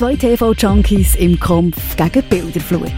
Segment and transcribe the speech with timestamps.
[0.00, 2.90] Zwei TV-Junkies im Kampf gegen Bilderflut.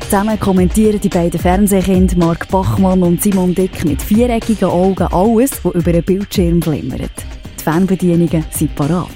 [0.00, 5.74] Zusammen kommentieren die beiden Fernsehkinder Mark Bachmann und Simon Dick mit viereckigen Augen alles, was
[5.74, 7.12] über den Bildschirm glimmert.
[7.58, 9.08] Die Fernbedienungen sind parat.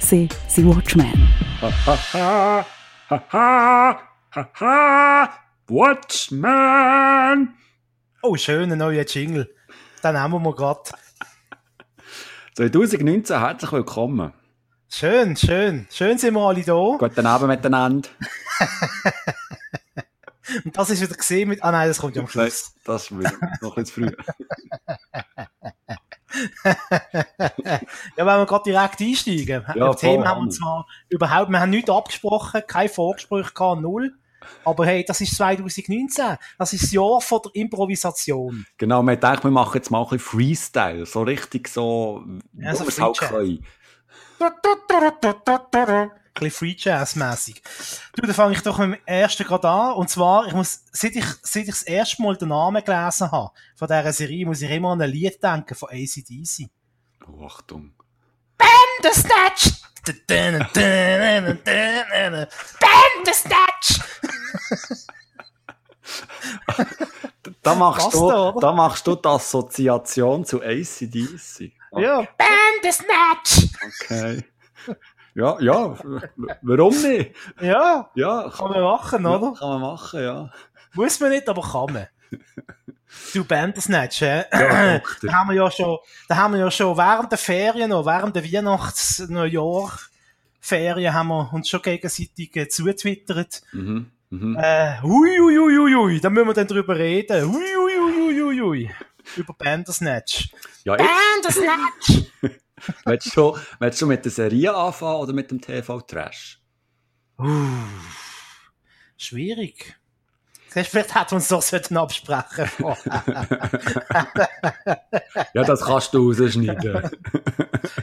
[0.00, 1.28] Sie sind Watchmen.
[1.62, 2.66] Ha ha
[3.08, 4.00] ha
[4.32, 5.30] ha ha
[5.68, 7.54] Watchman!
[8.24, 9.48] Oh, schöner neuer Jingle.
[10.02, 10.90] Den nehmen wir gerade.
[12.56, 14.32] 2019, herzlich willkommen.
[14.90, 15.86] Schön, schön.
[15.90, 16.96] Schön sind wir alle da.
[16.98, 18.08] Guten Abend miteinander.
[20.64, 21.62] Und das ist wieder gesehen mit.
[21.62, 22.72] Ah nein, das kommt ja am Schluss.
[22.74, 24.10] Nein, das ist wieder noch ein früh.
[26.64, 26.76] ja,
[28.16, 29.64] wenn wir gerade direkt einsteigen.
[29.74, 30.26] Ja, voll.
[30.26, 34.14] haben wir zwar überhaupt, wir haben nichts abgesprochen, kein Vorgespräch gehabt, null.
[34.64, 36.36] Aber hey, das ist 2019.
[36.58, 38.64] Das ist das Jahr von der Improvisation.
[38.78, 41.04] Genau, wir denken, wir machen jetzt mal ein bisschen Freestyle.
[41.04, 43.64] So richtig so, Ja, so wo wir es halt können.
[46.10, 47.62] Ein bisschen Free Jazz-mässig.
[48.14, 49.94] Du, dann fange ich doch mit dem ersten gerade an.
[49.94, 53.50] Und zwar, ich muss, seit ich, seit ich das erste Mal den Namen gelesen habe,
[53.74, 56.68] von dieser Serie, muss ich immer an ein Lied denken von ACDC.
[57.26, 57.92] Oh, Achtung.
[58.56, 59.82] Bandersnatch!
[62.80, 64.00] Bandersnatch!
[67.62, 71.72] Da machst, Passt du, da, da machst du die Assoziation zu ACDC.
[72.00, 72.26] Ja.
[72.36, 73.68] Bandersnatch!
[74.02, 74.44] Okay.
[75.34, 75.96] Ja, ja,
[76.62, 77.34] warum nicht?
[77.60, 79.52] Ja, Ja, kann man machen, oder?
[79.58, 80.50] Kann man machen, ja.
[80.94, 82.06] Muss man nicht, aber kann man.
[83.32, 84.44] Du Bandersnatch, hä?
[84.52, 85.00] Ja.
[85.22, 88.34] Da haben wir ja schon, da haben wir ja schon während der Ferien noch, während
[88.34, 89.92] der Weihnachts-, Neujahr,
[90.60, 93.62] Ferien haben wir uns schon gegenseitig äh, zutwittert.
[93.72, 94.10] Mhm.
[94.30, 94.56] Mhm.
[94.60, 97.50] Äh, hui, hui, hui, hui, hui, da müssen wir dann drüber reden.
[97.50, 98.90] Hui, hui, hui, hui, hui.
[99.36, 100.50] Über Bandersnatch.
[100.84, 102.30] Ja, Bandersnatch!
[103.04, 106.60] willst, du, schon- willst du mit der Serie anfangen oder mit dem TV-Trash?
[107.38, 107.46] Uh,
[109.16, 109.94] schwierig.
[110.70, 113.48] Vielleicht hätten wir uns doch sollten absprechen vorher.
[115.54, 117.10] Ja, das kannst du rausschneiden.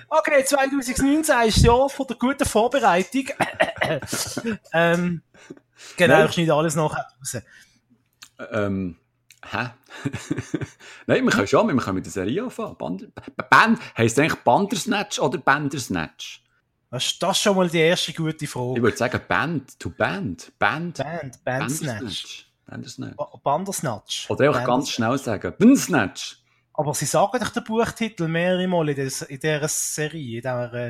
[0.09, 3.25] Okay, 2019 ist das Jahr von der guten Vorbereitung.
[4.73, 5.21] ähm,
[5.97, 6.25] genau, Nein.
[6.27, 7.37] ich schneide alles nachher raus.
[8.51, 8.97] ähm,
[9.51, 9.69] hä?
[11.07, 12.75] Nein, wir können schon, wir können mit der Serie anfangen.
[12.77, 13.13] Band,
[13.49, 16.41] Band, heisst eigentlich Bandersnatch oder Bandersnatch?
[16.91, 18.81] Das ist, das schon mal die erste gute Ich Frage.
[18.81, 20.51] würde sagen Band to Band.
[20.59, 20.97] Band.
[20.97, 21.43] Band.
[21.43, 22.47] Bandersnatch.
[22.67, 24.25] Ba- Bandersnatch.
[24.29, 24.65] Oder Bandersnatch.
[24.67, 26.37] ganz schnell sagen, Bandersnatch.
[26.73, 30.73] Aber sie sagen doch den Buchtitel mehrere Mal in, des, in dieser Serie, in, dieser,
[30.73, 30.87] äh,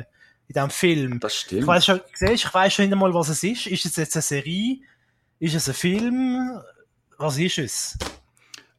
[0.48, 1.20] in diesem Film.
[1.20, 1.66] Das Ich stimmt.
[1.66, 3.66] weiß schon, siehst, ich weiß schon nicht einmal, was es ist.
[3.66, 4.80] Ist es jetzt eine Serie?
[5.38, 6.60] Ist es ein Film?
[7.18, 7.98] Was ist es?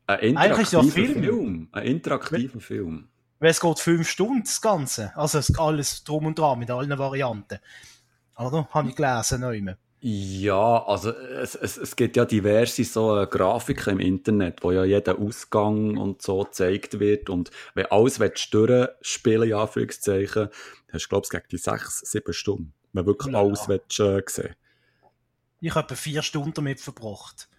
[0.08, 1.24] Ein Eigentlich interaktiver Film.
[1.24, 1.68] Film.
[1.74, 3.10] Ein interaktiver Film.
[3.40, 5.16] Weil es geht fünf Stunden, das Ganze.
[5.16, 7.60] Also es- alles drum und dran, mit allen Varianten.
[8.38, 8.68] Oder?
[8.72, 9.78] Habe ich gelesen, immer.
[10.00, 14.86] Ja, also es, es, es gibt ja diverse so äh, Grafiken im Internet, wo ja
[14.86, 20.50] jeder Ausgang und so gezeigt wird und wenn alles du durchspielen, ja, Anführungszeichen,
[20.94, 23.40] hast du, glaube ich, gegen die sechs, sieben Stunden, wenn wirklich Ja.
[23.40, 24.56] alles willst, äh, sehen.
[25.62, 27.50] Ich habe vier Stunden damit verbracht.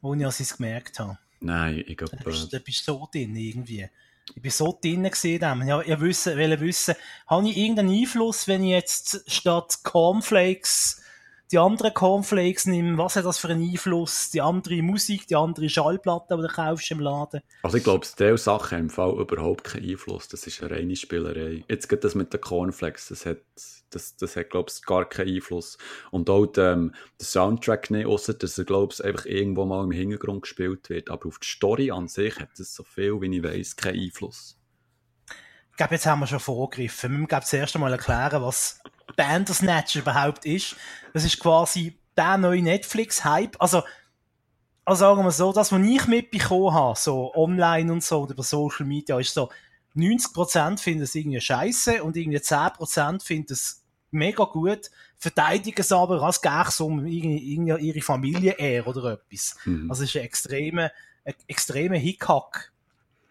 [0.00, 1.18] Ohne dass ich es gemerkt habe.
[1.40, 3.88] Nein, ich glaube, Da bist, äh, da bist du so drin, irgendwie.
[4.34, 5.40] Ich bin so drin gesehen.
[5.66, 6.94] Ja, ich wissen, wollte wissen,
[7.26, 11.02] habe ich irgendeinen Einfluss, wenn ich jetzt statt Cornflakes
[11.50, 12.98] die anderen Cornflakes nehme?
[12.98, 14.30] Was hat das für einen Einfluss?
[14.30, 17.40] Die andere Musik, die andere Schallplatte, die du kaufst im Laden?
[17.62, 20.96] also ich glaube, diese Sachen haben im Fall überhaupt keinen Einfluss, das ist eine reine
[20.96, 21.64] Spielerei.
[21.68, 23.38] Jetzt geht das mit den Cornflakes, das hat,
[23.90, 25.78] das, das hat, glaube ich, gar keinen Einfluss.
[26.10, 29.90] Und auch ähm, der Soundtrack nicht, außer dass er, glaube ich, einfach irgendwo mal im
[29.90, 31.10] Hintergrund gespielt wird.
[31.10, 34.58] Aber auf die Story an sich hat das so viel, wie ich weiß, keinen Einfluss.
[35.70, 37.10] Ich glaube, jetzt haben wir schon vorgegriffen.
[37.10, 38.80] Wir müssen glaub, zuerst einmal erklären, was
[39.16, 40.76] Bandersnatch überhaupt ist.
[41.12, 43.56] Das ist quasi der neue Netflix-Hype.
[43.60, 43.82] Also,
[44.84, 48.42] also sagen wir so, das, was ich mitbekommen habe, so online und so, und über
[48.42, 49.50] Social Media, ist so,
[49.98, 56.22] 90% finden es irgendwie scheiße und irgendwie 10% finden es mega gut, verteidigen es aber,
[56.22, 59.56] als gäbe es um irgendwie, ihre Familie eher oder etwas.
[59.64, 59.90] Mhm.
[59.90, 60.90] Also es ist ein extremer,
[61.24, 62.72] ein extremer Hickhack.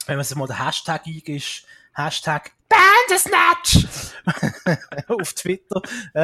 [0.06, 3.88] Wenn man sich mal den Hashtag eingibt, Hashtag Bandersnatch
[5.08, 5.81] auf Twitter,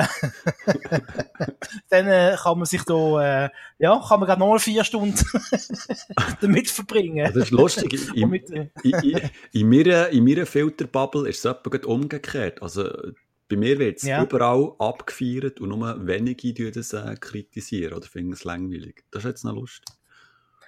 [1.90, 3.50] dann äh, kann man sich da, äh,
[3.80, 5.16] ja, kann man gerade noch mal vier Stunden
[6.42, 7.26] damit verbringen.
[7.34, 8.10] Das ist lustig.
[8.16, 12.62] In, mit, äh, in, in, in, meiner, in meiner Filterbubble ist es umgekehrt.
[12.62, 12.90] Also,
[13.50, 14.24] bei mir wird es Ja.
[14.24, 19.04] überall abgefeiert und nur wenige die das äh, kritisieren oder finden es langweilig.
[19.12, 19.86] Das ist jetzt noch lustig.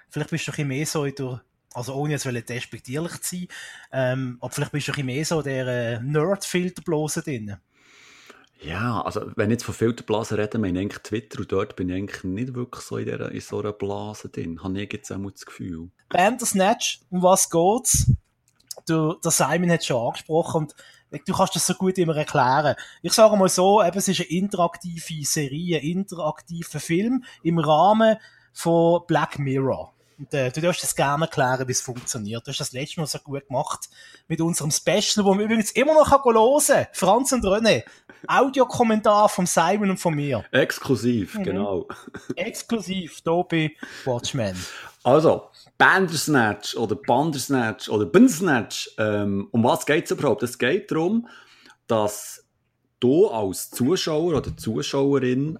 [0.09, 1.43] vielleicht bist du ein bisschen mehr so in der,
[1.75, 3.47] also ohne jetzt despektierlich zu sein,
[3.91, 7.57] ähm, aber vielleicht bist du ein bisschen mehr so der äh, Nerd-Filterblase drin.
[8.61, 11.89] Ja, also wenn ich jetzt von Filterblasen rede, meine ich eigentlich Twitter und dort bin
[11.89, 14.63] ich eigentlich nicht wirklich so in, der, in so einer Blase drin.
[14.63, 15.89] Habe ich jetzt auch das Gefühl.
[16.09, 18.11] Bandersnatch, um was geht's?
[18.87, 20.75] Du, der Simon hat es schon angesprochen und
[21.27, 22.75] du kannst das so gut immer erklären.
[23.01, 28.17] Ich sage mal so, eben, es ist eine interaktive Serie, ein interaktiver Film im Rahmen
[28.53, 29.94] von Black Mirror.
[30.17, 32.45] Und, äh, du darfst das gerne erklären, wie es funktioniert.
[32.45, 33.89] Du hast das letzte Mal so gut gemacht
[34.27, 36.87] mit unserem Special, wo man übrigens immer noch hören kann.
[36.93, 37.83] Franz und René.
[38.27, 40.45] Audiokommentar von Simon und von mir.
[40.51, 41.43] Exklusiv, mhm.
[41.43, 41.87] genau.
[42.35, 43.71] Exklusiv, hier bei
[44.05, 44.55] Watchmen.
[45.03, 50.41] Also, Bandersnatch oder Bandersnatch oder Bandersnatch, ähm, um was geht es überhaupt?
[50.43, 51.27] Es geht darum,
[51.87, 52.45] dass
[52.99, 55.59] du als Zuschauer oder Zuschauerin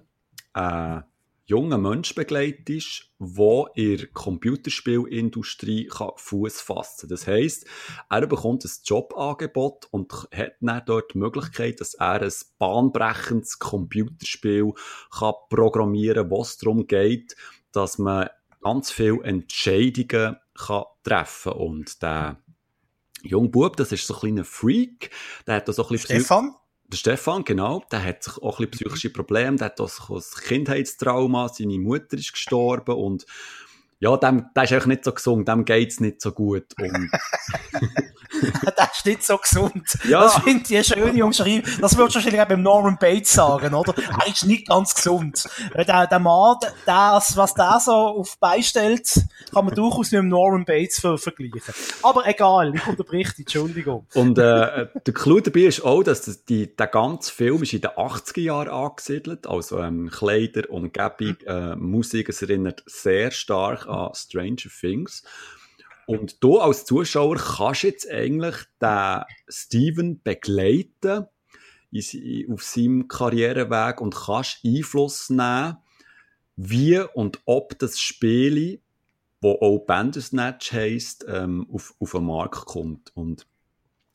[0.54, 1.00] äh,
[1.46, 7.10] jungen Mensch begleitest, der in der Computerspielindustrie Fuß fassen kann.
[7.10, 7.66] Das heisst,
[8.10, 14.72] er bekommt ein Jobangebot und hat dann dort die Möglichkeit, dass er ein bahnbrechendes Computerspiel
[15.16, 17.36] kann programmieren kann, wo es darum geht,
[17.72, 18.28] dass man
[18.60, 21.60] ganz viele Entscheidungen kann treffen kann.
[21.60, 22.42] Und der
[23.22, 25.10] junge Bub, das ist so ein kleiner Freak,
[25.46, 26.20] der hat da so ein bisschen...
[26.20, 26.54] Stefan?
[26.88, 30.22] Der Stefan, genau, der hat sich auch ein bisschen psychische Probleme, der hat auch ein
[30.46, 33.26] Kindheitstrauma, seine Mutter ist gestorben und
[33.98, 36.66] ja, dem, der ist eigentlich nicht so gesund, dem geht's nicht so gut.
[36.78, 37.10] Und
[38.76, 39.98] das ist nicht so gesund.
[40.08, 40.22] Ja.
[40.22, 41.62] Das finde ich eine schöne Umschreibung.
[41.80, 43.94] Das würdest du wahrscheinlich auch beim Norman Bates sagen, oder?
[43.96, 45.48] Er ist nicht ganz gesund.
[45.74, 50.64] Der, der Mann, das, was der so auf beistellt, kann man durchaus mit dem Norman
[50.64, 51.74] Bates ver vergleichen.
[52.02, 54.06] Aber egal, ich unterbrich die Entschuldigung.
[54.14, 57.80] Und äh, der Clou dabei ist auch, dass das, die, der ganze Film ist in
[57.80, 59.46] den 80er Jahren angesiedelt.
[59.46, 65.22] Also ähm, Kleider, Umgebung, äh, Musik, es erinnert sehr stark an Stranger Things.
[66.06, 71.26] Und du als Zuschauer kannst jetzt eigentlich den Steven begleiten
[72.50, 75.78] auf seinem Karriereweg und kannst Einfluss nehmen,
[76.56, 78.80] wie und ob das Spiel,
[79.40, 83.12] wo auch Bandersnatch heisst, ähm, auf, auf den Markt kommt.
[83.14, 83.46] Und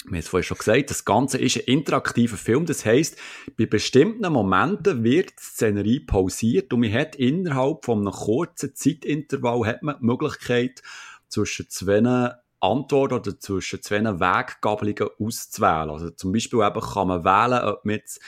[0.05, 2.65] wir haben es vorhin schon gesagt, das Ganze ist ein interaktiver Film.
[2.65, 3.17] Das heisst,
[3.57, 9.65] bei bestimmten Momenten wird die Szenerie pausiert und man hat innerhalb von einem kurzen Zeitintervall
[9.67, 10.81] hat man die Möglichkeit,
[11.31, 15.89] zwischen zwei Antworten oder zwischen zwei Weggabelungen auszuwählen.
[15.89, 18.21] Also zum Beispiel eben kann man wählen, ob man jetzt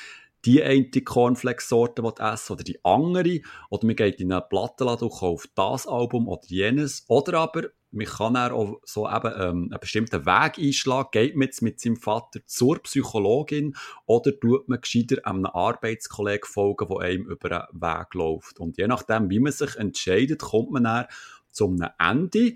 [0.46, 3.42] die eine Cornflakes-Sorte essen oder die andere.
[3.70, 7.06] Oder man geht in einen Plattenladen und kauft das Album oder jenes.
[7.08, 11.62] Oder aber man kann auch so eben ähm, einen bestimmten Weg einschlagen, geht man jetzt
[11.62, 13.76] mit seinem Vater zur Psychologin
[14.06, 18.60] oder tut man gescheiter einem Arbeitskollegen folgen, der einem über einen Weg läuft.
[18.60, 21.06] Und je nachdem, wie man sich entscheidet, kommt man dann
[21.52, 22.56] zu einem Ende.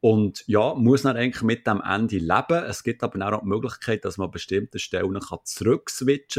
[0.00, 2.64] Und ja, muss dann eigentlich mit dem Ende leben.
[2.64, 5.38] Es gibt aber auch die Möglichkeit, dass man an bestimmten Stellen kann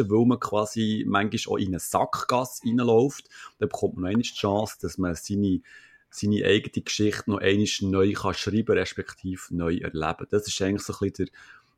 [0.09, 3.27] weil man quasi manchmal auch in eine Sackgasse reinläuft.
[3.59, 5.61] Dann bekommt man noch die Chance, dass man seine,
[6.09, 10.27] seine eigene Geschichte noch einmal neu kann schreiben respektive neu erleben.
[10.29, 11.35] Das ist eigentlich so ein bisschen der,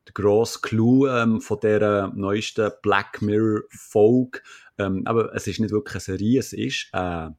[0.07, 4.41] der grosse Clou ähm, von dieser neuesten Black Mirror Folge.
[4.77, 7.29] Ähm, aber es ist nicht wirklich eine Serie, es ist äh,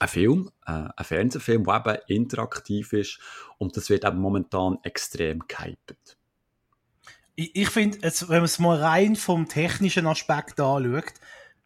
[0.00, 3.20] ein Film, äh, ein Fernsehfilm, der eben interaktiv ist
[3.58, 6.16] und das wird eben momentan extrem gehypt.
[7.34, 11.12] Ich, ich finde, wenn man es mal rein vom technischen Aspekt anschaut,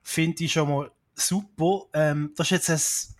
[0.02, 1.86] finde ich schon mal super.
[1.92, 3.16] Ähm, das ist jetzt ein,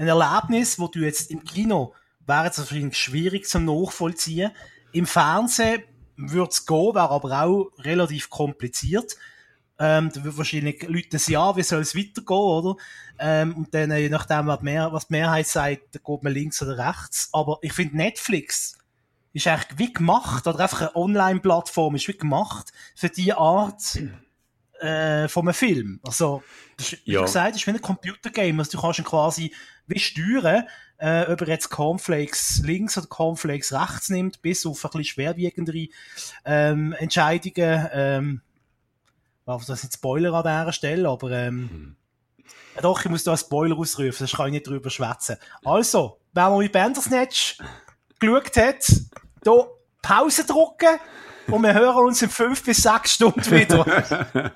[0.00, 1.94] ein Erlebnis, wo du jetzt im Kino
[2.26, 4.50] wäre es wahrscheinlich schwierig zum Nachvollziehen.
[4.92, 5.82] Im Fernsehen
[6.16, 9.16] würde es gehen, wäre aber auch relativ kompliziert.
[9.78, 12.76] Ähm, da wird wahrscheinlich Leute sagen, ja, wie soll es weitergehen, oder?
[13.18, 16.62] Ähm, und dann, je nachdem, was, mehr, was die Mehrheit sagt, dann geht man links
[16.62, 17.28] oder rechts.
[17.32, 18.78] Aber ich finde, Netflix
[19.32, 23.98] ist eigentlich wie gemacht, oder einfach eine Online-Plattform ist wie gemacht für die Art
[24.80, 26.00] äh, von einem Film.
[26.02, 26.42] Also,
[26.76, 27.22] das wie ja.
[27.22, 28.58] gesagt, das ist wie ein Computergame.
[28.58, 29.52] Also, du kannst ihn quasi
[29.90, 30.66] wie steuern,
[30.98, 35.88] äh, ob er jetzt Cornflakes links oder Cornflakes rechts nimmt, bis auf ein bisschen schwerwiegendere
[36.44, 38.40] ähm, Entscheidungen, ähm,
[39.46, 41.96] das nicht Spoiler an dieser Stelle, aber ähm, hm.
[42.82, 45.36] doch, ich muss da einen Spoiler ausrufen, sonst kann ich nicht drüber schwätzen.
[45.64, 47.58] Also, wer noch mit Bandersnatch
[48.20, 48.84] geschaut hat,
[49.42, 49.66] hier
[50.02, 51.00] Pause drücken
[51.48, 53.84] und wir hören uns in fünf bis sechs Stunden wieder.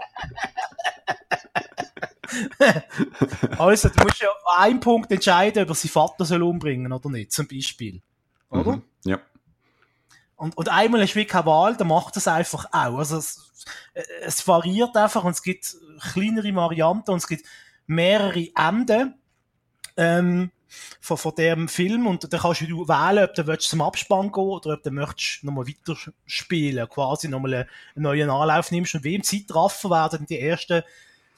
[3.58, 7.32] also, du musst ja einen Punkt entscheiden, ob er seinen Vater soll umbringen oder nicht,
[7.32, 8.00] zum Beispiel.
[8.50, 8.76] Oder?
[8.76, 9.18] Mhm, ja.
[10.36, 12.98] Und, und einmal ist wie keine Wahl, dann macht das einfach auch.
[12.98, 13.52] Also es,
[14.22, 15.76] es variiert einfach und es gibt
[16.12, 17.46] kleinere Varianten und es gibt
[17.86, 19.14] mehrere Enden.
[19.96, 20.50] Ähm,
[21.00, 24.44] von, von dem Film und dann kannst du wählen, ob du willst zum Abspann gehen
[24.44, 29.22] oder ob du möchtest nochmal weiterspielen, quasi nochmal einen neuen Anlauf nimmst und wie im
[29.22, 30.82] Zeitraffer werden die ersten,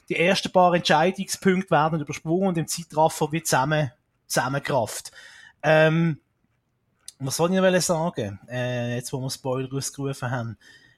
[0.09, 3.91] die ersten paar Entscheidungspunkte werden übersprungen und im Zeitraffer wird zusammen,
[4.27, 5.11] zusammengerafft.
[5.63, 6.19] Ähm,
[7.19, 10.57] was soll ich noch sagen, äh, jetzt wo wir Spoiler ausgerufen haben?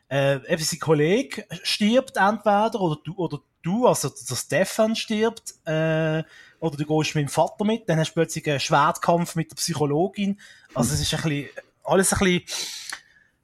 [0.10, 6.24] Äh, eben sein Kollege stirbt entweder oder du, oder du also der Stefan stirbt, äh,
[6.60, 9.56] oder du gehst mit dem Vater mit, dann hast du plötzlich einen Schwertkampf mit der
[9.56, 10.39] Psychologin.
[10.74, 11.50] Also es ist ein bisschen,
[11.84, 12.44] alles ein bisschen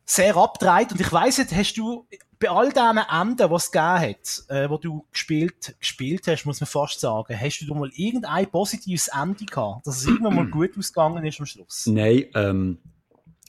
[0.05, 0.91] sehr abgedreht.
[0.91, 2.07] Und ich weiss nicht, hast du
[2.39, 6.59] bei all diesen Enden, die es gegeben hat, äh, wo du gespielt, gespielt hast, muss
[6.59, 10.47] man fast sagen, hast du da mal irgendein positives Ende gehabt, dass es irgendwann mal
[10.51, 11.85] gut ausgegangen ist am Schluss?
[11.87, 12.77] Nein, ähm,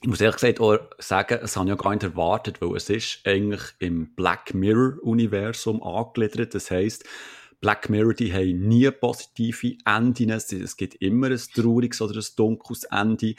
[0.01, 2.89] ich muss ehrlich gesagt auch sagen, es habe ich ja gar nicht erwartet, weil es
[2.89, 6.53] ist eigentlich im Black Mirror-Universum angegliedert.
[6.53, 7.03] Das heisst,
[7.59, 10.29] Black Mirror, die haben nie positive Enden.
[10.29, 13.33] Es gibt immer ein trauriges oder ein dunkles Ende.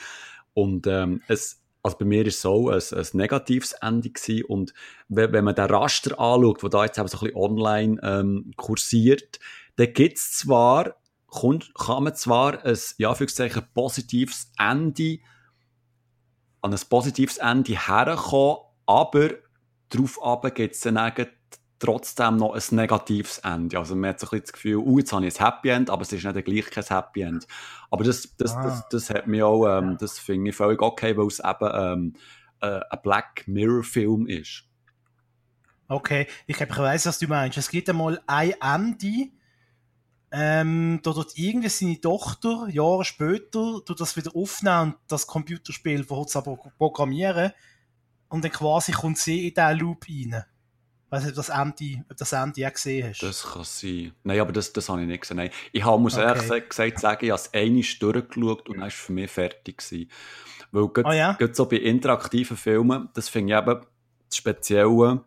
[0.55, 4.45] Und ähm, es, also bei mir war es so ein, ein negatives Ende gewesen.
[4.45, 4.75] Und
[5.09, 9.39] wenn, wenn man den Raster anschaut, der da jetzt so ein bisschen online ähm, kursiert,
[9.77, 10.97] dann gibt es zwar,
[11.31, 13.15] kann, kann man zwar ein, ja,
[13.75, 15.19] positives Ende
[16.61, 18.57] an ein positives Ende herkommen,
[18.87, 19.31] aber
[19.91, 20.19] darauf
[20.55, 20.99] gibt es dann
[21.79, 23.79] trotzdem noch ein negatives Ende.
[23.79, 25.91] Also man hat so ein bisschen das Gefühl, uh, jetzt habe ich ein Happy End,
[25.91, 27.47] aber es ist nicht gleich kein Happy End.
[27.91, 28.63] Aber das, das, ah.
[28.63, 32.13] das, das hat mir auch, ähm, das finde ich völlig okay, weil es eben ähm,
[32.61, 34.65] äh, ein Black Mirror Film ist.
[35.89, 37.57] Okay, ich glaube, ich weiss, was du meinst.
[37.57, 39.31] Es gibt einmal ein Ende,
[40.31, 46.05] ähm, da dort irgendwie seine Tochter Jahre später tut das wieder aufnehmen und das Computerspiel
[46.05, 47.53] verhut aber programmieren
[48.29, 50.45] und dann quasi kommt sie in diesen Loop rein.
[51.11, 53.23] Weißt du, ob das Ende, ob das Ende auch gesehen hast?
[53.23, 54.13] Das kann sein.
[54.25, 55.39] Nein, aber das, das habe ich nicht gesehen.
[55.39, 55.51] Nein.
[55.73, 56.27] Ich habe, muss okay.
[56.27, 59.79] ehrlich gesagt sagen, ich habe es einmal durchgeschaut und dann war es für mich fertig.
[59.79, 60.11] Gewesen.
[60.71, 61.33] Weil gerade, oh ja?
[61.33, 63.81] gerade so bei interaktiven Filmen, das finde ich eben
[64.29, 65.25] das Spezielle,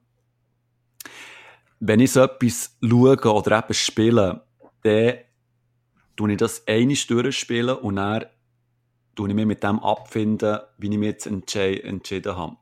[1.80, 4.46] wenn ich so etwas schaue oder eben spiele,
[4.84, 5.14] dann
[6.16, 8.26] tue ich das einmal durchspielen und dann
[9.16, 12.58] tue ich mich mit dem abfinden, wie ich mich jetzt entschieden habe.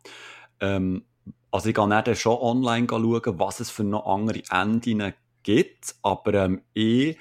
[0.62, 1.04] Ähm,
[1.52, 5.14] also ich gehe dann schon online schauen, was es für noch andere Enden
[5.44, 7.18] gibt, aber ähm, ich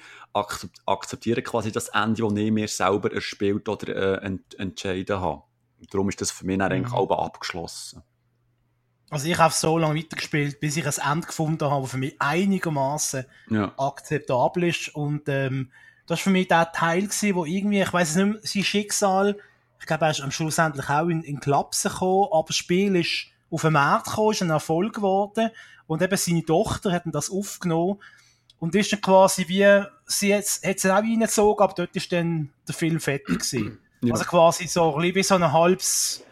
[0.85, 5.43] akzeptiere quasi das Ende, das ich mir selber erspielt oder äh, ent entschieden habe.
[5.89, 6.99] Darum ist das für mich dann eigentlich mhm.
[6.99, 8.03] auch abgeschlossen.
[9.09, 12.15] Also ich habe so lange weitergespielt, bis ich ein Ende gefunden habe, das für mich
[12.19, 13.73] einigermaßen ja.
[13.77, 14.93] akzeptabel ist.
[14.93, 15.71] Und ähm,
[16.05, 19.37] das war für mich der Teil gewesen, wo irgendwie, ich weiß nicht mehr, sein Schicksal,
[19.79, 22.95] ich glaube, er ist am Schluss endlich auch in, in Klapsen gekommen, aber das Spiel
[22.97, 25.49] ist auf den Markt gekommen, ist ein Erfolg geworden.
[25.87, 27.99] Und eben seine Tochter hat das aufgenommen.
[28.59, 32.75] Und ist dann quasi wie, sie hat es auch reingezogen, aber dort ist dann der
[32.75, 33.79] Film fertig gewesen.
[34.01, 34.13] Ja.
[34.13, 36.23] Also quasi so, ein wie so ein halbes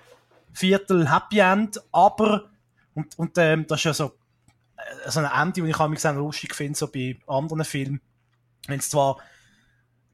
[0.53, 2.50] Viertel Happy End, aber
[2.97, 4.13] und, und ähm, das ist ja so,
[4.77, 8.01] äh, so ein Ende, das ich auch gesehen lustig finde, so bei anderen Filmen.
[8.67, 9.17] Wenn es zwar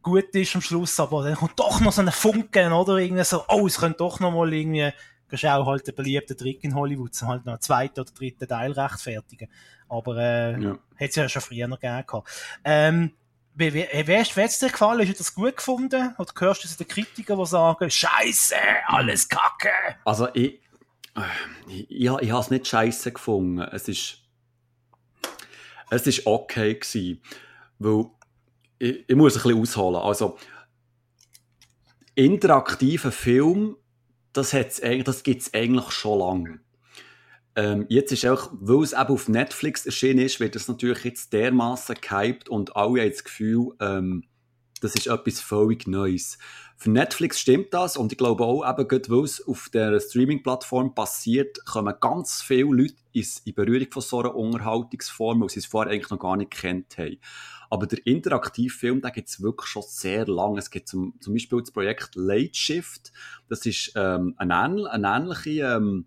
[0.02, 2.98] gut ist am Schluss, aber dann kommt doch noch so ein Funken, oder?
[2.98, 4.92] Irgendwie so, oh, es könnte doch noch mal irgendwie,
[5.34, 8.12] das ist auch halt der beliebte Trick in Hollywood, so halt noch einen zweiten oder
[8.12, 9.50] dritten Teil rechtfertigen.
[9.90, 10.78] Aber, äh, ja.
[10.94, 12.24] hätte es ja schon früher noch gegeben.
[12.64, 13.14] Ähm,
[13.56, 15.00] wie, wie, wie, hat es dir gefallen?
[15.00, 16.14] Hast du das gut gefunden?
[16.20, 19.72] Oder hörst du zu den Kritikern, die sagen, Scheiße, alles Kacke?
[20.06, 20.62] Also, ich,
[21.68, 23.60] ich, ich, ich habe es nicht scheiße gefunden.
[23.60, 24.20] Es ist,
[25.90, 27.24] es ist okay gewesen,
[27.80, 28.06] weil
[28.78, 29.96] ich, ich muss ein bisschen ausholen.
[29.96, 30.38] Also,
[32.14, 33.78] interaktiver Film,
[34.34, 36.60] das, das gibt es eigentlich schon lange.
[37.56, 41.34] Ähm, jetzt ist auch, weil es eben auf Netflix erschienen ist, wird es natürlich jetzt
[41.34, 44.24] dermaßen gehypt und alle haben das Gefühl, ähm,
[44.82, 46.38] das ist etwas völlig Neues.
[46.76, 50.96] Für Netflix stimmt das und ich glaube auch, eben gerade weil es auf der Streaming-Plattform
[50.96, 55.94] passiert, kommen ganz viele Leute in Berührung von so einer Unterhaltungsform, weil sie es vorher
[55.94, 57.18] eigentlich noch gar nicht kennt haben.
[57.74, 60.60] Aber der Interaktivfilm, den gibt es wirklich schon sehr lange.
[60.60, 63.12] Es gibt zum, zum Beispiel das Projekt Late Shift.
[63.50, 66.06] Das ist ähm, eine, ähnliche, eine ähnliche ähm,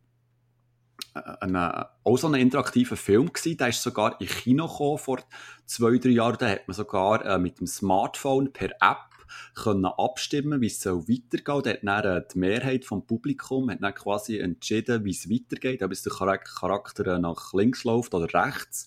[1.12, 3.56] eine, auch so ein interaktiver Film gewesen.
[3.56, 5.24] Der ist sogar in Kino gekommen vor
[5.64, 6.36] zwei, drei Jahren.
[6.38, 9.10] Da hat man sogar äh, mit dem Smartphone per App
[9.56, 11.62] können abstimmen, wie es soll weitergehen.
[11.64, 15.82] Da hat dann äh, die Mehrheit vom Publikum hat dann quasi entschieden, wie es weitergeht,
[15.82, 18.86] ob es der Charakter äh, nach links läuft oder rechts.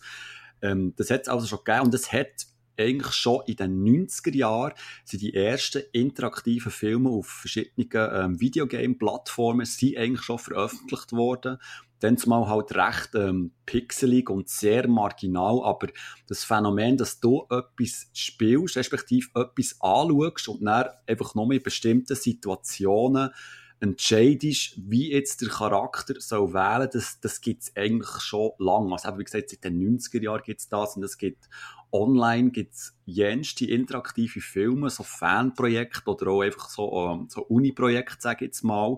[0.61, 2.47] Ähm, das hat es also schon gegeben und es hat
[2.79, 9.65] eigentlich schon in den 90er Jahren sind die ersten interaktiven Filme auf verschiedenen ähm, Videogame-Plattformen
[9.65, 11.57] sind eigentlich schon veröffentlicht worden.
[11.99, 15.87] dann zumal halt recht ähm, pixelig und sehr marginal, aber
[16.27, 22.15] das Phänomen, dass du etwas spielst, respektive etwas anschaust und dann einfach nur in bestimmten
[22.15, 23.31] Situationen
[23.79, 28.91] entscheidest, wie jetzt der Charakter soll wählen, das, das gibt es eigentlich schon lange.
[28.91, 31.49] Also wie gesagt, seit den 90er Jahren gibt es das und es gibt
[31.91, 38.45] online gibt's jenste interaktive Filme, so Fanprojekte oder auch einfach so, ähm, so Uni-Projekte, sage
[38.45, 38.97] ich jetzt mal.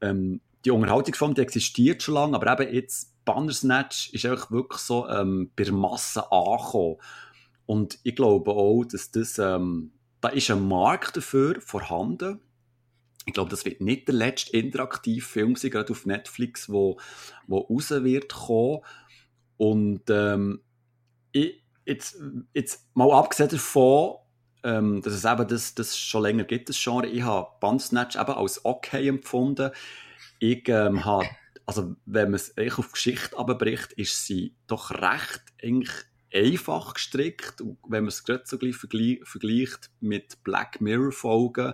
[0.00, 5.08] Ähm, die Unterhaltungsform, die existiert schon lange, aber eben jetzt Bandersnatch ist einfach wirklich so
[5.08, 6.96] ähm, bei der Masse angekommen.
[7.66, 12.40] Und ich glaube auch, dass das, ähm, da ist ein Markt dafür vorhanden.
[13.26, 16.98] Ich glaube, das wird nicht der letzte interaktive Film sein, gerade auf Netflix, wo,
[17.48, 18.80] wo raus wird kommen.
[19.56, 20.60] Und ähm,
[21.32, 22.20] ich, jetzt,
[22.52, 24.16] jetzt mal abgesehen davon,
[24.62, 28.32] ähm, dass es eben das, das schon länger gibt, das Genre, ich habe Bandsnatch eben
[28.32, 29.70] als okay empfunden.
[30.38, 31.28] Ich ähm, habe,
[31.64, 37.60] also wenn man es auf Geschichte abbricht, ist sie doch recht eigentlich einfach gestrickt.
[37.60, 41.72] Und wenn man es gerade so gleich vergleicht mit Black Mirror Folgen,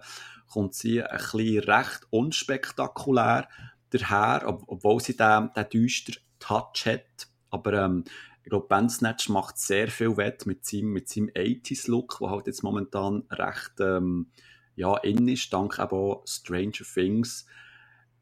[0.53, 3.49] kommt sie ein bisschen recht unspektakulär
[3.91, 7.29] daher, ob, obwohl sie den, den düster Touch hat.
[7.51, 8.05] Aber ähm,
[8.45, 12.63] ich glaube, Bandsnatch macht sehr viel wett mit seinem, mit seinem 80s-Look, der halt jetzt
[12.63, 14.27] momentan recht ähm,
[14.75, 17.47] ja, in ist, dank eben Stranger Things.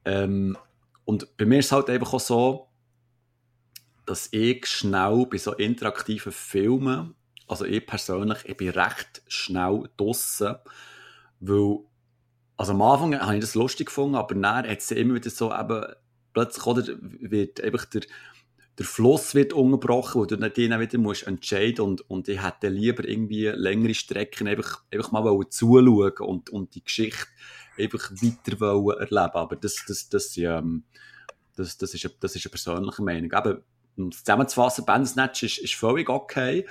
[0.04, 0.58] Ähm,
[1.04, 2.68] und bei mir ist es halt einfach auch so,
[4.06, 7.14] dass ich schnell bei so interaktiven Filmen,
[7.46, 10.56] also ich persönlich, ich bin recht schnell draussen,
[11.40, 11.78] weil,
[12.56, 15.52] also am Anfang habe ich das lustig gefunden, aber dann hat es immer wieder so
[15.52, 15.84] eben,
[16.32, 18.02] plötzlich oder, wird einfach der,
[18.80, 23.06] der Fluss wird unterbrochen, wo du dann wieder musst entscheiden und, und ich hätte lieber
[23.06, 27.26] irgendwie längere Strecken einfach, einfach mal zuschauen und, und die Geschichte
[27.78, 29.34] einfach weiter wollen erleben.
[29.34, 30.84] Aber das, das, das, ähm,
[31.56, 33.30] das, das, ist, eine, das ist eine persönliche Meinung.
[33.30, 33.58] Eben,
[33.98, 36.66] um es zusammenzufassen, Bandsnatch ist, ist völlig okay,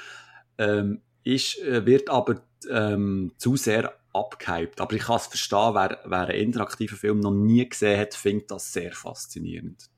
[0.57, 4.81] ähm, ist, äh, wird aber ähm, zu sehr abgehypt.
[4.81, 8.49] Aber ich kann es verstehen, wer, wer einen interaktiven Film noch nie gesehen hat, findet
[8.49, 9.91] das sehr faszinierend.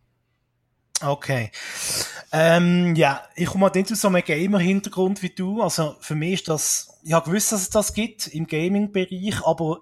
[1.01, 1.51] Okay.
[2.31, 5.62] Ähm, ja, ich komme halt nicht aus so einem Gamer-Hintergrund wie du.
[5.62, 9.82] Also für mich ist das, ich habe gewusst, dass es das gibt im Gaming-Bereich, aber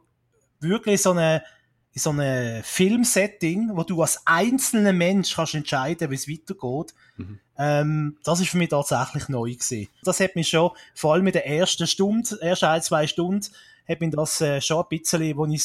[0.60, 1.44] wirklich so eine
[1.92, 6.94] in so einem Filmsetting, wo du als einzelner Mensch kannst entscheiden, wie es weitergeht.
[7.18, 7.40] Mhm.
[7.58, 9.88] Ähm, das ist für mich tatsächlich neu gewesen.
[10.04, 13.48] Das hat mich schon, vor allem in der ersten Stunde, ersten ein, zwei Stunden,
[13.88, 15.64] hat mich das äh, schon ein bisschen, wo ich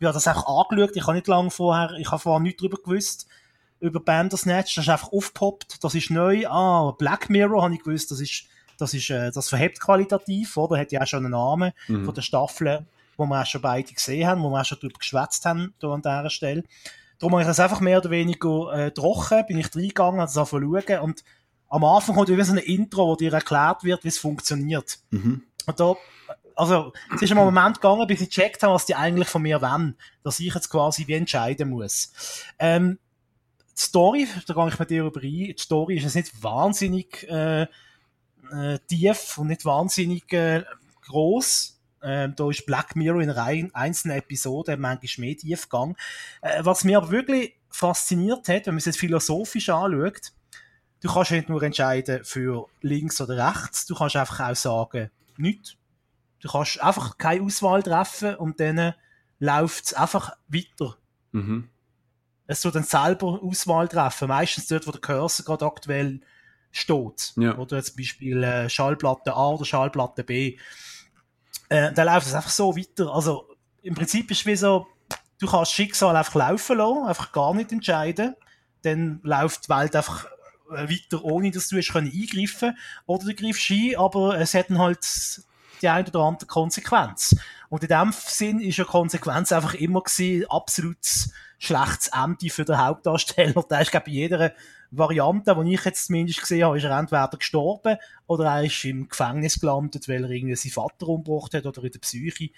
[0.00, 2.76] ich habe das auch angeschaut, ich habe nicht lange vorher, ich habe vorher nichts darüber
[2.76, 3.26] gewusst,
[3.80, 8.10] über Bandersnatch, das ist einfach aufgepoppt, das ist neu, ah, Black Mirror habe ich gewusst,
[8.10, 8.44] das ist,
[8.78, 10.78] das ist, äh, das verhebt qualitativ, oder?
[10.78, 12.04] Hat ja auch schon einen Namen mhm.
[12.04, 12.86] von der Staffel
[13.18, 15.90] wo wir auch schon beide gesehen haben, wo wir auch schon darüber geschwätzt haben, hier
[15.90, 16.64] an dieser Stelle.
[17.18, 20.48] Darum habe ich das einfach mehr oder weniger äh, trocken, bin ich reingegangen, habe das
[20.48, 21.24] schauen und
[21.68, 25.00] am Anfang kommt wieder so ein Intro, wo dir erklärt wird, wie es funktioniert.
[25.10, 25.42] Mhm.
[25.66, 25.96] Und da,
[26.54, 29.60] also, es ist ein Moment gegangen, bis ich gecheckt habe, was die eigentlich von mir
[29.60, 32.12] wollen, dass ich jetzt quasi wie entscheiden muss.
[32.58, 32.98] Ähm,
[33.78, 37.28] die Story, da gehe ich mit dir über ein, die Story ist jetzt nicht wahnsinnig
[37.28, 40.64] äh, äh, tief und nicht wahnsinnig äh,
[41.06, 41.80] groß.
[42.02, 45.96] Ähm, da ist Black Mirror in einer einzelnen Episode manchmal mehr tiefgang.
[46.42, 50.32] Äh, was mir aber wirklich fasziniert hat, wenn man es jetzt philosophisch anschaut,
[51.00, 55.76] du kannst nicht nur entscheiden für links oder rechts, du kannst einfach auch sagen, nichts.
[56.40, 58.94] Du kannst einfach keine Auswahl treffen und dann
[59.40, 60.96] läuft es einfach weiter.
[61.32, 61.68] Mhm.
[62.48, 66.20] Es soll dann selber Auswahl treffen, meistens dort, wo der Cursor gerade aktuell
[66.72, 67.34] steht.
[67.36, 67.56] Ja.
[67.56, 70.58] Oder zum Beispiel äh, Schallplatte A oder Schallplatte B
[71.68, 73.12] äh, dann läuft es einfach so weiter.
[73.12, 73.48] Also
[73.82, 74.86] im Prinzip ist es wie so,
[75.38, 78.34] du kannst Schicksal einfach laufen lassen, einfach gar nicht entscheiden.
[78.82, 80.26] Dann läuft die Welt einfach
[80.70, 84.70] äh, weiter, ohne dass du es können eingreifen Oder du greifst ein, aber es hat
[84.70, 85.04] dann halt
[85.80, 87.36] die eine oder andere Konsequenz.
[87.68, 90.98] Und in dem Sinn ist ja Konsequenz einfach immer gewesen, absolut
[91.58, 93.64] schlechtes Ende für den Hauptdarsteller.
[93.70, 94.52] Der ist, glaube ich, jeder
[94.90, 99.08] Variante, die ich jetzt zumindest gesehen habe, ist er entweder gestorben oder er ist im
[99.08, 102.50] Gefängnis gelandet, weil er irgendwie seinen Vater umgebracht hat oder in der Psyche,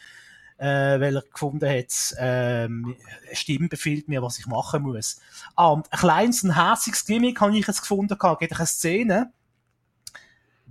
[0.59, 5.21] äh, weil er gefunden hat, ähm, eine Stimme befiehlt mir, was ich machen muss.
[5.57, 8.41] Ah, und ein kleines, ein herziges Gimmick habe ich jetzt gefunden, gehabt.
[8.41, 9.33] geht eine Szene,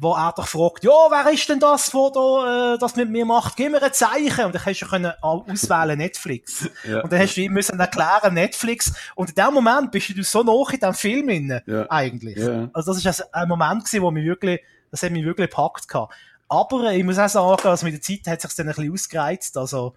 [0.02, 3.26] wo er doch fragt, ja, wer ist denn das, wo da, äh, das mit mir
[3.26, 3.58] macht?
[3.58, 4.46] Gib mir ein Zeichen.
[4.46, 6.70] Und dann hast du können auswählen Netflix.
[6.88, 7.02] Ja.
[7.02, 8.94] Und dann hast du ihm müssen erklären Netflix.
[9.16, 11.86] Und in dem Moment bist du so noch in dem Film inne, ja.
[11.90, 12.38] eigentlich.
[12.38, 12.70] Ja.
[12.72, 16.16] Also das ist ein Moment gewesen, wo mich wirklich, das hat mich wirklich gepackt gehabt.
[16.48, 19.58] Aber ich muss auch sagen, also mit der Zeit hat sich dann ein bisschen ausgereizt.
[19.58, 19.96] Also,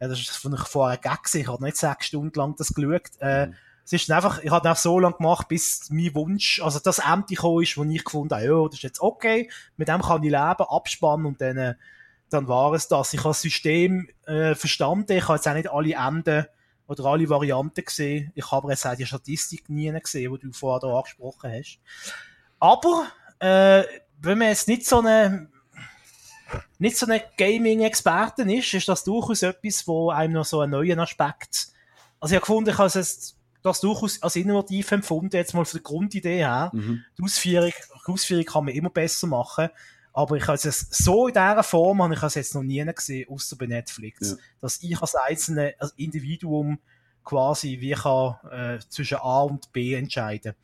[0.00, 3.10] ja, das ist von ich vorher Gag ich habe nicht sechs Stunden lang das geschaut.
[3.18, 3.54] Äh, mhm
[3.92, 7.26] es ist einfach, ich habe auch so lange gemacht, bis mein Wunsch, also das Ende
[7.28, 10.30] gekommen ist, wo ich gefunden habe, ja, das ist jetzt okay, mit dem kann ich
[10.30, 11.74] leben, abspannen und dann, äh,
[12.28, 13.12] dann war es das.
[13.12, 16.46] Ich habe das System äh, verstanden, ich habe jetzt auch nicht alle Enden
[16.86, 18.30] oder alle Varianten gesehen.
[18.36, 21.80] Ich habe jetzt auch die Statistik nie gesehen, die du vorher da angesprochen hast.
[22.60, 23.08] Aber,
[23.40, 23.82] äh,
[24.20, 25.48] wenn man jetzt nicht so eine
[26.78, 30.98] nicht so ein Gaming-Experten ist, ist das durchaus etwas, wo einem noch so einen neuen
[30.98, 31.68] Aspekt,
[32.20, 35.78] also ich habe gefunden, ich habe es das durchaus als innovativ empfunden, jetzt mal von
[35.78, 36.70] der Grundidee her.
[36.72, 37.04] Mhm.
[37.18, 37.72] Die, Ausführung,
[38.06, 39.68] die Ausführung kann man immer besser machen,
[40.12, 43.28] aber ich habe es so in dieser Form, habe ich es jetzt noch nie gesehen,
[43.30, 44.36] außer bei Netflix, ja.
[44.60, 46.78] dass ich als einzelne als Individuum
[47.24, 50.54] quasi wie kann, äh, zwischen A und B entscheiden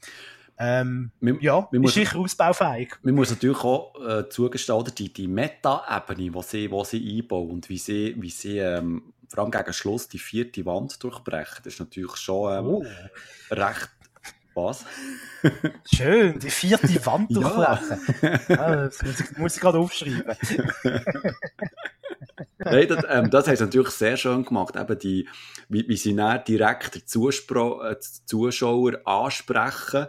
[0.58, 2.94] ähm, man, ja, man ist sicher ausbaufähig.
[3.02, 7.68] Man muss natürlich auch äh, zugestehen, die, die Meta-Ebene, die sie, die sie einbauen und
[7.68, 11.80] wie sie, wie sie ähm, vor allem gegen Schluss die vierte Wand durchbrechen, das ist
[11.80, 12.84] natürlich schon ähm, oh.
[13.50, 13.90] recht...
[14.54, 14.86] Was?
[15.94, 18.00] Schön, die vierte Wand durchbrechen.
[18.48, 18.58] Ja.
[18.58, 20.24] ah, das muss ich, muss ich gerade aufschreiben.
[22.58, 25.28] Nein, das, ähm, das haben sie natürlich sehr schön gemacht, eben die,
[25.68, 30.06] wie, wie sie dann direkt den Zuspro äh, Zuschauer ansprechen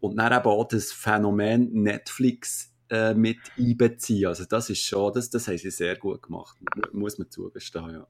[0.00, 4.26] und dann eben auch das Phänomen Netflix äh, mit einbeziehen.
[4.26, 6.56] Also das ist schon, das, das haben sie sehr gut gemacht,
[6.92, 8.06] muss man zugestehen, ja.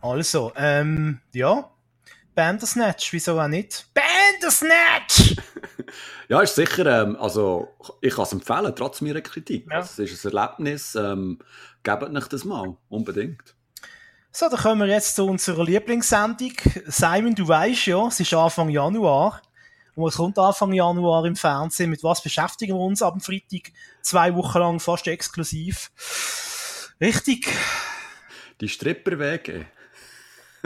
[0.00, 1.70] Also, ähm, ja,
[2.34, 3.86] Bandersnatch, wieso auch nicht?
[3.92, 5.36] Bandersnatch!
[6.28, 7.68] ja, ist sicher, ähm, also
[8.00, 9.66] ich kann es empfehlen, trotz meiner Kritik.
[9.70, 9.78] Ja.
[9.78, 11.38] Also, es ist ein Erlebnis, ähm,
[11.82, 13.54] gebt euch das mal, unbedingt.
[14.32, 16.52] So, dann kommen wir jetzt zu unserer Lieblingssendung.
[16.86, 19.42] Simon, du weißt ja, es ist Anfang Januar.
[19.96, 21.90] Und es kommt Anfang Januar im Fernsehen.
[21.90, 23.72] Mit was beschäftigen wir uns ab dem Freitag?
[24.02, 25.90] Zwei Wochen lang fast exklusiv.
[27.00, 27.48] Richtig.
[28.60, 29.66] Die Stripperwege.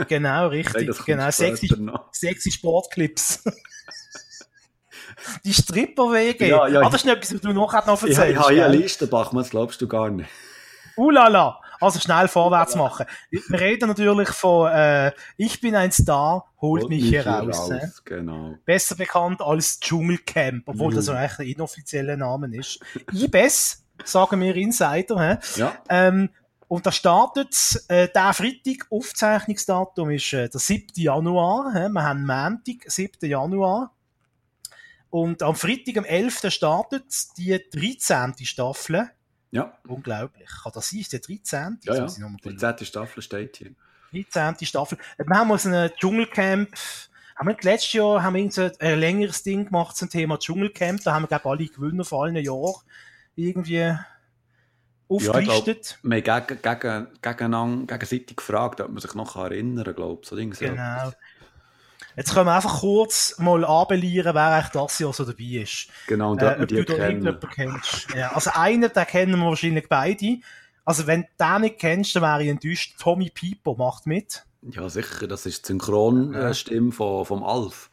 [0.07, 0.87] Genau, richtig.
[0.87, 1.69] Nein, genau, sexy,
[2.11, 3.43] sexy Sportclips.
[5.45, 6.47] Die Stripperwege.
[6.47, 8.17] Ja, ja, ah, das ist etwas, was du noch, noch erzählst.
[8.17, 10.29] Ja, ich habe hier eine Liste, Bachmann, das glaubst du gar nicht.
[10.97, 11.61] Ulala!
[11.81, 13.05] Also schnell vorwärts machen.
[13.29, 17.69] Wir reden natürlich von äh, Ich bin ein Star, holt, holt mich, mich hier raus.
[17.69, 18.55] raus genau.
[18.65, 20.95] Besser bekannt als Dschungelcamp, obwohl mhm.
[20.95, 22.79] das eigentlich ein inoffizieller Name ist.
[23.11, 25.39] IBES, sagen wir Insider.
[25.39, 25.59] He?
[25.59, 25.73] Ja.
[25.89, 26.29] Ähm,
[26.67, 27.55] und da startet
[27.87, 30.87] äh, der Freitag, Aufzeichnungsdatum ist äh, der 7.
[30.95, 31.71] Januar.
[31.73, 31.89] He?
[31.89, 33.29] Wir haben Montag, 7.
[33.29, 33.93] Januar.
[35.09, 36.51] Und am Freitag, am 11.
[36.51, 37.05] startet
[37.37, 38.33] die 13.
[38.45, 39.09] Staffel.
[39.51, 39.77] Ja.
[39.87, 40.49] Unglaublich.
[40.63, 40.99] Kann das sein?
[40.99, 41.79] Ist der 13.?
[41.83, 42.07] Ja, ja.
[42.43, 42.85] Die 13.
[42.87, 43.71] Staffel steht hier.
[44.11, 44.65] 13.
[44.65, 44.97] Staffel.
[45.17, 46.69] Wir haben uns ein Dschungelcamp
[47.35, 51.03] haben wir letztes Jahr haben wir ein längeres Ding gemacht zum Thema Dschungelcamp.
[51.03, 52.75] Da haben wir, glaube ich, alle Gewinner von allen Jahren
[53.35, 53.93] irgendwie
[55.07, 55.99] aufgelistet.
[56.03, 60.29] Ja, wir haben gegen, gegen, gegenseitig gefragt, ob man sich noch erinnern kann, glaube ich.
[60.29, 61.11] So genau.
[62.17, 65.87] Jetzt können wir einfach kurz mal anbelieren, wer eigentlich das Jahr so dabei ist.
[66.07, 68.07] Genau, und äh, ob du da irgendjemanden kennst.
[68.15, 70.37] Ja, also einen, den kennen wir wahrscheinlich beide.
[70.85, 72.95] Also wenn du den nicht kennst, dann wäre ich enttäuscht.
[72.99, 74.45] Tommy Pipo macht mit.
[74.61, 75.27] Ja, sicher.
[75.27, 77.89] Das ist die Synchronstimme von, vom Alf.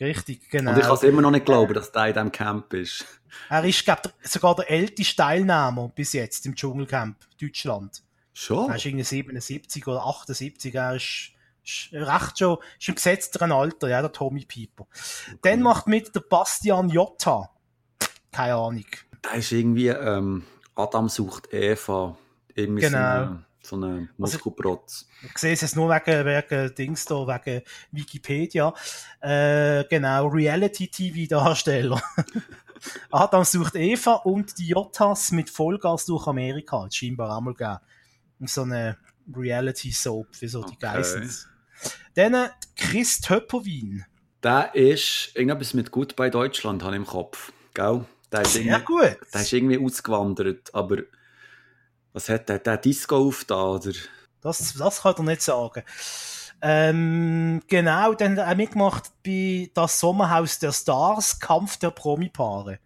[0.00, 0.72] Richtig, genau.
[0.72, 3.06] Und ich kann es immer noch nicht glauben, dass der in diesem Camp ist.
[3.48, 8.02] Er ist, glaube ich, sogar der älteste Teilnehmer bis jetzt im Dschungelcamp Deutschland.
[8.32, 8.68] Schon?
[8.68, 10.74] Er ist irgendwie 77 oder 78.
[10.74, 11.32] Er ist
[11.92, 14.86] recht schon, ist im gesetzteren Alter, ja, der Tommy Pieper.
[15.26, 15.38] Okay.
[15.42, 17.50] Dann macht mit der Bastian Jotta.
[18.32, 18.86] Keine Ahnung.
[19.22, 22.16] Da ist irgendwie, ähm, Adam sucht Eva.
[22.54, 23.24] Irgendwie genau.
[23.24, 23.38] So
[23.72, 25.06] eine Muskelprotz.
[25.22, 28.72] Also, ich sehe es jetzt nur wegen, wegen Dings da, wegen Wikipedia.
[29.20, 32.02] Äh, genau, Reality-TV-Darsteller.
[33.10, 36.84] Adam sucht Eva und die Jottas mit Vollgas durch Amerika.
[36.84, 37.78] Das scheinbar auch mal gegeben.
[38.44, 38.98] So eine
[39.34, 40.76] Reality-Soap für so die okay.
[40.80, 41.48] Geissens.
[42.14, 44.04] Dann Chris Töpperwin.
[44.42, 47.52] Der ist irgendetwas mit Gut bei Deutschland, habe ich im Kopf.
[47.74, 48.04] Gell?
[48.30, 49.16] Der ist Sehr gut.
[49.32, 50.98] Der ist irgendwie ausgewandert, aber
[52.16, 53.92] was hat der, der Disco auf da, oder?
[54.40, 55.82] Das, das kann er nicht sagen.
[56.62, 62.78] Ähm, genau, dann hat er mitgemacht bei Das Sommerhaus der Stars, Kampf der Promi-Paare.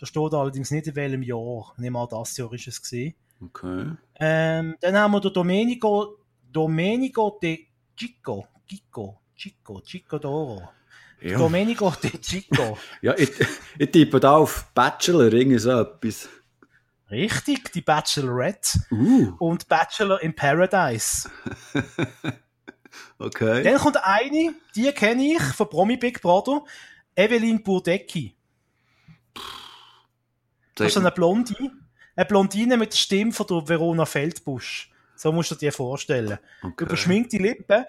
[0.00, 1.72] Da steht allerdings nicht in welchem Jahr.
[1.76, 3.14] Nicht mal das Jahr ist es gesehen.
[3.40, 3.92] Okay.
[4.18, 6.18] Ähm, dann haben wir den Domenico,
[6.50, 7.66] Domenico de
[7.96, 10.68] Chico, Chico, Chico, Chico d'Oro.
[11.20, 11.38] Ja.
[11.38, 12.76] Domenico de Chico.
[13.00, 13.30] ja, ich,
[13.78, 16.28] ich tippe da auf Bachelor, irgendwie so etwas.
[17.12, 19.34] Richtig, die Bachelorette uh.
[19.38, 21.28] und Bachelor in Paradise.
[23.18, 23.62] okay.
[23.62, 26.64] Dann kommt eine, die kenne ich von Promi Big Brother,
[27.14, 28.34] Evelyn Burdecki.
[30.74, 31.70] Das ist eine Blondine.
[32.16, 34.90] Eine Blondine mit der Stimme von der Verona Feldbusch.
[35.14, 36.38] So musst du dir vorstellen.
[36.62, 36.84] Okay.
[36.84, 37.84] Überschminkte Lippen,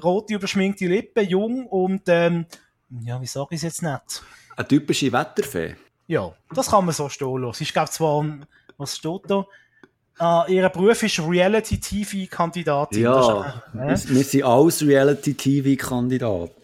[0.00, 2.46] rote überschminkte Lippen, jung und, ähm,
[3.02, 4.22] ja, wie sage ich es jetzt nicht?
[4.56, 5.74] Eine typische Wetterfee.
[6.06, 7.62] Ja, das kann man so stehen lassen.
[7.62, 8.24] Ich glaube zwar,
[8.78, 9.44] was steht da?
[10.18, 13.02] Ah, ihr Beruf ist Reality-TV-Kandidatin.
[13.02, 16.54] Ja, äh, wir sind alles Reality-TV-Kandidaten.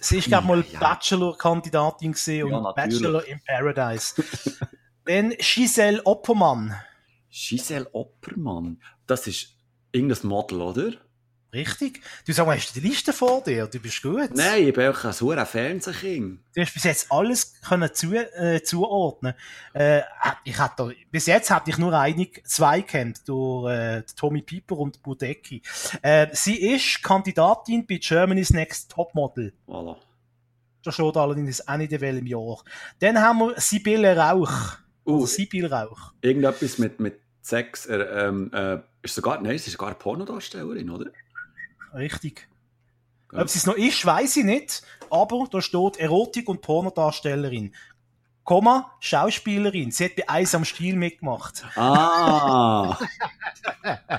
[0.00, 0.78] Sie ist, glaube mal Ja.
[0.78, 3.00] Bachelor-Kandidatin Ja, und natürlich.
[3.02, 4.22] Bachelor in Paradise.
[5.04, 6.74] Dann Giselle Oppermann.
[7.30, 8.80] Giselle Oppermann.
[9.06, 9.48] Das ist
[9.92, 10.92] irgendein Model, oder?
[11.52, 12.00] Richtig?
[12.26, 13.66] Du sag mal, hast du die Liste vor dir?
[13.66, 14.30] Du bist gut.
[14.34, 16.38] Nein, ich bin auch ein sauer Fernsehking.
[16.54, 19.34] Du hast bis jetzt alles können zu, äh, zuordnen.
[19.72, 20.02] Äh,
[20.44, 25.02] ich hatte, bis jetzt hatte ich nur einig zwei kennt, durch äh, Tommy Pieper und
[25.02, 25.60] Budecki.
[26.02, 29.52] Äh, sie ist Kandidatin bei Germany's Next Topmodel.
[29.66, 29.96] Voilà.
[30.82, 32.62] Da steht allerdings auch nicht in welchem Jahr.
[33.00, 34.78] Dann haben wir Sibylle Rauch.
[35.04, 36.12] Uh, Oder Sibyl Rauch.
[36.22, 37.86] irgendetwas mit, mit Sex.
[37.86, 41.10] Äh, äh, ist sogar, nein, sie ist sogar Pornodarstellerin, oder?
[41.94, 42.48] Richtig.
[43.32, 43.42] Ja.
[43.42, 44.82] Ob sie es noch ist, weiß ich nicht.
[45.10, 47.74] Aber da steht Erotik- und Pornodarstellerin.
[48.44, 49.90] Komma, Schauspielerin.
[49.92, 51.64] Sie hat bei Eis am Stiel mitgemacht.
[51.76, 52.98] Ah!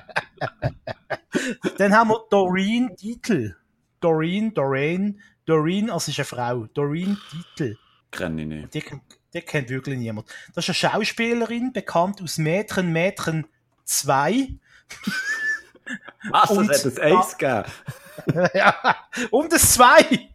[1.77, 3.55] Dann haben wir Doreen Dietl.
[3.99, 6.65] Doreen, Doreen, Doreen, also ist eine Frau.
[6.73, 7.77] Doreen Dietl.
[8.11, 8.73] Kenne ich nicht.
[8.73, 9.01] Die, kennt-
[9.33, 10.27] die kennt wirklich niemand.
[10.53, 13.47] Das ist eine Schauspielerin, bekannt aus Mädchen, Mädchen
[13.85, 14.49] 2.
[16.29, 16.49] Was?
[16.51, 18.51] Und- das hat ein Eis gegeben?
[18.53, 18.75] ja,
[19.31, 20.29] und das 2.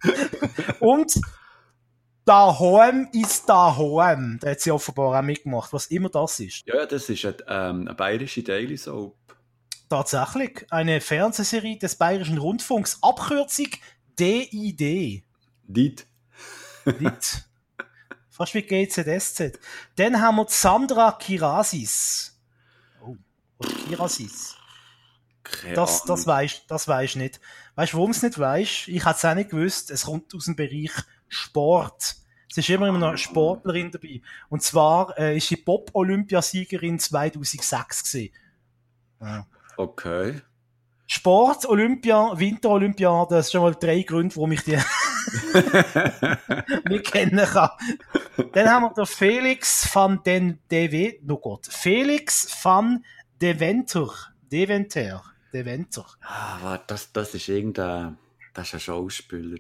[0.81, 1.21] und
[2.25, 4.39] daheim ist daheim.
[4.41, 6.67] Da hat sie offenbar auch mitgemacht, was immer das ist.
[6.67, 9.17] Ja, das ist eine, ähm, eine bayerische Daily Soap.
[9.89, 12.99] Tatsächlich eine Fernsehserie des Bayerischen Rundfunks.
[13.03, 13.69] Abkürzung
[14.19, 15.23] DID.
[15.69, 16.07] Dit.
[16.99, 17.45] Nicht.
[18.31, 19.59] Fast wie GZSZ.
[19.95, 22.37] Dann haben wir Sandra Kirasis.
[23.01, 23.17] Oh,
[23.59, 24.56] oder Kirasis.
[25.51, 26.17] Keine Das, Ahnung.
[26.17, 27.41] das weisst das weisst nicht.
[27.75, 28.89] Weißt du, warum es nicht weisst?
[28.89, 29.91] Ich hätte es auch nicht gewusst.
[29.91, 30.93] Es kommt aus dem Bereich
[31.29, 32.17] Sport.
[32.51, 34.21] Es ist immer noch eine Sportlerin dabei.
[34.49, 38.33] Und zwar äh, ist sie Pop-Olympiasiegerin 2006 gewesen.
[39.21, 39.47] Ja.
[39.77, 40.41] Okay.
[41.09, 44.77] Sport, Olympia, Winterolympiade, das sind schon mal drei Gründe, warum ich die
[46.89, 47.71] nicht kennen kann.
[48.53, 53.05] Dann haben wir den Felix van den Deve, oh Gott, Felix van
[53.41, 54.09] Deventer,
[54.51, 55.23] Deventer,
[55.57, 56.07] Deventer.
[56.21, 58.19] Ah, warte, das, das ist irgendein.
[58.55, 59.59] Das ist ein Schauspieler.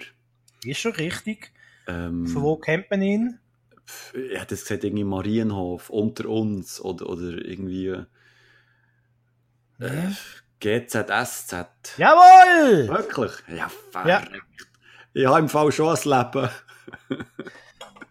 [0.65, 1.53] Ist schon richtig.
[1.87, 3.39] Ähm, Von wo kennt man ihn?
[4.15, 7.89] Ich hätte es gesagt, irgendwie Marienhof, unter uns oder, oder irgendwie
[9.79, 10.11] äh,
[10.61, 11.97] GZSZ.
[11.97, 12.89] Jawohl!
[12.89, 13.33] Wirklich?
[13.49, 14.31] Ja, verreckt.
[15.15, 16.51] Ich habe im Fall schon ein Leben.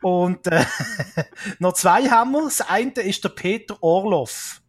[0.02, 0.66] Und äh,
[1.60, 2.44] noch zwei haben wir.
[2.44, 4.62] Das eine ist der Peter Orloff.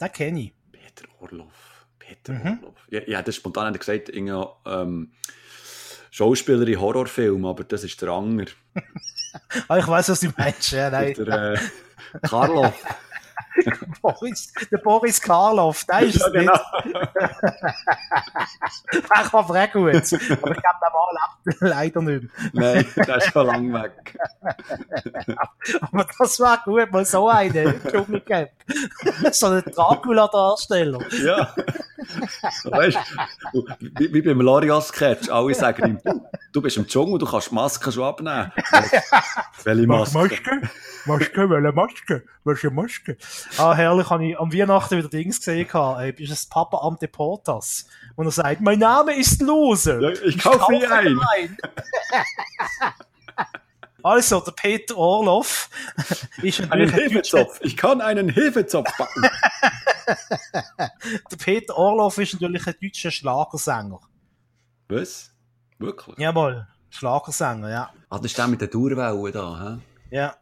[0.00, 0.54] Den kenne ich.
[0.72, 1.71] Peter Orloff.
[2.14, 2.58] Peter Mhm.
[2.90, 5.10] Ja, ich hätte spontan gesagt, irgendwie, ähm,
[6.10, 8.46] Schauspieler in Horrorfilmen, aber das ist der Anger.
[9.66, 10.72] Ah, ich weiß, was du meinst.
[10.72, 11.14] Ja, nein.
[11.14, 11.58] Der äh,
[12.22, 12.74] Karloff.
[14.02, 16.52] Boris, der Boris Karloff, der ist ja, es genau.
[16.52, 16.96] nicht.
[18.92, 19.54] Der kann auch gut.
[19.54, 22.22] Aber ich glaube, der Mann lebt leider nicht
[22.52, 22.74] mehr.
[22.74, 24.18] Nein, der ist schon lang weg.
[25.80, 28.50] Aber das war gut, mal so einen im Dschungelcamp.
[29.32, 31.00] so ein Dracula-Darsteller.
[31.24, 31.54] Ja.
[32.64, 32.98] Weißt
[33.52, 37.50] du, wie, wie beim Lorias-Sketch, alle sagen ihm, du, du bist im Dschungel, du kannst
[37.50, 38.52] die Maske schon abnehmen.
[39.64, 40.18] Welche Maske?
[40.18, 40.70] Maske?
[41.06, 42.24] Maske, welche Maske?
[42.44, 43.16] Welche Maske?
[43.56, 45.66] Ah, herrlich, habe ich am Weihnachten wieder Dings gesehen.
[45.66, 46.00] gehabt.
[46.00, 47.86] Äh, Bist das Papa am Deportas?
[48.16, 50.00] Und er sagt, mein Name ist Loser.
[50.00, 51.18] Ja, ich kaufe nie ein.
[51.18, 51.56] ein.
[54.04, 55.70] Also, der Peter Orloff
[56.42, 57.60] ist Einen natürlich ein deutscher, Hefezopf.
[57.62, 59.22] Ich kann einen Hefezopf backen.
[61.30, 64.00] der Peter Orloff ist natürlich ein deutscher Schlagersänger.
[64.88, 65.30] Was?
[65.78, 66.18] Wirklich?
[66.18, 67.90] Jawohl, Schlagersänger, ja.
[68.10, 69.78] Ah, das ist der mit der Dauerwelle da,
[70.10, 70.16] hä?
[70.16, 70.34] Ja.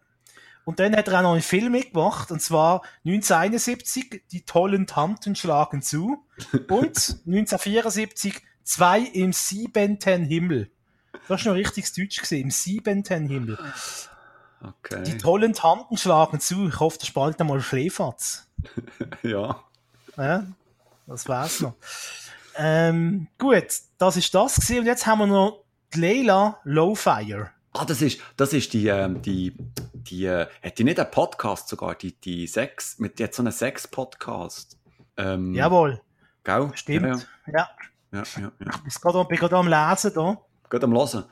[0.64, 5.34] Und dann hat er auch noch einen Film mitgemacht, und zwar 1971, Die tollen Tanten
[5.34, 6.24] schlagen zu,
[6.68, 10.70] und 1974, Zwei im siebenten Himmel.
[11.26, 13.58] Das ist noch richtig Deutsch gesehen, im siebenten Himmel.
[14.60, 15.18] Die Okay.
[15.18, 16.68] tollen Tanten schlagen zu.
[16.68, 18.46] Ich hoffe, der bald einmal Schläferz.
[19.22, 19.64] Ja.
[20.16, 20.44] Ja,
[21.06, 21.74] das war's noch.
[22.56, 23.64] Ähm, gut,
[23.98, 24.80] das ist das gewesen.
[24.80, 27.50] Und jetzt haben wir noch die Leila Lowfire.
[27.72, 29.54] Ah, das ist, das ist die, ähm, die,
[29.92, 33.42] die, äh, hat die nicht einen Podcast sogar, die, die Sex, mit, die hat so
[33.42, 34.76] einen Sex-Podcast.
[35.16, 36.00] Ähm, Jawohl,
[36.42, 36.70] Gell?
[36.74, 37.28] stimmt.
[37.46, 37.68] Ja, Ja,
[38.12, 38.52] ja, ja.
[38.58, 38.70] ja.
[38.86, 40.38] ich bin gerade, bin gerade am Lesen da.
[40.68, 41.24] Geht am Hören.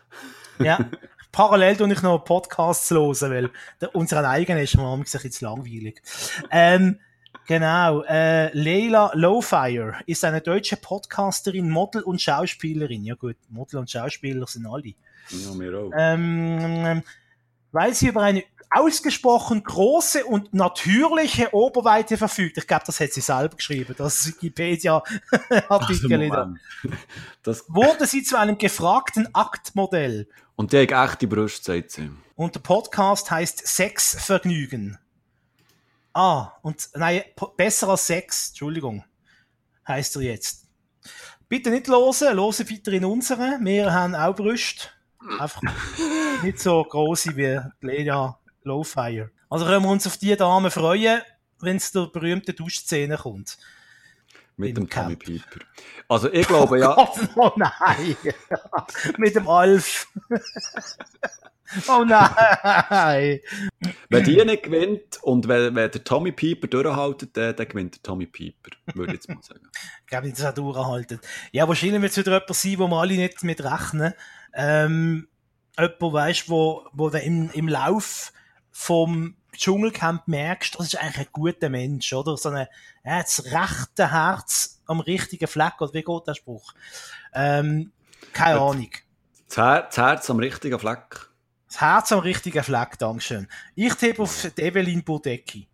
[0.60, 0.78] Ja.
[1.32, 6.00] Parallel tue ich noch Podcasts hören, weil der, unseren eigenen ist mir bisschen zu langweilig.
[6.50, 7.00] Ähm,
[7.48, 13.04] Genau, äh, Leila Lowfire ist eine deutsche Podcasterin, Model und Schauspielerin.
[13.04, 14.92] Ja gut, Model und Schauspieler sind alle.
[15.32, 15.90] Auch.
[15.96, 17.02] Ähm,
[17.72, 22.58] weil sie über eine ausgesprochen große und natürliche Oberweite verfügt.
[22.58, 26.30] Ich glaube, das hat sie selber geschrieben, das Wikipedia-Artikel.
[26.30, 26.54] Also,
[27.42, 30.28] das wurde sie zu einem gefragten Aktmodell.
[30.56, 32.10] Und die hat echte Brust, sagt sie.
[32.34, 34.98] Und der Podcast heißt Sexvergnügen.
[36.12, 37.22] Ah, und nein,
[37.56, 39.04] besser als Sex, Entschuldigung,
[39.86, 40.66] heißt er jetzt.
[41.48, 43.58] Bitte nicht losen, losen weiter in unsere.
[43.62, 44.88] Wir haben auch Brüste.
[45.38, 45.62] Einfach
[46.42, 49.30] nicht so große wie Lea Lowfire.
[49.50, 51.22] Also können wir uns auf die Dame freuen,
[51.60, 53.58] wenn es zur berühmten Duschszene kommt.
[54.58, 55.14] Mit dem Tommy.
[55.14, 55.64] Piper.
[56.08, 58.16] Also ich glaube ja, Oh, oh nein!
[59.16, 60.08] Mit dem Alf.
[61.86, 63.40] oh nein!
[64.08, 68.02] wenn die nicht gewinnt und wenn, wenn der Tommy Piper durchhaltet, dann, dann gewinnt der
[68.02, 69.60] Tommy Piper, würde ich jetzt mal sagen.
[70.00, 71.20] Ich glaube nicht, dass er durchhalten.
[71.52, 74.14] Ja, wahrscheinlich wird es wieder jemand sein, wo wir alle nicht mit rechnen.
[74.54, 75.28] Ähm,
[75.78, 78.32] jemand, weißt, wo, wo du im, im Lauf
[78.72, 82.36] vom Dschungelcamp merkst, das ist eigentlich ein guter Mensch, oder?
[82.36, 82.68] So eine,
[83.02, 86.72] er hat das rechte Herz am richtigen Fleck, oder wie geht der Spruch?
[87.34, 87.92] Ähm,
[88.32, 88.66] keine Ja.
[88.66, 88.90] Ahnung.
[89.48, 91.28] Das, Her das Herz am richtigen Fleck.
[91.66, 93.48] Das Herz am richtigen Fleck, Dankeschön.
[93.74, 95.68] Ich tippe auf Evelyn Budecki.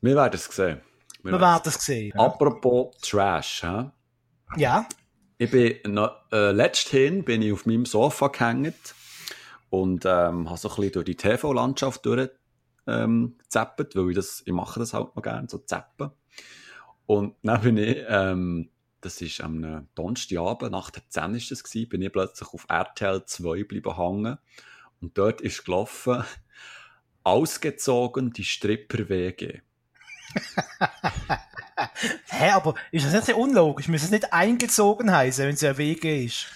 [0.00, 0.80] Wir werden es sehen.
[1.22, 2.12] Wir Wir werden es sehen.
[2.14, 3.90] es- Apropos Trash, hä?
[4.56, 4.86] Ja,
[5.38, 8.94] Ich bin, noch, äh, letzthin bin ich auf meinem Sofa gehängt
[9.70, 12.28] und ähm, habe so ein bisschen durch die TV-Landschaft durch
[12.90, 16.10] ähm, gezappelt, weil ich das, ich mache das halt noch gerne, so zappen.
[17.06, 21.88] Und dann bin ich, ähm, das ist am Donnerstagabend, nach der 10 ist das gewesen,
[21.88, 24.38] bin ich plötzlich auf RTL 2 geblieben hängen
[25.00, 26.24] und dort ist gelaufen,
[27.24, 29.60] ausgezogen die Stripper-WG.
[32.28, 33.88] Hä, aber ist das nicht sehr unlogisch?
[33.88, 36.46] Müssen es nicht eingezogen heißen, wenn es ja WG ist?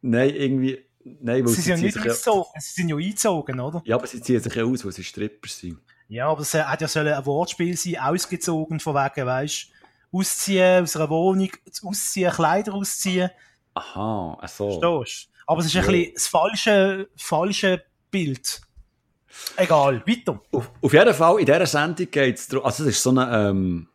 [0.00, 3.82] Nein, irgendwie, nein, weil Sie sind ja nicht ja, eingezogen, sie sind ja eingezogen, oder?
[3.84, 5.78] ja, aber sie ziehen sich ja aus, weil sie Stripper sind.
[6.08, 9.66] Ja, aber es hat ja sollen ein Wortspiel sein, ausgezogen von wegen, weißt
[10.10, 11.50] ausziehen aus einer Wohnung,
[11.84, 13.30] ausziehen, Kleider ausziehen,
[13.74, 14.80] Aha, ach so.
[14.80, 15.38] verstehst du?
[15.46, 15.90] Aber es ist ein Ja.
[15.90, 18.60] bisschen das falsche, falsche Bild.
[19.56, 20.40] Egal, weiter.
[20.50, 23.48] Auf, auf jeden Fall, in dieser Sendung geht es darum, also es ist so eine
[23.50, 23.88] ähm,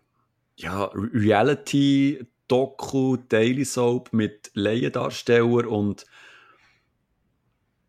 [0.55, 6.05] ja, Re- Reality-Doku, Daily Soap mit Laiendarsteller und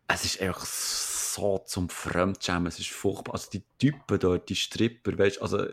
[0.07, 3.33] es ist einfach so zum Fremdschämen, es ist furchtbar.
[3.33, 5.65] Also die Typen dort, die Stripper, weißt also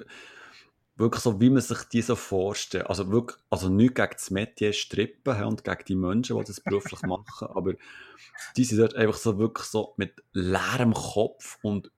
[0.96, 2.86] wirklich so, wie man sich die so vorstellt.
[2.86, 7.02] Also wirklich, also nicht gegen das Metier Strippen und gegen die Menschen, die das beruflich
[7.02, 7.74] machen, aber
[8.56, 11.90] die sind dort einfach so wirklich so mit leerem Kopf und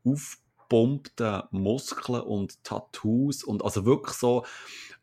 [0.74, 4.44] aufgepumpten Muskeln und Tattoos und also wirklich so,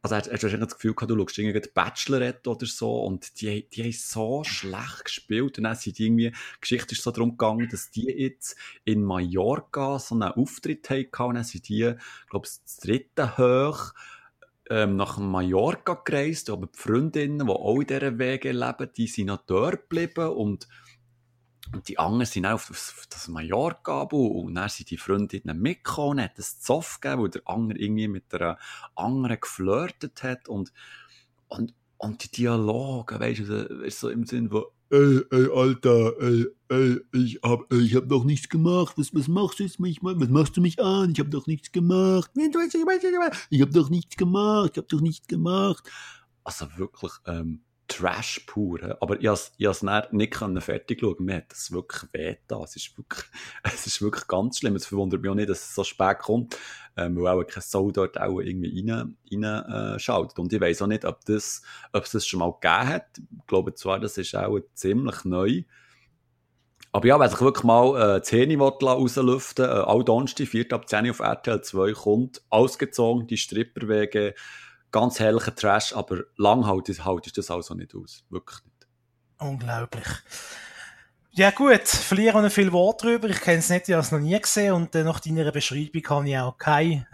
[0.01, 3.67] also hast, hast du das Gefühl gehabt, du schaust irgendwie Bachelorette oder so und die,
[3.69, 7.31] die haben so schlecht gespielt und dann sind die irgendwie, die Geschichte ist so darum
[7.31, 11.93] gegangen, dass die jetzt in Mallorca so einen Auftritt hatten und dann sind die,
[12.29, 13.93] glaube ich, das dritte hoch
[14.69, 19.27] ähm, nach Mallorca gereist, aber die Freundinnen, die auch in dieser Wege leben, die sind
[19.27, 20.67] noch dort geblieben und
[21.73, 25.59] und die anderen sind auch auf das, auf das Mallorca und dann sind die Freundinnen
[25.59, 28.57] mitgekommen und hat es Zoff gegeben, weil der andere irgendwie mit einer
[28.95, 30.49] anderen geflirtet hat.
[30.49, 30.73] Und,
[31.47, 36.99] und, und die Dialoge, weißt du, so- im Sinn von, ey, ey, Alter, ey, ey,
[37.13, 40.57] ich hab, ich hab doch nichts gemacht, was, was machst du jetzt mich, was machst
[40.57, 42.31] du mich an, ich hab doch nichts gemacht,
[43.49, 45.89] ich hab doch nichts gemacht, ich hab doch nichts gemacht.
[46.43, 48.97] Also wirklich, ähm, Trash pur.
[49.01, 51.15] Aber ich ich has dann nicht fertig schauen.
[51.19, 52.37] Mir hat das wirklich weh.
[52.63, 53.25] Es ist wirklich,
[53.63, 54.75] es ist wirklich ganz schlimm.
[54.75, 56.57] Es verwundert mich auch nicht, dass es so spät kommt,
[56.95, 60.39] ähm, weil auch kein Soul dort auch irgendwie rein, rein äh, schaltet.
[60.39, 63.07] Und ich weiss auch nicht, ob das, ob es das schon mal gegeben hat.
[63.17, 65.63] Ich glaube zwar, das ist auch ziemlich neu.
[66.93, 70.73] Aber ja, wer sich wirklich mal äh, die Zähne will rauslüften äh, all Donnerstag, 4
[70.73, 74.33] ab 10 Uhr auf RTL 2 kommt, ausgezogen, die Stripperwege,
[74.91, 78.23] ganz herrlicher Trash, aber lang halt, halt ist das also nicht aus.
[78.29, 78.87] Wirklich nicht.
[79.39, 80.07] Unglaublich.
[81.33, 83.29] Ja gut, verlieren wir noch viel Wort drüber.
[83.29, 86.03] Ich kenne es nicht, ich habe es noch nie gesehen und äh, nach deiner Beschreibung
[86.09, 87.07] habe ich auch keine,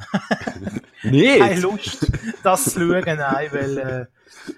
[1.03, 1.39] Nicht?
[1.39, 2.11] keine Lust,
[2.41, 3.03] das zu schauen.
[3.17, 4.05] Nein, weil äh,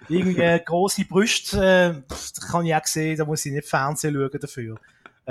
[0.08, 4.80] irgendwie grosse Brüste äh, kann ich auch sehen, da muss ich nicht Fernsehen schauen dafür.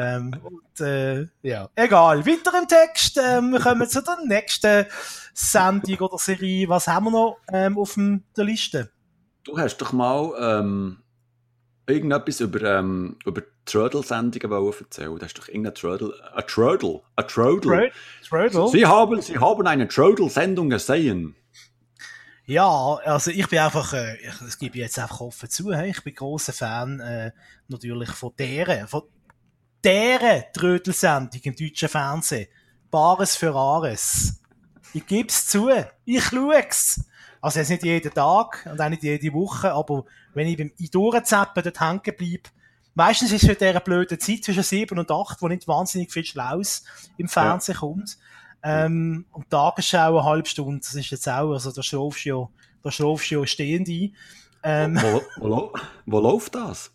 [0.01, 2.25] Ähm, und, äh, ja, egal.
[2.25, 3.19] Weiter im Text.
[3.21, 4.87] Ähm, wir kommen zu der nächsten
[5.35, 6.69] Sendung oder Serie.
[6.69, 8.93] Was haben wir noch ähm, auf dem, der Liste?
[9.43, 10.99] Du hast doch mal ähm,
[11.89, 15.19] irgendetwas über, ähm, über Trödel-Sendungen erzählen.
[15.19, 16.15] Du hast doch irgendeine Trödel...
[16.33, 17.01] Ein Trödel?
[17.17, 17.93] Ein Trödel?
[18.29, 18.69] Trödel?
[18.69, 21.35] Sie haben, Sie haben eine Trödel-Sendung gesehen.
[22.45, 25.91] Ja, also ich bin einfach, äh, ich, das gebe ich jetzt einfach offen zu, hey,
[25.91, 27.33] ich bin großer Fan äh,
[27.67, 29.03] natürlich von deren, von
[29.85, 32.49] deren Trödelsendung im deutschen Fernsehen.
[32.91, 34.41] Bares für Ares.
[34.95, 35.71] Ich gebe es zu,
[36.05, 37.05] ich schaue es.
[37.41, 40.05] Also jetzt nicht jeden Tag und auch nicht jede Woche, aber
[40.35, 42.51] wenn ich beim Durchzappen dort hängen bleibe,
[42.95, 46.25] meistens ist es in dieser blöden Zeit zwischen 7 und 8, wo nicht wahnsinnig viel
[46.25, 46.85] Schlaus
[47.17, 47.81] im Fernsehen ja.
[47.81, 48.19] kommt.
[48.63, 52.49] Ähm, und Tagesschau eine halbe Stunde, das ist jetzt auch, also da schlafst du ja,
[52.83, 54.17] da schlafst du ja stehend ein.
[54.65, 55.73] Ähm, wo, wo, wo,
[56.07, 56.91] wo läuft das?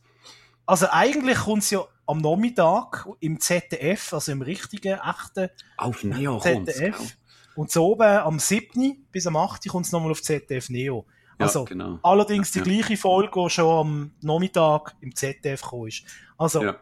[0.65, 6.39] Also eigentlich kommt es ja am Nachmittag im ZDF, also im richtigen, echten Auf Neo
[6.39, 6.97] ZDF.
[6.97, 7.17] Kommt's,
[7.55, 9.07] und so oben am 7.
[9.11, 9.67] bis am 8.
[9.67, 11.05] kommt es nochmal auf ZDF Neo.
[11.37, 11.99] Also, ja, genau.
[12.03, 12.63] allerdings die ja.
[12.63, 16.03] gleiche Folge, die schon am Nachmittag im ZDF gekommen ist.
[16.37, 16.75] Also, ja.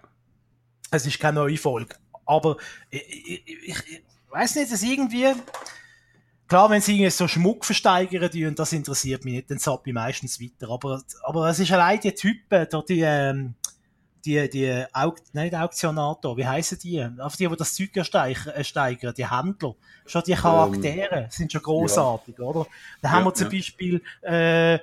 [0.92, 1.96] es ist keine neue Folge.
[2.26, 2.58] Aber
[2.90, 5.34] ich, ich, ich, ich weiß nicht, dass irgendwie,
[6.48, 9.94] klar, wenn sie so Schmuck versteigern, die, und das interessiert mich nicht, dann zapp ich
[9.94, 10.70] meistens weiter.
[10.70, 13.56] Aber, aber es ist allein die Typen, die, ähm,
[14.26, 17.06] die, die, Auk nicht Auktionator, wie heißen die?
[17.20, 19.76] Auf die, die das Zeug ersteigern, die Händler.
[20.06, 22.46] Schon die Charaktere ähm, sind schon großartig, ja.
[22.46, 22.68] oder?
[23.02, 23.58] Da ja, haben wir zum ja.
[23.58, 24.80] Beispiel, äh,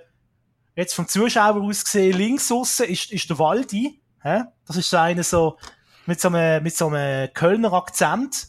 [0.76, 4.42] jetzt vom Zuschauer aus gesehen, links aussen ist, ist der Waldi, hä?
[4.66, 5.58] Das ist so einer so,
[6.06, 8.48] mit so einem, mit so einem Kölner Akzent.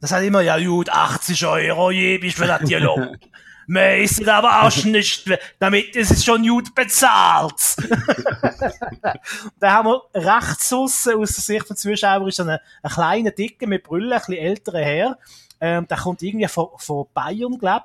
[0.00, 3.16] Das hat immer, ja gut, 80 Euro je bist für den Dialog.
[3.66, 7.54] Mäßig, aber auch nicht, damit ist es schon gut bezahlt.
[9.60, 13.30] da haben wir rechts aussen, aus der Sicht von Zuschauern, ist so ein, ein kleiner
[13.30, 15.18] Dicke mit Brille, ein bisschen älterer Herr.
[15.60, 17.84] Ähm, der kommt irgendwie von, von Bayern, glaub.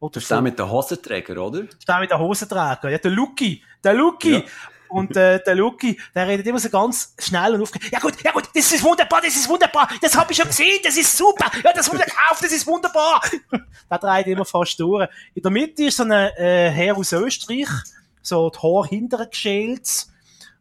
[0.00, 1.62] Oder das ist der mit den Hosenträger, oder?
[1.62, 3.62] Das ist der mit den Hosenträger, ja, der Lucky.
[3.82, 4.34] Der Lucky.
[4.34, 4.42] Ja.
[4.88, 7.92] Und äh, der Lucky, der redet immer so ganz schnell und aufgeregt.
[7.92, 10.80] Ja gut, ja gut, das ist wunderbar, das ist wunderbar, das habe ich schon gesehen,
[10.82, 13.22] das ist super, ja, das wurde gekauft, das ist wunderbar.
[13.90, 15.08] der dreht immer fast durch.
[15.34, 17.68] In der Mitte ist so ein äh, Herr aus Österreich,
[18.22, 20.06] so die Haare hinterher geschält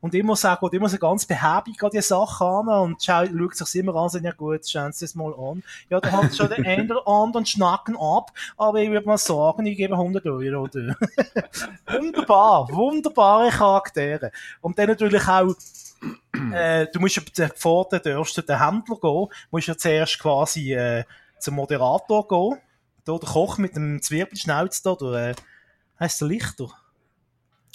[0.01, 3.67] und immer sagt, und immer so ganz behäbig an die Sache an und schaut, schaut
[3.67, 5.63] sich immer an und sagt, ja gut, schauen Sie es mal an.
[5.89, 9.65] Ja, da hat schon den einen oder anderen Schnacken ab, aber ich würde mal sagen,
[9.65, 10.67] ich gebe 100 Euro.
[11.87, 14.31] Wunderbar, wunderbare Charaktere.
[14.61, 15.53] Und dann natürlich auch,
[16.53, 21.03] äh, du musst ja, bevor du darfst, den Händler gehen, musst ja zuerst quasi äh,
[21.39, 22.61] zum Moderator gehen.
[23.05, 25.35] Da, der Koch mit dem Zwiebelschnauz da, der, äh,
[25.99, 26.69] heisst der Lichter.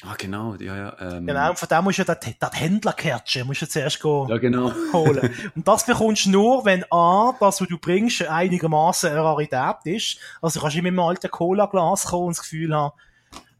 [0.04, 0.96] Ah, genau, ja, ja.
[1.00, 1.26] Ähm.
[1.26, 4.72] Genau, und von dem musst du ja das, das Händlerkärtchen musst du zuerst ja, genau.
[4.92, 5.30] holen.
[5.54, 10.18] und das bekommst du nur, wenn A, das, was du bringst, einigermaßen eine Rarität ist.
[10.40, 12.92] Also kannst du mit einem alten Cola-Glas kommen und das Gefühl haben,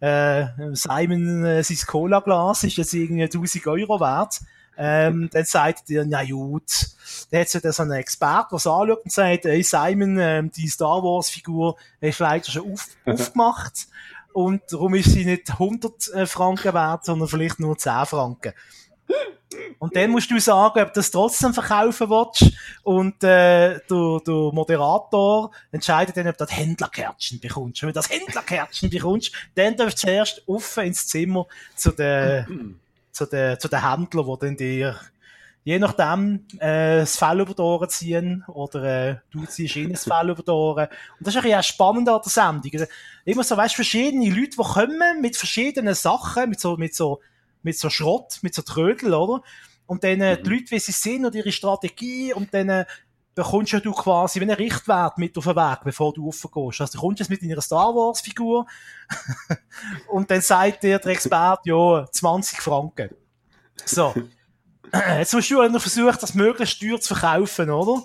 [0.01, 4.41] äh, Simon, äh, sein Cola-Glas ist jetzt irgendwie 1000 Euro wert.
[4.77, 6.89] Ähm, dann sagt er dir, na gut,
[7.31, 11.03] dann hat so einen Expert, der es anschaut und sagt, hey Simon, ähm, die Star
[11.03, 13.87] Wars-Figur hast du leider schon auf, aufgemacht
[14.33, 18.53] und darum ist sie nicht 100 äh, Franken wert, sondern vielleicht nur 10 Franken.
[19.79, 22.53] Und dann musst du sagen, ob du das trotzdem verkaufen willst.
[22.83, 27.83] Und äh, der, der Moderator entscheidet dann, ob du das Händlerkärtchen bekommst.
[27.83, 32.81] Wenn du das Händlerkärtchen bekommst, dann darfst du zuerst offen ins Zimmer zu den,
[33.11, 35.01] zu den, zu den Händlern, die dann dir
[35.65, 40.05] je nachdem äh, das Fell über die Ohren ziehen oder äh, du ziehst ihnen das
[40.05, 40.89] Fell über die Ohren.
[41.19, 42.71] Und das ist ein bisschen spannend an der Sendung.
[42.73, 42.87] Also,
[43.25, 47.21] immer so, weißt verschiedene Leute, die kommen mit verschiedenen Sachen, mit so, mit so,
[47.63, 49.43] mit so Schrott, mit so Trödel, oder?
[49.87, 50.57] Und dann äh, die mhm.
[50.57, 52.85] Leute, wie sie sind und ihre Strategie und dann äh,
[53.35, 56.81] bekommst du quasi wie einen Richtwert mit auf den Weg, bevor du raufgehst.
[56.81, 58.67] Also du kommst jetzt mit deiner Star Wars Figur
[60.09, 63.11] und dann sagt dir der Experte, ja, 20 Franken.
[63.85, 64.15] So.
[65.19, 68.03] Jetzt musst du noch versuchen, das möglichst teuer zu verkaufen, oder?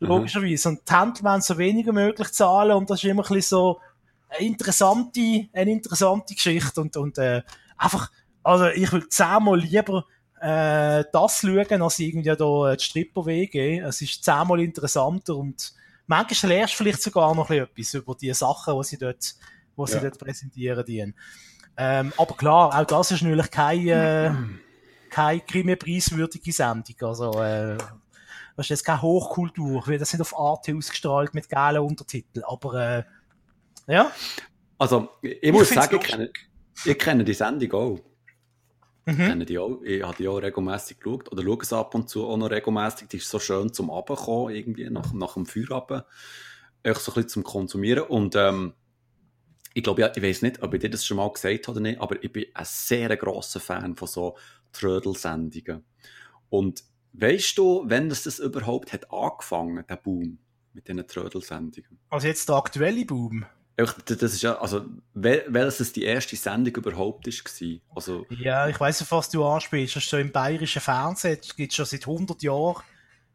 [0.00, 0.08] Mhm.
[0.08, 0.70] Logischerweise.
[0.70, 3.80] Und die Händler wollen so weniger möglich zahlen und das ist immer ein bisschen so
[4.28, 7.42] eine interessante, eine interessante Geschichte und, und äh,
[7.76, 8.10] einfach,
[8.42, 10.06] also ich will zehnmal lieber
[10.40, 13.84] äh, das schauen, als irgendwie da die Stripper-Wege.
[13.86, 15.72] Es ist zehnmal interessanter und
[16.06, 19.94] manchmal lernst du vielleicht sogar noch etwas über die Sachen, die sie dort, die sie
[19.94, 20.00] ja.
[20.00, 21.14] dort präsentieren.
[21.76, 24.30] Ähm, aber klar, auch das ist natürlich kein, äh,
[25.12, 26.96] keine Krimi-preiswürdige Sendung.
[27.00, 27.76] Also, äh,
[28.56, 32.44] das ist jetzt keine Hochkultur, weil das sind auf Arte ausgestrahlt mit geilen Untertiteln.
[32.44, 33.04] Aber, äh,
[33.86, 34.10] ja.
[34.78, 36.30] Also, ich, ich muss sagen, ich kenne,
[36.84, 37.98] ich kenne die Sendung auch.
[39.04, 39.12] Mhm.
[39.12, 39.80] Ich kenne die auch.
[39.82, 41.30] Ich habe die auch regelmäßig geschaut.
[41.30, 43.08] Oder schaue es ab und zu auch noch regelmäßig.
[43.08, 46.04] Die ist so schön zum Abkommen, irgendwie, nach, nach dem Feierabend.
[46.82, 48.04] Echt so ein bisschen zum Konsumieren.
[48.04, 48.74] Und, ähm,
[49.74, 51.80] ich glaube, ja, ich weiß nicht, ob ich dir das schon mal gesagt habe oder
[51.80, 54.36] nicht, aber ich bin ein sehr grosser Fan von so
[54.72, 55.84] Trödelsendungen.
[56.50, 60.38] Und weißt du, wenn das, das überhaupt hat angefangen, der Boom
[60.72, 61.98] mit diesen Trödelsendungen?
[62.10, 63.46] Also jetzt der aktuelle Boom?
[63.76, 67.80] das ist ja, also, welches die erste Sendung überhaupt war.
[67.96, 69.96] Also, ja, ich weiss, was du anspielst.
[69.96, 72.82] Das ist so im bayerischen Fernsehen, gibt es schon seit 100 Jahren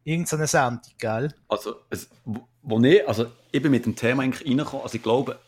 [0.04, 1.34] irgendeine Sendung, gell?
[1.48, 2.08] Also, es,
[2.62, 5.38] wo ich, also, ich bin mit dem Thema eigentlich reingekommen, also ich glaube,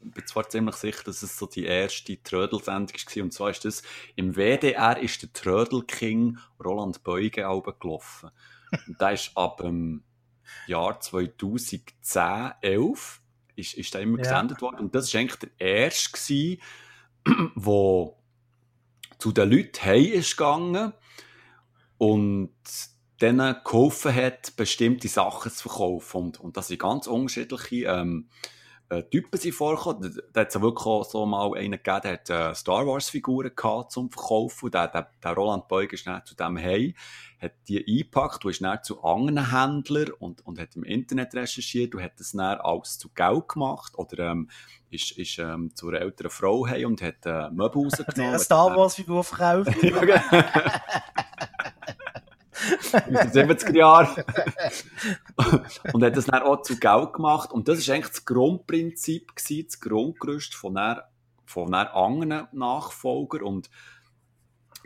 [0.00, 3.82] bin zwar ziemlich sicher, dass es so die erste Trödel-Sendung war, und zwar ist das,
[4.16, 7.42] im WDR ist der Trödel-King Roland Beuge
[7.80, 8.30] gelaufen.
[8.86, 10.04] Und der ist ab dem
[10.66, 13.20] Jahr 2010, 11
[13.56, 14.24] ist, ist der immer ja.
[14.24, 14.78] gesendet worden.
[14.78, 16.62] Und das war eigentlich der erste, gewesen,
[17.54, 18.18] wo
[19.18, 20.92] zu den Leuten heim ist gegangen
[21.98, 22.54] und
[23.20, 26.18] denen geholfen hat, bestimmte Sachen zu verkaufen.
[26.18, 28.28] Und, und das sind ganz unterschiedliche ähm,
[28.90, 30.18] äh, Typen sind vorgekommen.
[30.32, 33.50] Da hat es wirklich auch so mal einen gegeben, der hat äh, Star Wars Figuren
[33.54, 34.70] gehabt zum Verkaufen.
[34.70, 36.94] Der, der, der Roland Beug ist dann zu dem Hey,
[37.40, 41.94] hat die eingepackt und ist dann zu anderen Händlern und, und hat im Internet recherchiert
[41.94, 44.48] und hat das dann alles zu Geld gemacht oder ähm,
[44.90, 48.30] ist, ist ähm, zu einer älteren Frau hey und hat äh, Möbel rausgenommen.
[48.30, 49.76] Eine Star Wars Figur verkauft.
[53.06, 54.24] in den 70er Jahren.
[55.92, 57.52] und hat das dann auch zu Geld gemacht.
[57.52, 61.04] Und das war eigentlich das Grundprinzip, gewesen, das Grundgerüst von einer,
[61.44, 63.44] von einer anderen Nachfolger.
[63.44, 63.70] Und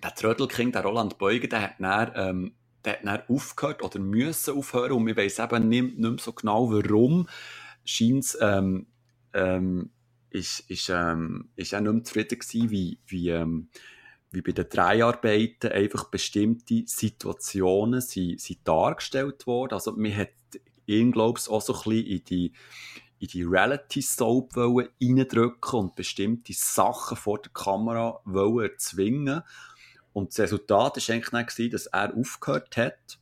[0.02, 2.54] der Trödelking, der Roland Beuger, der hat dann, ähm,
[2.84, 4.92] der hat dann aufgehört oder müssen aufhören.
[4.92, 7.28] Und wir wissen eben nicht, nicht mehr so genau, warum.
[7.84, 8.86] Scheint ähm,
[9.32, 9.90] ähm,
[10.30, 13.68] ist, ist, ähm, ist auch nicht mehr zufrieden gewesen, wie, wie, ähm,
[14.32, 19.74] wie bei den Dreharbeiten einfach bestimmte Situationen sind, sind dargestellt worden.
[19.74, 20.30] Also man hat
[20.86, 22.52] ihn, glaube ich, auch so ein bisschen in die,
[23.18, 29.42] in die Reality-Soap reindrücken und bestimmte Sachen vor der Kamera wollen erzwingen.
[30.12, 33.18] Und das Resultat war eigentlich dann, dass er aufgehört hat.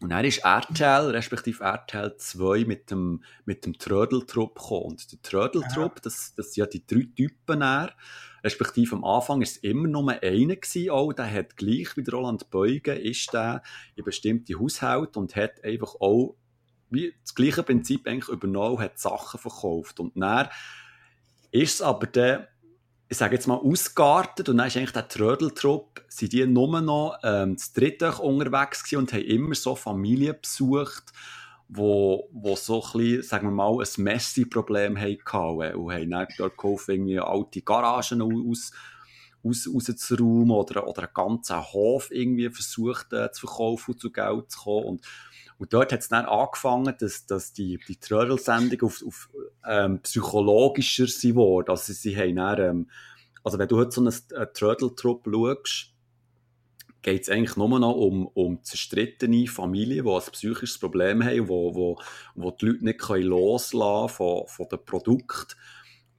[0.00, 4.86] Und dann ist RTL, respektive RTL 2, mit dem, mit dem Trödeltrupp gekommen.
[4.86, 7.90] Und der Trödeltrupp, das, das sind ja die drei Typen dann,
[8.44, 12.50] respektive am Anfang war es immer nur einer gewesen, auch, der hat gleich wie Roland
[12.50, 13.62] Beugen, ist der
[13.94, 16.36] in bestimmte Haushalte und hat einfach auch
[16.92, 19.98] wie das gleiche Prinzip eigentlich übernommen, hat Sachen verkauft.
[19.98, 20.48] Und dann
[21.50, 22.46] ist es aber dann,
[23.08, 27.18] ich sage jetzt mal, ausgeartet und dann ist eigentlich der Trödeltrupp, sind die nur noch
[27.22, 31.12] ähm, das dritte unterwegs und haben immer so Familien besucht,
[31.74, 36.58] wo, wo so ein bisschen, sagen wir mal, ein Messi-Problem hatten und haben dann dort
[36.58, 38.72] geholfen, irgendwie alte Garagen aus,
[39.42, 44.50] aus, rauszuräumen oder, oder einen ganzen Hof irgendwie versucht äh, zu verkaufen und zu Geld
[44.50, 44.84] zu kommen.
[44.84, 45.06] Und,
[45.58, 49.30] und dort hat es dann angefangen, dass, dass die, die Trödel-Sendung auf, auf
[49.66, 51.70] ähm, psychologischer sind worden.
[51.70, 52.90] Also sie haben dann, ähm,
[53.44, 55.91] also wenn du heute so einen, einen Trödeltrupp schaust,
[57.02, 61.74] geht es eigentlich nur noch um, um zerstrittene Familien, die ein psychisches Problem haben, wo,
[61.74, 61.98] wo,
[62.34, 65.54] wo die Leute nicht können loslassen von, von den Produkten.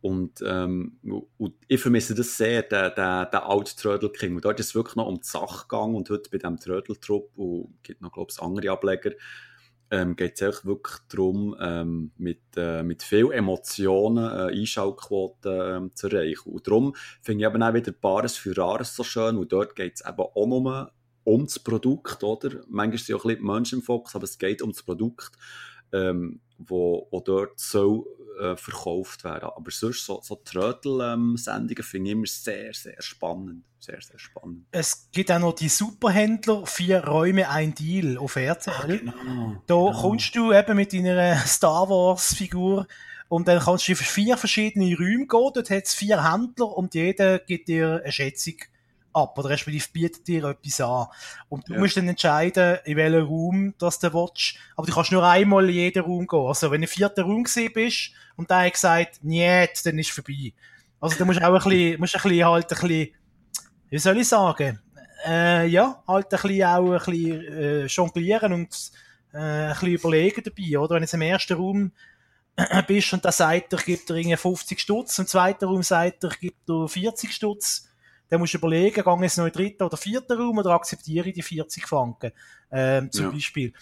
[0.02, 1.00] Und, ähm,
[1.38, 4.36] und ich vermisse das sehr, den, den, den alten Trödelking.
[4.36, 5.96] Und dort ist es wirklich noch um die Sache gegangen.
[5.96, 9.12] Und heute bei diesem Trödeltrupp, und es gibt noch, glaube ich, andere Ableger,
[9.94, 16.08] ähm, geht es wirklich darum, ähm, mit, äh, mit viel Emotionen äh, Einschaltquoten äh, zu
[16.08, 16.52] erreichen.
[16.52, 19.94] Und darum finde ich eben auch wieder Bares für Rares so schön, und dort geht
[19.96, 20.92] es eben auch nur
[21.24, 22.64] um das Produkt, oder?
[22.68, 25.38] Manchmal sind auch ein bisschen Menschen im Fokus, aber es geht um das Produkt,
[25.92, 28.04] ähm, wo, wo dort soll
[28.40, 29.50] äh, verkauft werden.
[29.56, 33.64] Aber sonst so, so Trödel-Sendungen finde ich immer sehr, sehr spannend.
[33.80, 34.66] Sehr, sehr spannend.
[34.72, 38.74] Es gibt auch noch die Superhändler, vier Räume, ein Deal auf RTL.
[38.74, 40.02] Ah, genau, da genau.
[40.02, 42.88] kommst du eben mit deiner Star Wars-Figur
[43.28, 45.52] und dann kannst du in vier verschiedene Räume gehen.
[45.54, 48.56] Dort hat es vier Händler und jeder gibt dir eine Schätzung
[49.14, 51.08] ab oder respektive bietet dir etwas an.
[51.50, 51.80] Und du ja.
[51.80, 54.56] musst dann entscheiden, in welchem Raum das du willst.
[54.76, 56.48] Aber du kannst nur einmal in jeden Raum gehen.
[56.48, 60.10] Also wenn du im vierten Raum gesehen bist und der hat gesagt, nicht, dann ist
[60.10, 60.54] es vorbei.
[61.00, 63.16] Also du musst auch ein bisschen, musst ein bisschen halt ein bisschen,
[63.90, 64.80] wie soll ich sagen,
[65.26, 68.92] äh, ja, halt ein bisschen auch ein bisschen äh, jonglieren und
[69.34, 70.96] äh, ein bisschen überlegen dabei, oder?
[70.96, 71.92] Wenn du jetzt im ersten Raum
[72.88, 76.40] bist und der sagt, ich gebe dir 50 Stutz, im zweiten Raum sagt er, ich
[76.40, 77.90] gebe dir 40 Stutz,
[78.34, 81.30] dann musst du überlegen, gehe ich noch in den dritten oder vierten Raum oder akzeptiere
[81.30, 82.32] ich die 40 Franken,
[82.72, 83.32] ähm, zum ja.
[83.32, 83.74] Beispiel.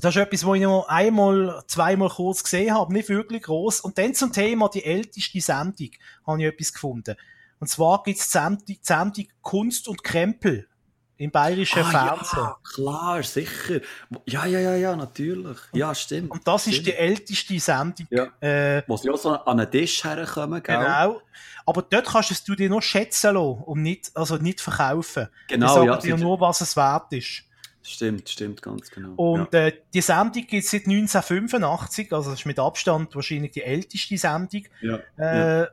[0.00, 3.80] Das ist etwas, was ich noch einmal, zweimal kurz gesehen habe, nicht wirklich groß.
[3.80, 5.90] Und dann zum Thema die älteste Sendung
[6.24, 7.16] habe ich etwas gefunden.
[7.58, 10.68] Und zwar gibt es die Sendung, die Sendung Kunst und Krempel
[11.16, 12.38] im bayerischen ah, Fernsehen.
[12.38, 13.80] Ja, klar, sicher.
[14.26, 15.58] Ja, ja, ja, ja, natürlich.
[15.72, 16.30] Ja, stimmt.
[16.30, 16.76] Und das stimmt.
[16.76, 18.06] ist die älteste Sendung.
[18.10, 18.28] Ja.
[18.40, 20.78] Äh, Wo sie auch so an einen Tisch herkommen, gell?
[20.78, 21.20] Genau.
[21.66, 25.28] Aber dort kannst du dir nur schätzen lassen und nicht, also nicht verkaufen.
[25.48, 25.96] Genau, sagen ja.
[25.96, 27.44] dir nur, was es wert ist.
[27.82, 29.14] Stimmt, stimmt, ganz genau.
[29.14, 29.66] Und ja.
[29.66, 34.16] äh, die Sendung gibt es seit 1985, also das ist mit Abstand wahrscheinlich die älteste
[34.16, 34.62] Sendung.
[34.80, 35.68] Ja, äh, ja.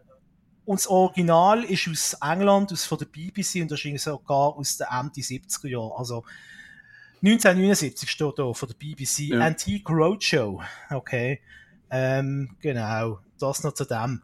[0.66, 4.88] Und das Original ist aus England, aus von der BBC und wahrscheinlich sogar aus den
[4.92, 5.92] Ende 70er Jahren.
[5.98, 6.24] Also
[7.24, 9.34] 1979 steht da von der BBC.
[9.34, 10.62] Antique Roadshow.
[10.92, 11.42] Okay.
[11.90, 14.22] Ähm, genau, das noch zu dem.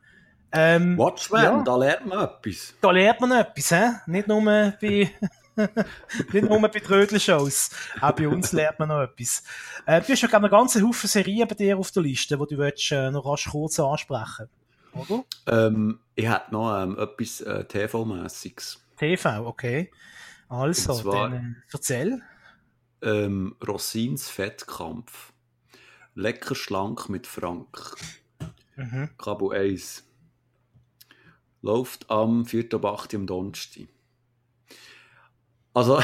[0.55, 1.63] Ähm, Watchmen, ja.
[1.63, 2.73] da lernt man etwas.
[2.81, 3.83] Da lernt man etwas, hä?
[4.07, 5.11] Nicht nur bei,
[6.33, 7.69] nicht nur bei Trödelshows.
[8.01, 9.43] Auch bei uns lernt man noch etwas.
[9.85, 12.57] Äh, du hast ja einen ganzen Haufen Serien bei dir auf der Liste, die du
[12.57, 14.49] willst, äh, noch rasch kurz ansprechen
[14.95, 15.25] oder?
[15.47, 18.83] Ähm, ich hätte noch ähm, etwas äh, TV-mässiges.
[18.97, 19.91] TV, okay.
[20.47, 22.21] Also, zwar, dann äh, erzähl.
[23.01, 25.33] Ähm, Rossins Fettkampf.
[26.13, 27.95] Lecker schlank mit Frank.
[28.77, 29.09] Mhm.
[29.17, 30.07] Kabel 1.
[31.65, 32.75] Läuft am 4.
[32.75, 33.15] ab 8.
[33.15, 33.87] am Donnerstag.
[35.73, 35.99] Also,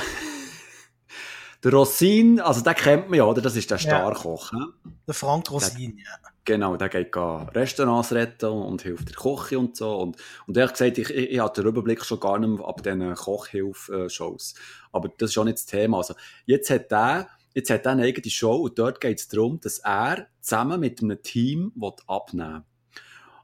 [1.63, 3.43] der Rossin, also den kennt man ja, oder?
[3.43, 4.51] Das ist der Starkoch.
[4.53, 4.69] Ja.
[5.05, 6.31] Der Frank Rossin, ja.
[6.45, 9.99] Genau, der geht Restaurants retten und hilft der Koche und so.
[9.99, 12.81] Und, und ehrlich gesagt, ich, ich, ich hatte den Überblick schon gar nicht mehr ab
[12.81, 14.55] diesen Kochhilfe-Shows.
[14.91, 15.97] Aber das ist auch nicht das Thema.
[15.97, 16.15] Also,
[16.47, 19.77] jetzt hat der, jetzt hat er eine eigene Show und dort geht es darum, dass
[19.77, 21.71] er zusammen mit einem Team
[22.07, 22.63] abnehmen will.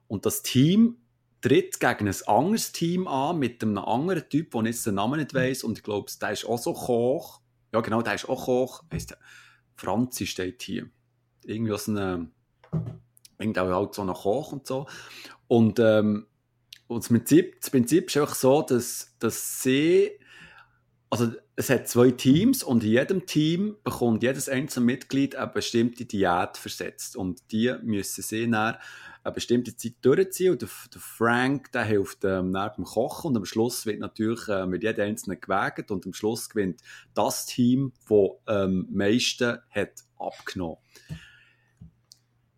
[0.07, 0.97] Und das Team
[1.42, 5.34] tritt gegen ein anderes Team an, mit einem anderen Typ, der jetzt den Namen nicht
[5.34, 5.64] weiss.
[5.64, 7.42] Und ich glaube, der ist auch so Koch.
[7.74, 8.84] Ja, genau, der ist auch Koch.
[8.92, 9.18] Heißt,
[9.76, 10.90] Franzi steht hier.
[11.46, 12.32] Irgendwie aus einem,
[13.38, 14.88] irgendwie auch halt so ein Koch und so.
[15.48, 16.28] Und, ähm,
[16.88, 20.12] und das Prinzip, das Prinzip ist einfach so, dass, dass sie,
[21.10, 26.06] also es hat zwei Teams und in jedem Team bekommt jedes einzelne Mitglied eine bestimmte
[26.06, 27.16] Diät versetzt.
[27.16, 28.78] Und die müssen sie dann
[29.28, 30.54] eine bestimmte Zeit durchziehen.
[30.54, 33.32] Und der, der Frank, der hilft ähm, nach dem Kochen.
[33.32, 35.92] Und am Schluss wird natürlich äh, mit jedem Einzelnen gewägt.
[35.92, 36.82] Und am Schluss gewinnt
[37.14, 40.78] das Team, das ähm, am meisten hat abgenommen.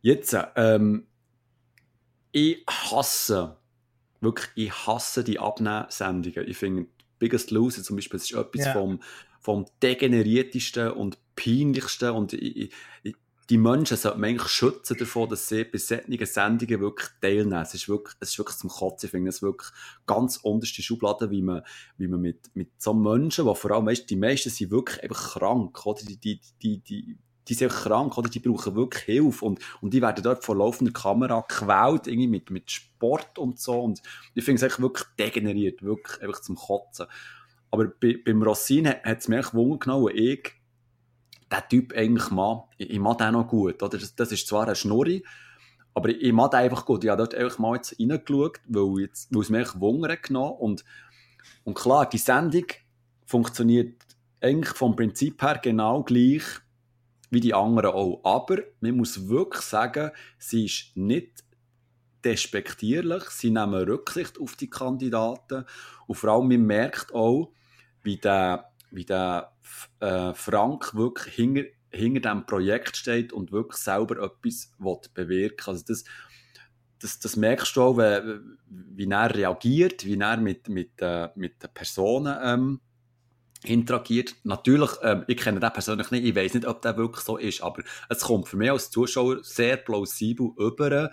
[0.02, 1.08] Jetzt, ähm,
[2.32, 3.58] ich hasse,
[4.22, 6.48] wirklich, ich hasse die Abnehmsendungen.
[6.48, 8.74] Ich finde, Biggest Loser zum Beispiel, das ist etwas ja.
[8.74, 9.02] vom,
[9.42, 12.72] vom degeneriertesten und peinlichsten und ich,
[13.04, 13.16] ich,
[13.50, 17.62] die Menschen sollten man eigentlich schützen davon, dass sie bei solchen Sendungen wirklich teilnehmen.
[17.64, 19.08] Es ist wirklich, es ist wirklich zum Kotzen.
[19.08, 19.70] Ich finde es wirklich
[20.06, 21.64] ganz unterste Schublade, wie man,
[21.97, 25.39] wie man mit, mit so Menschen, die vor allem, weißt, die meisten sind wirklich einfach
[25.39, 26.02] krank, oder?
[26.04, 28.30] Die, die, die, die, die sind krank, oder?
[28.30, 29.45] Die brauchen wirklich Hilfe.
[29.45, 33.82] Und, und die werden dort vor laufender Kamera gequält, irgendwie mit, mit Sport und so.
[33.82, 34.00] Und
[34.36, 37.08] ich finde es eigentlich wirklich degeneriert, wirklich einfach zum Kotzen.
[37.72, 40.59] Aber bei, beim Rossin hat es mich echt Wunder genommen, ich
[41.52, 43.97] der Typ eigentlich mag, ich, ich mag den noch gut, oder?
[43.97, 45.24] Das, das ist zwar ein Schnurri,
[45.93, 47.04] aber ich, ich mag den einfach gut.
[47.04, 50.86] Ich habe dort einfach mal jetzt reingeschaut, weil, jetzt, weil es mich Wunder genommen und,
[51.64, 52.66] und klar, die Sendung
[53.26, 54.02] funktioniert
[54.41, 56.43] eigentlich vom Prinzip her genau gleich
[57.30, 58.22] wie die anderen auch.
[58.24, 61.43] Aber man muss wirklich sagen, sie ist nicht
[62.24, 65.66] despektierlich, sie nehmen Rücksicht auf die Kandidaten
[66.08, 67.52] und vor allem man merkt auch,
[68.04, 69.52] wie der wie der
[70.00, 74.72] äh, Frank wirklich hinter, hinter diesem Projekt steht und wirklich selber etwas
[75.14, 75.54] bewirken will.
[75.66, 76.04] Also das,
[77.00, 81.64] das, das merkst du auch, wie, wie er reagiert, wie er mit, mit, äh, mit
[81.64, 82.82] den Personen ähm,
[83.64, 84.36] interagiert.
[84.44, 87.62] Natürlich, ähm, ich kenne den persönlich nicht, ich weiß nicht, ob der wirklich so ist,
[87.62, 91.10] aber es kommt für mich als Zuschauer sehr plausibel über,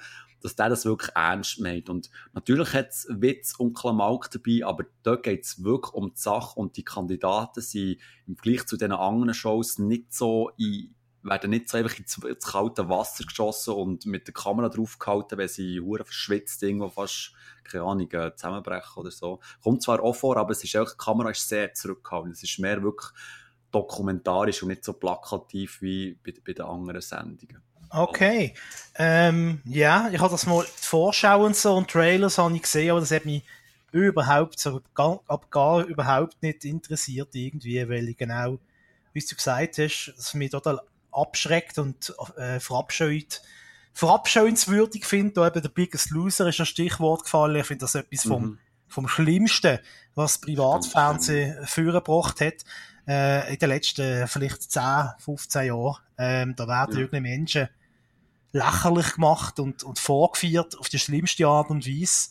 [0.47, 1.88] dass der das wirklich ernst meint.
[1.90, 6.20] Und natürlich hat es Witz und Klamauk dabei, aber dort geht es wirklich um die
[6.20, 11.51] Sache und die Kandidaten sind im Vergleich zu den anderen Shows nicht so in, werden
[11.51, 16.05] nicht so einfach ins, kalte Wasser geschossen und mit der Kamera draufgehalten, wenn sie hure
[16.05, 17.32] verschwitzt irgendwo fast,
[17.64, 19.40] keine Ahnung, äh, zusammenbrechen oder so.
[19.62, 22.30] Kommt zwar auch vor, aber es ist auch, die Kamera ist sehr zurückgehalten.
[22.30, 23.11] Es ist mehr wirklich
[23.72, 27.66] dokumentarisch und nicht so plakativ wie bei, bei den anderen Sendungen.
[27.91, 28.55] Okay.
[28.99, 32.91] Ähm, ja, ich habe das mal die Vorschau und so und Trailers habe ich gesehen,
[32.91, 33.43] aber das hat mich
[33.93, 38.59] überhaupt so gar, ab gar überhaupt nicht interessiert irgendwie, weil ich genau,
[39.12, 40.80] wie du gesagt hast, das mich total
[41.12, 43.43] abschreckt und äh, verabscheut,
[43.93, 45.34] verabscheuenswürdig finde.
[45.34, 47.57] Da eben der Biggest Loser ist ein Stichwort gefallen.
[47.57, 48.59] Ich finde das etwas vom, mhm.
[48.89, 49.78] vom Schlimmsten,
[50.14, 52.64] was Privatfernsehen vorgebracht hat
[53.07, 54.83] äh, in den letzten vielleicht 10,
[55.19, 55.97] 15 Jahren.
[56.19, 57.01] Ähm, da werden ja.
[57.01, 57.69] irgendwelche Menschen
[58.53, 62.31] lächerlich gemacht und, und vorgeführt auf die schlimmste Art und Weise.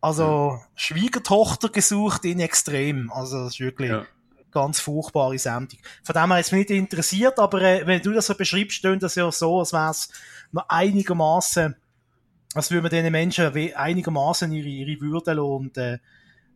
[0.00, 0.66] Also, ja.
[0.74, 3.10] Schwiegertochter gesucht in extrem.
[3.12, 4.04] Also, das ist wirklich ja.
[4.50, 5.78] ganz furchtbare Sendung.
[6.02, 9.02] Von dem her ist mich nicht interessiert, aber äh, wenn du das so beschreibst, stöhnt
[9.02, 10.10] das ja so, als wäre es
[10.50, 11.76] noch einigermaßen,
[12.54, 15.98] als würde man diesen Menschen einigermaßen ihre, ihre Würde und äh,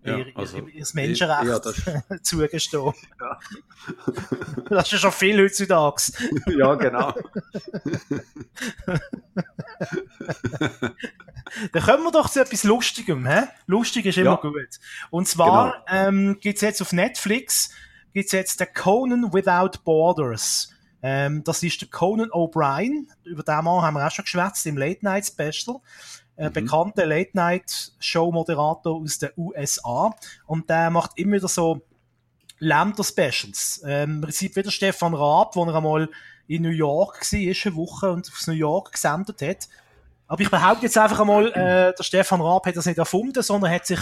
[0.07, 1.83] Ja, ihr, also, ihr, ihr Menschenrecht ja, das-
[2.23, 2.93] zugestehen.
[3.21, 3.39] Ja.
[4.69, 6.03] Das ist ja schon viel heutzutage.
[6.59, 7.15] ja, genau.
[11.73, 13.27] Dann kommen wir doch zu etwas Lustigem.
[13.27, 13.43] Hä?
[13.67, 14.37] Lustig ist immer Ja.
[14.37, 14.81] gut.
[15.11, 17.71] Und zwar ähm, gibt's jetzt auf Netflix
[18.13, 20.73] gibt's jetzt den Conan Without Borders.
[21.03, 23.07] Ähm, das ist der Conan O'Brien.
[23.25, 25.81] Über den Mann haben wir auch schon geschwätzt im Late Night Special.
[26.37, 26.53] Äh, Mhm.
[26.53, 30.15] Bekannter Late Night Show Moderator aus den USA.
[30.47, 31.81] Und der macht immer wieder so
[32.59, 33.83] Länder Specials.
[33.87, 36.09] Ähm, Im Prinzip wieder Stefan Raab, wo er einmal
[36.47, 39.69] in New York war, eine Woche und aus New York gesendet hat.
[40.29, 43.71] Aber ich behaupte jetzt einfach einmal, äh, der Stefan Raab hat das nicht erfunden, sondern
[43.71, 44.01] hat sich,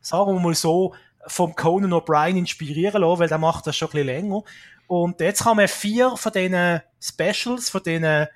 [0.00, 0.94] sagen wir mal so,
[1.26, 4.42] vom Conan O'Brien inspirieren lassen, weil der macht das schon ein bisschen länger.
[4.86, 8.26] Und jetzt kann man vier von diesen Specials, von diesen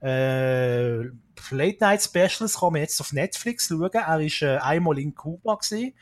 [0.00, 1.04] äh,
[1.50, 3.90] Late Night Specials kann man jetzt auf Netflix schauen.
[3.92, 5.94] Er ist äh, einmal in Kuba gewesen,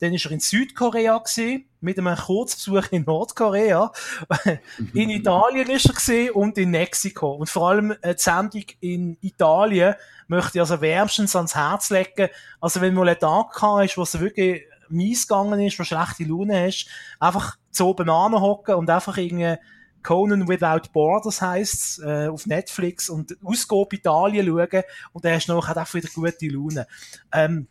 [0.00, 3.92] dann ist er in Südkorea gewesen, mit einem Kurzbesuch in Nordkorea.
[4.94, 7.32] in Italien ist er gewesen und in Mexiko.
[7.32, 9.94] Und vor allem äh, die Sendung in Italien
[10.28, 12.28] möchte ich also wärmstens ans Herz legen.
[12.60, 16.66] Also wenn mal ein Tag ist, wo es wirklich mies gegangen ist, wo schlechte Laune
[16.66, 16.88] hast,
[17.20, 19.56] einfach zu oben hocken und einfach irgendwie
[20.04, 24.82] Conan Without Borders heisst äh, auf Netflix und Ausgabe Italien schauen
[25.12, 26.86] und dann hast du nachher auch wieder gute Laune.
[27.32, 27.66] Ähm,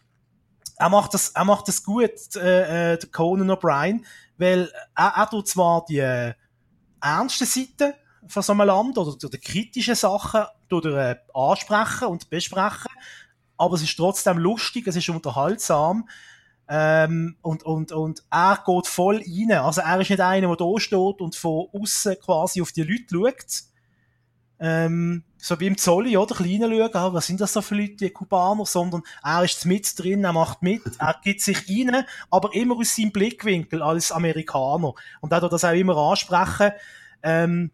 [0.76, 4.04] er macht das, er macht das gut, äh, äh, der Conan O'Brien,
[4.38, 6.34] weil er, er tut zwar die äh,
[7.00, 7.94] ernsten Seiten
[8.28, 12.92] von so einem Land oder, oder kritische Sachen tut er, äh, ansprechen und besprechen,
[13.58, 16.10] aber es ist trotzdem lustig, es ist unterhaltsam.
[16.68, 19.52] Ähm, und, und, und er geht voll rein.
[19.52, 23.06] Also er ist nicht einer, der da steht und von außen quasi auf die Leute
[23.12, 23.64] schaut.
[24.60, 26.36] Ähm, so wie im Zolli, oder?
[26.36, 30.00] Klein schauen, ah, was sind das so für Leute, die Kubaner, sondern er ist mit
[30.00, 34.94] drin, er macht mit, er gibt sich rein, aber immer aus seinem Blickwinkel als Amerikaner.
[35.20, 36.72] Und er tut das auch immer ansprechen.
[37.24, 37.72] Ähm,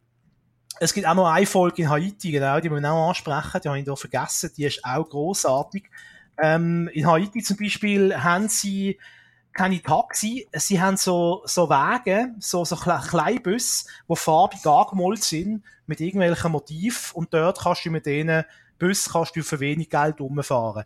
[0.79, 3.79] es gibt auch noch eine Folge in Haiti, genau, die wir auch ansprechen, die habe
[3.79, 5.83] ich da vergessen, die ist auch großartig.
[6.41, 8.97] Ähm, in Haiti zum Beispiel haben sie
[9.53, 15.63] keine Taxi, sie haben so, so Wege, so, so Kle Kleinbus, die farbig angemalt sind,
[15.85, 18.45] mit irgendwelchen Motiv und dort kannst du mit denen
[18.77, 20.85] Bus kannst du für wenig Geld rumfahren.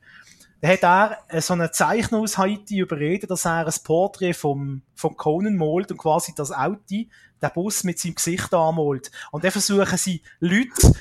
[0.62, 4.82] Da hat er äh, so einen Zeichner aus Haiti überredet, dass er ein Porträt vom,
[4.96, 7.04] vom Conan malt und quasi das Auto,
[7.42, 9.12] der Bus mit seinem Gesicht anmalt.
[9.32, 10.94] Und dann versuchen sie Leute,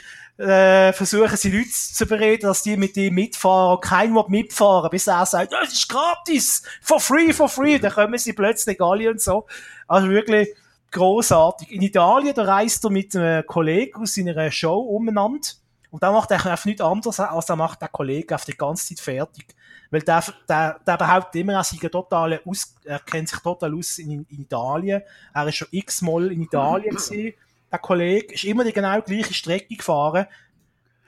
[0.43, 5.07] äh, versuchen sie Leute zu bereden, dass die mit ihm mitfahren, kein will mitfahren, bis
[5.07, 9.20] er sagt, das ist gratis, for free, for free, dann kommen sie plötzlich alle und
[9.20, 9.47] so.
[9.86, 10.49] Also wirklich
[10.90, 11.70] großartig.
[11.70, 15.49] In Italien, da reist er mit einem Kollegen aus seiner Show umeinander.
[15.90, 18.88] Und da macht er einfach nichts anderes, als er macht der Kollege auf die ganze
[18.88, 19.55] Zeit fertig.
[19.90, 23.99] Weil der, der, der behauptet immer, er sei total aus, er kennt sich total aus
[23.99, 25.03] in, in Italien.
[25.34, 27.34] Er ist schon x-mal in Italien gewesen.
[27.73, 30.27] Der Kollege ist immer die genau gleiche Strecke gefahren.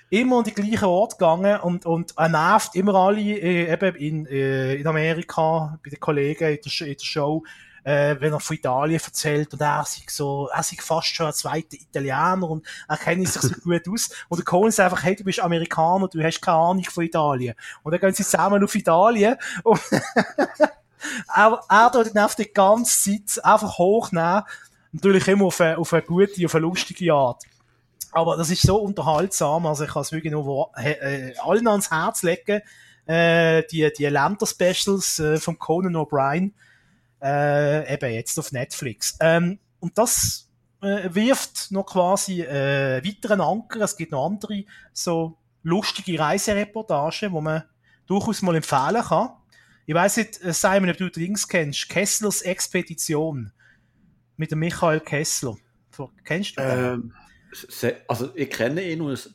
[0.09, 4.27] Immer an die gleichen Ort gegangen und, und er nervt immer alle, äh, eben in,
[4.27, 7.43] äh, in Amerika, bei den Kollegen in der, in der Show,
[7.85, 11.33] äh, wenn er von Italien erzählt und er sei so, er sei fast schon ein
[11.33, 14.09] zweiter Italiener und er kennt sich so gut aus.
[14.29, 17.55] Und der Cohen sagt einfach, hey, du bist Amerikaner, du hast keine Ahnung von Italien.
[17.83, 19.81] Und dann gehen sie zusammen auf Italien und
[21.35, 24.45] er, er tut ihn auf die ganze Zeit einfach hochnehmen.
[24.95, 27.43] Natürlich immer auf eine, auf eine gute, auf eine lustige Art.
[28.13, 32.23] Aber das ist so unterhaltsam, also ich kann es wirklich nur äh, allen ans Herz
[32.23, 32.63] legen,
[33.07, 36.53] äh, die, die Länder-Specials äh, von Conan O'Brien,
[37.21, 39.17] äh, eben jetzt auf Netflix.
[39.19, 40.49] Ähm, und das
[40.81, 43.81] äh, wirft noch quasi äh, weiteren Anker.
[43.81, 47.65] Es gibt noch andere so lustige Reisereportagen, wo man
[48.07, 49.31] durchaus mal empfehlen kann.
[49.87, 51.89] Ich weiß nicht, äh, Simon, ob du Links kennst.
[51.89, 53.51] Kesslers Expedition
[54.37, 55.57] mit dem Michael Kessler.
[56.25, 56.71] Kennst du den?
[56.85, 57.13] Ähm,
[58.09, 59.35] also ich kenne ihn und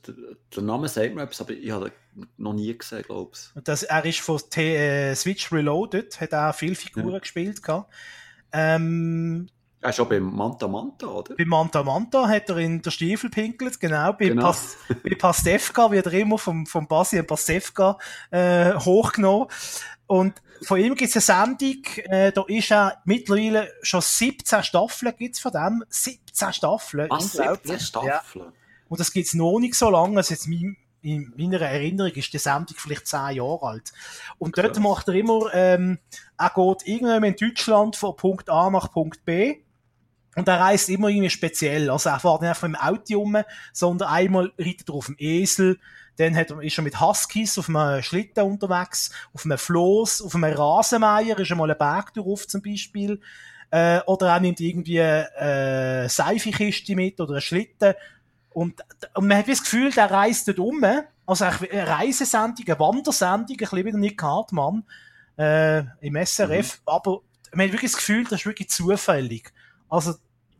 [0.55, 3.55] der, Name sagt mir etwas, aber ich habe ihn noch nie gesehen, glaube ich.
[3.55, 7.19] Und Das, er ist von T äh, Switch Reloaded, hat auch viele Figuren Ja.
[7.19, 7.61] gespielt.
[8.51, 9.47] Ähm,
[9.81, 11.35] Er ist auch bei Manta Manta, oder?
[11.35, 14.11] bei Manta Manta hat er in der Stiefel pinkelt, genau.
[14.13, 14.41] Bei, Genau.
[14.47, 17.97] Pas, bei Pastewka wird er immer vom, vom Bastian Pastewka
[18.31, 19.47] äh, hochgenommen.
[20.07, 25.13] Und von ihm gibt es eine Sendung, äh, da ist er mittlerweile schon 17 Staffeln
[25.17, 25.83] gibt's von dem.
[25.89, 27.09] 17 Staffeln.
[27.09, 27.81] Was, unglaublich.
[27.81, 28.19] 17 Ja.
[28.19, 28.51] Staffeln?
[28.89, 30.17] Und das gibt's noch nicht so lange.
[30.17, 33.93] Also jetzt mein, in meiner Erinnerung ist die Sendung vielleicht zehn Jahre alt.
[34.37, 34.79] Und dort Krass.
[34.79, 35.99] macht er immer, ähm,
[36.37, 39.57] er geht irgendwann in Deutschland von Punkt A nach Punkt B.
[40.35, 41.89] Und er reist immer irgendwie speziell.
[41.89, 43.37] Also er fährt nicht einfach mit dem Auto um,
[43.73, 45.79] sondern einmal reitet er auf dem Esel,
[46.19, 50.53] Dann hat, ist er mit Huskies auf einem Schlitten unterwegs, auf einem Floß, auf einem
[50.53, 53.21] Rasenmeier ist er mal einen Berg durch zum Beispiel.
[53.71, 57.93] Äh, oder er nimmt irgendwie eine äh, Seifekiste mit oder einen Schlitten.
[58.49, 58.81] Und,
[59.13, 60.83] und man hat das Gefühl, der reist dort um.
[61.25, 64.83] Also eine Reisesendung, eine Wandersendung, ein bisschen wie der Nick Hartmann
[65.37, 66.79] äh, im SRF.
[66.79, 66.81] Mhm.
[66.85, 67.21] Aber
[67.53, 69.53] man hat wirklich das Gefühl, das ist wirklich zufällig.
[69.87, 70.15] Also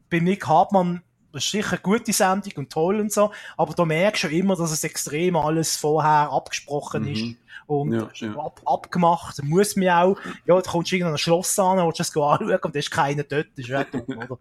[0.10, 1.02] bei Nick Hartmann
[1.32, 4.56] das ist sicher eine gute Sendung und toll und so, aber du merkst schon immer,
[4.56, 7.10] dass es extrem alles vorher abgesprochen mhm.
[7.10, 7.36] ist
[7.68, 8.36] und ja, ja.
[8.36, 9.44] Ab, abgemacht.
[9.44, 12.60] Muss mir auch, ja, da kommst du irgendwann ein Schloss an, willst du es anschauen
[12.64, 14.40] und da ist keiner dort, das ist dumm, oder?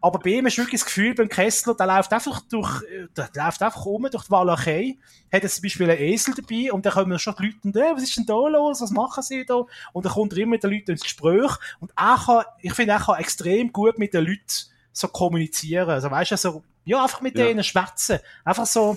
[0.00, 2.82] Aber bei ihm ist wirklich das Gefühl, beim Kessler, der läuft einfach durch,
[3.16, 4.98] der läuft einfach um durch die Walachei,
[5.32, 7.92] hat jetzt zum Beispiel einen Esel dabei und dann kommen schon die Leute und, äh,
[7.94, 9.64] was ist denn da los, was machen sie da?
[9.92, 12.92] Und dann kommt er immer mit den Leuten ins Gespräch und er kann, ich finde,
[12.92, 15.90] er kann extrem gut mit den Leuten so kommunizieren.
[15.90, 17.44] Also weißt du, so, ja, einfach mit ja.
[17.44, 18.20] denen schwätzen.
[18.44, 18.96] Einfach so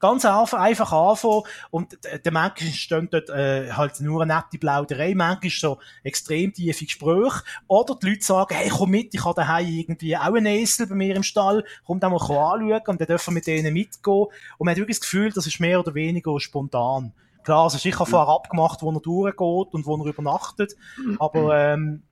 [0.00, 5.14] ganz einfach, einfach anfangen und der manchmal steht dort äh, halt nur eine nette Plauderei,
[5.14, 9.68] manchmal so extrem tiefe Gespräche oder die Leute sagen, hey, komm mit, ich habe daheim
[9.68, 13.30] irgendwie auch einen Esel bei mir im Stall, komm da mal anschauen und dann dürfen
[13.30, 14.26] wir mit denen mitgehen
[14.58, 17.12] und man hat wirklich das Gefühl, das ist mehr oder weniger spontan.
[17.44, 20.74] Klar, es ist sicher vorher abgemacht, wo er durchgeht und wo er übernachtet,
[21.20, 22.02] aber ähm,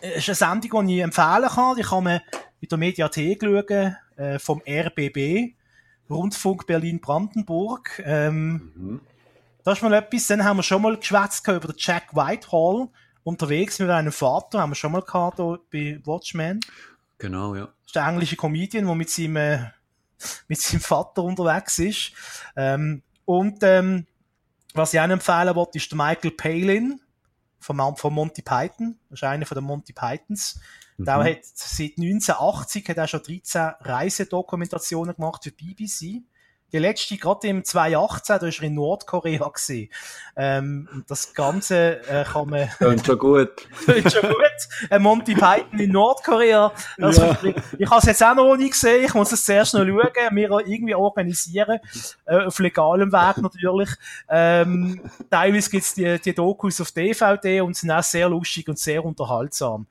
[0.00, 1.76] ist eine Sendung, die ich empfehlen kann.
[1.76, 2.20] Die kann man
[2.60, 5.54] in der Mediathek schauen, äh, vom RBB,
[6.10, 8.02] Rundfunk Berlin-Brandenburg.
[8.04, 9.00] Ähm, mhm.
[9.64, 10.26] Da ist mal etwas.
[10.26, 12.88] Dann haben wir schon mal geschwätzt über den Jack Whitehall,
[13.22, 16.60] unterwegs mit einem Vater, haben wir schon mal gehabt hier bei Watchmen.
[17.18, 17.66] Genau, ja.
[17.66, 19.58] Das ist der englische Comedian, der mit seinem, äh,
[20.48, 22.12] mit seinem Vater unterwegs ist.
[22.56, 24.06] Ähm, und ähm,
[24.74, 27.00] was ich auch empfehlen wollte, ist der Michael Palin
[27.60, 28.98] von, von Monty Python.
[29.10, 30.60] Das ist einer von den Monty Pythons.
[30.96, 31.04] Mhm.
[31.04, 36.22] Der hat seit 1980 hat er schon 13 Reisedokumentationen gemacht für BBC.
[36.72, 39.90] Die letzte, gerade im 2018, da war er in Nordkorea gesehen.
[40.36, 42.68] Ähm, das Ganze äh, kann man...
[42.78, 43.68] Klingt schon gut.
[43.84, 44.90] Klingt schon gut.
[44.90, 46.70] Ein Monty Python in Nordkorea.
[47.00, 47.38] Also, ja.
[47.42, 49.04] Ich, ich habe es jetzt auch noch nie gesehen.
[49.04, 51.78] Ich muss es zuerst noch schauen, mir irgendwie organisieren.
[52.26, 53.90] Äh, auf legalem Weg natürlich.
[54.28, 55.00] Ähm,
[55.30, 59.86] teilweise gibt's die, die Dokus auf DVD und sind auch sehr lustig und sehr unterhaltsam.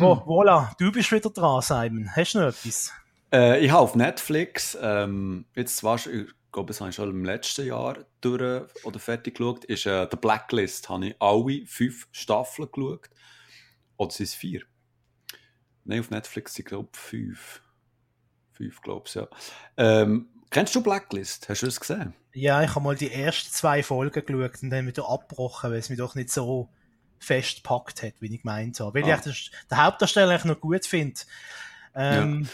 [0.00, 2.10] Oh, voilà, du bist wieder dran, Simon.
[2.16, 2.92] Hast du noch etwas?
[3.32, 7.24] Äh, ich habe auf Netflix, ähm, jetzt warst ich glaube, das habe ich schon im
[7.24, 10.88] letzten Jahr durch oder fertig geschaut, ist äh, The Blacklist.
[10.88, 13.08] Habe ich alle fünf Staffeln geschaut.
[13.96, 14.62] Oder sind es vier?
[15.84, 17.62] Nein, auf Netflix sind, glaube ich, fünf.
[18.52, 19.28] Fünf, glaube ich, ja.
[19.76, 21.48] Ähm, kennst du Blacklist?
[21.48, 22.14] Hast du es gesehen?
[22.32, 25.88] Ja, ich habe mal die ersten zwei Folgen geschaut und dann wieder abgebrochen, weil es
[25.88, 26.68] mich doch nicht so
[27.18, 29.00] fest gepackt hat, wie ich gemeint habe.
[29.00, 29.20] Weil ah.
[29.24, 31.20] ich den Hauptdarsteller eigentlich noch gut finde.
[31.94, 32.48] Ähm, ja.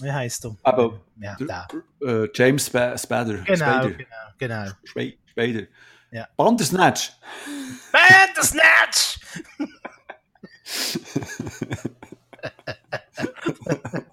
[0.00, 0.56] Wie heißt du?
[0.62, 1.68] Aber ja, da.
[2.02, 3.38] Äh, James Sp Spader.
[3.38, 3.90] Genau, Spader.
[3.90, 4.06] genau,
[4.38, 4.64] genau.
[4.86, 5.66] Sp Spader.
[6.10, 6.28] Ja.
[6.36, 7.12] Bandersnatch!
[7.92, 9.18] Bandersnatch!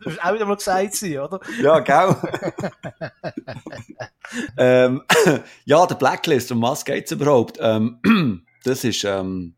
[0.04, 1.40] das ist auch wieder mal gesagt sein, oder?
[1.62, 2.16] Ja, genau.
[4.58, 5.02] ähm,
[5.66, 7.58] ja, der Blacklist, um was geht es überhaupt?
[7.60, 8.00] Ähm,
[8.64, 9.56] das ist ähm,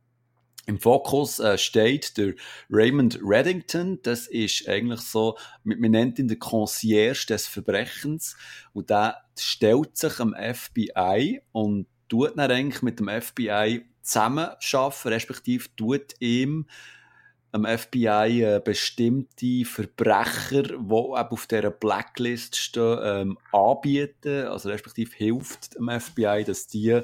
[0.66, 2.34] im Fokus äh, steht der
[2.70, 3.99] Raymond Reddington.
[4.03, 8.38] Das ist eigentlich so, man nennt ihn der Concierge des Verbrechens.
[8.72, 15.68] Und der stellt sich am FBI und tut dann eigentlich mit dem FBI zusammenarbeiten, respektive
[15.76, 16.66] tut ihm
[17.51, 25.76] am FBI äh, bestimmte Verbrecher, die auf dieser Blacklist stehen, ähm, anbieten, also respektive hilft
[25.76, 27.01] dem FBI, dass die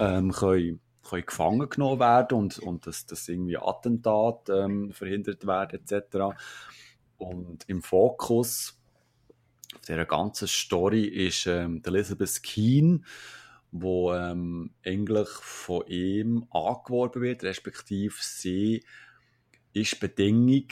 [0.00, 5.80] ähm, können können gefangen genommen werden und, und dass, dass irgendwie Attentat ähm, verhindert werden
[5.80, 6.36] etc.
[7.18, 8.80] Und im Fokus
[9.88, 13.04] dieser ganzen Story ist ähm, Elizabeth Keen,
[13.70, 18.84] wo ähm, eigentlich von ihm angeworben wird, respektive sie
[19.72, 20.66] ist Bedingung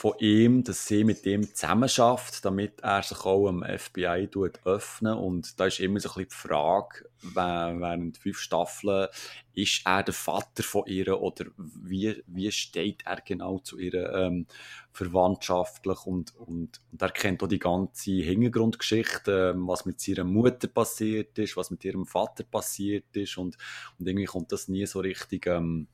[0.00, 4.30] von ihm, dass sie mit ihm zusammenarbeitet, damit er sich auch am FBI
[4.64, 5.18] öffnet.
[5.18, 9.08] Und da ist immer so ein bisschen die Frage, während fünf Staffeln,
[9.52, 14.46] ist er der Vater von ihr oder wie, wie steht er genau zu ihr ähm,
[14.90, 20.68] verwandtschaftlich und, und, und er kennt auch die ganze Hintergrundgeschichte, ähm, was mit ihrer Mutter
[20.68, 23.58] passiert ist, was mit ihrem Vater passiert ist und,
[23.98, 25.88] und irgendwie kommt das nie so richtig, ähm,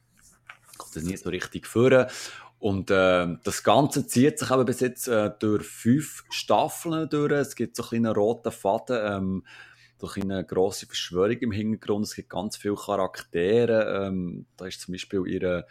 [0.79, 2.07] kommt das nie so richtig führen.
[2.59, 7.33] Und äh, das Ganze zieht sich aber bis jetzt äh, durch fünf Staffeln durch.
[7.33, 9.47] Es gibt so einen roten Faden, ähm,
[9.99, 12.07] durch eine grosse Verschwörung im Hintergrund.
[12.07, 14.07] Es gibt ganz viele Charaktere.
[14.07, 15.67] Ähm, da ist zum Beispiel ihre,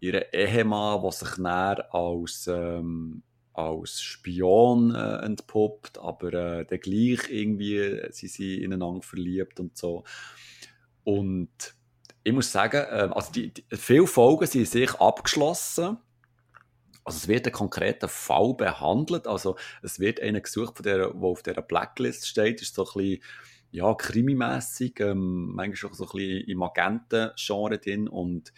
[0.00, 7.30] ihre Ehemann, der sich näher als, ähm, als Spion äh, entpuppt, aber äh, dann gleich
[7.30, 10.04] irgendwie sie sind ineinander verliebt und so.
[11.04, 11.74] Und
[12.22, 15.98] ich muss sagen, äh, also die, die, viele Folgen sind sich abgeschlossen.
[17.10, 21.14] Also es wird ein konkreter Fall behandelt, also es wird einer gesucht, von der, der
[21.16, 23.22] auf dieser Blacklist steht, ist so ein bisschen
[23.72, 28.52] ja, krimimässig, ähm, manchmal auch so ein bisschen im Agenten-Genre drin und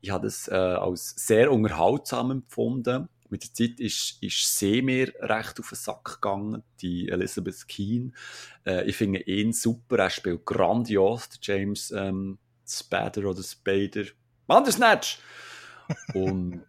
[0.00, 3.10] ich habe das äh, als sehr unterhaltsam empfunden.
[3.28, 8.14] Mit der Zeit ist, ist sie mir recht auf den Sack gegangen, die Elizabeth Keen.
[8.64, 14.04] Äh, ich finde ihn super, er spielt grandios, der James ähm, Spader oder Spader.
[14.46, 15.18] Bandersnatch!
[16.14, 16.64] Und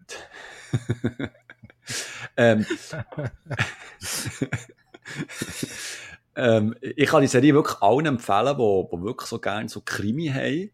[2.38, 2.66] ähm,
[6.36, 10.28] ähm, ich kann die Serie wirklich allen empfehlen, die, die wirklich so gerne so Krimi
[10.28, 10.72] haben.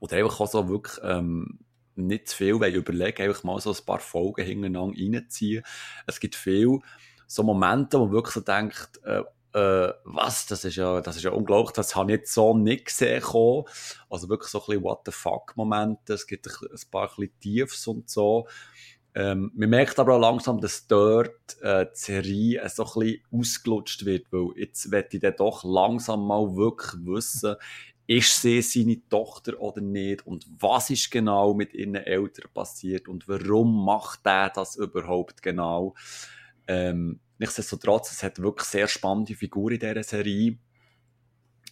[0.00, 1.60] Oder einfach auch so wirklich ähm,
[1.94, 5.64] nicht zu viel weil überlegen, einfach mal so ein paar Folgen hintereinander reinziehen.
[6.06, 6.80] Es gibt viele
[7.26, 9.22] so Momente, wo man wirklich so denkt, äh,
[9.56, 12.86] äh, was, das ist ja, das ist ja unglaublich, das habe ich jetzt so nicht
[12.86, 13.64] gesehen kommen.
[14.10, 17.16] Also wirklich so ein bisschen What the fuck Momente, es gibt ein, ein paar ein
[17.16, 18.46] bisschen Tiefs und so.
[19.18, 24.26] Ähm, man merkt aber auch langsam, dass dort äh, die Serie so ein ausgelutscht wird,
[24.30, 27.56] weil jetzt werde ich dann doch langsam mal wirklich wissen,
[28.06, 33.26] ist sie seine Tochter oder nicht und was ist genau mit ihren Eltern passiert und
[33.26, 35.94] warum macht er das überhaupt genau.
[36.68, 40.58] Ähm, nichtsdestotrotz, es hat wirklich sehr spannende Figuren in dieser Serie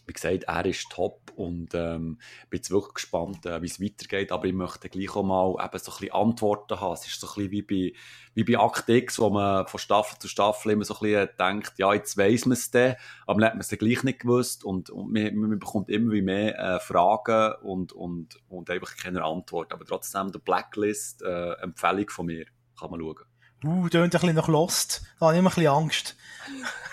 [0.06, 2.18] wie gesagt, er ist top und ähm,
[2.50, 5.78] bin jetzt wirklich gespannt, äh, wie es weitergeht, aber ich möchte gleich auch mal eben
[5.78, 6.94] so ein bisschen Antworten haben.
[6.94, 7.98] Es ist so ein bisschen wie bei,
[8.34, 11.72] wie bei Act X, wo man von Staffel zu Staffel immer so ein bisschen denkt,
[11.78, 12.96] ja, jetzt weiss man es dann,
[13.26, 16.12] aber dann hat man es dann gleich nicht gewusst und, und man, man bekommt immer
[16.12, 19.72] wie mehr äh, Fragen und, und, und einfach keine Antwort.
[19.72, 22.46] Aber trotzdem, der Blacklist, äh, Empfehlung von mir,
[22.78, 23.33] kann man schauen.
[23.64, 25.02] Uh, tönt ein bisschen nach Lost.
[25.18, 26.16] Da habe ich immer ein bisschen Angst.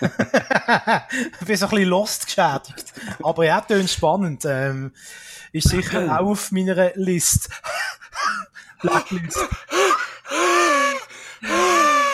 [0.00, 2.94] ich bin so ein bisschen Lost geschädigt.
[3.22, 4.44] Aber ja, tönt spannend.
[4.46, 4.92] Ähm,
[5.52, 7.50] ist sicher auch auf meiner List.
[8.80, 9.38] Blacklist.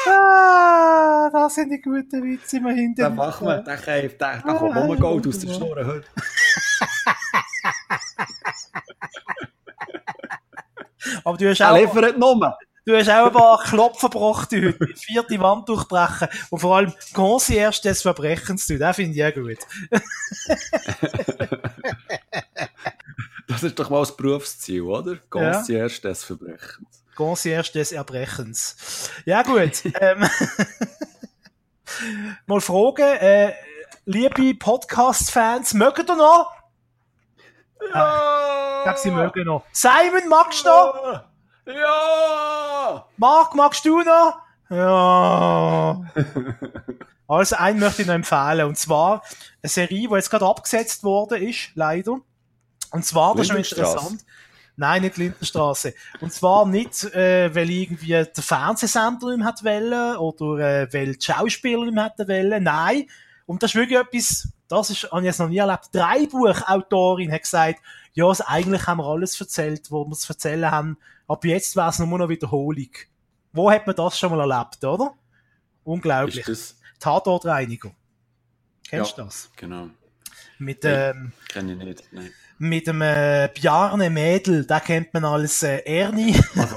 [0.09, 3.05] ah, das sind die guten Witze immer hinter.
[3.05, 6.09] Da machen wir, da kann, da, da kommt ah, Gold aus der Schnur heute.
[11.25, 11.77] Aber du hast auch...
[11.77, 12.59] Er liefert Nummer.
[12.89, 16.95] Du hast auch ein paar Klopfen gebracht heute, mit vierte Wand durchbrechen und vor allem
[17.13, 18.79] Concierge des Verbrechens tun.
[18.79, 19.59] Das finde ich auch gut.
[23.47, 25.19] das ist doch mal das Berufsziel, oder?
[25.29, 26.09] Concierge ja.
[26.09, 27.05] des Verbrechens.
[27.15, 29.11] Concierge des Erbrechens.
[29.27, 29.83] Ja, gut.
[30.01, 30.27] ähm,
[32.47, 33.53] mal fragen, äh,
[34.07, 36.53] liebe Podcast-Fans, mögen ihr noch?
[37.93, 38.79] Ja!
[38.79, 39.67] Ich glaube, sie mögen noch.
[39.73, 41.29] Simon, magst du noch?
[41.69, 43.07] Ja!
[43.19, 44.39] Marc, magst du noch?
[44.71, 46.03] Ja.
[47.29, 48.67] also, einen möchte ich noch empfehlen.
[48.67, 49.23] Und zwar
[49.63, 52.19] eine Serie, die jetzt gerade abgesetzt worden ist, leider.
[52.91, 54.25] Und zwar, das ist schon interessant.
[54.77, 55.93] Nein, nicht Lindenstraße.
[56.21, 61.25] Und zwar nicht, äh, weil irgendwie der Fernsehsender nicht hat wollen oder äh, weil die
[61.25, 62.63] Schauspieler nicht hätten wollen.
[62.63, 63.07] Nein.
[63.45, 65.89] Und das ist wirklich etwas, das ist, habe ich jetzt noch nie erlebt.
[65.93, 67.81] Drei Buchautorin hat gesagt,
[68.13, 70.99] ja, also eigentlich haben wir alles erzählt, wo wir es erzählen haben.
[71.27, 72.91] Ab jetzt wäre es nur noch Wiederholung.
[73.53, 75.15] Wo hat man das schon mal erlebt, oder?
[75.85, 76.47] Unglaublich.
[77.01, 77.95] Tatortreinigung.
[78.89, 79.51] Kennst du ja, das?
[79.57, 79.89] Genau.
[80.59, 82.31] Mit, ähm, Kenn ich nicht, nein.
[82.59, 86.35] Mit dem äh, Bjarne Mädel, da kennt man als äh, Ernie.
[86.57, 86.77] Also,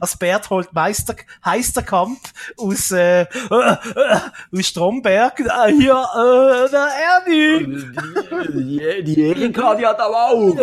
[0.00, 2.18] als Berthold Meister, Heisterkamp
[2.56, 3.26] aus, äh, äh,
[4.52, 5.40] aus Stromberg.
[5.48, 6.88] Ah, hier, äh, der
[7.26, 7.84] Ernie.
[8.52, 10.54] Die, die Erika, die hat aber auch.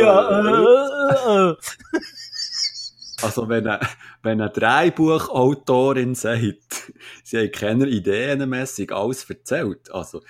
[0.00, 1.54] Ja, äh,
[3.22, 3.80] also wenn eine,
[4.22, 6.92] wenn eine Dreibuchautorin sagt,
[7.22, 10.22] sie hat keine Ideenmässig alles erzählt, also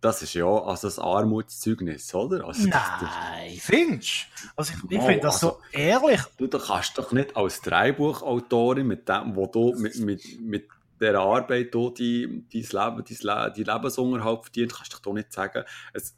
[0.00, 2.46] das ist ja also ein Armutszeugnis, oder?
[2.46, 4.48] Also, Nein, findest du?
[4.56, 6.20] Also ich, ich oh, finde das also, so ehrlich.
[6.36, 10.68] Du, du kannst doch nicht als Dreibuchautorin mit dem, wo du mit, mit, mit
[11.00, 16.14] der Arbeit die, dein Leben, dein, die Lebensunterhalt verdient, kannst du doch nicht sagen, es,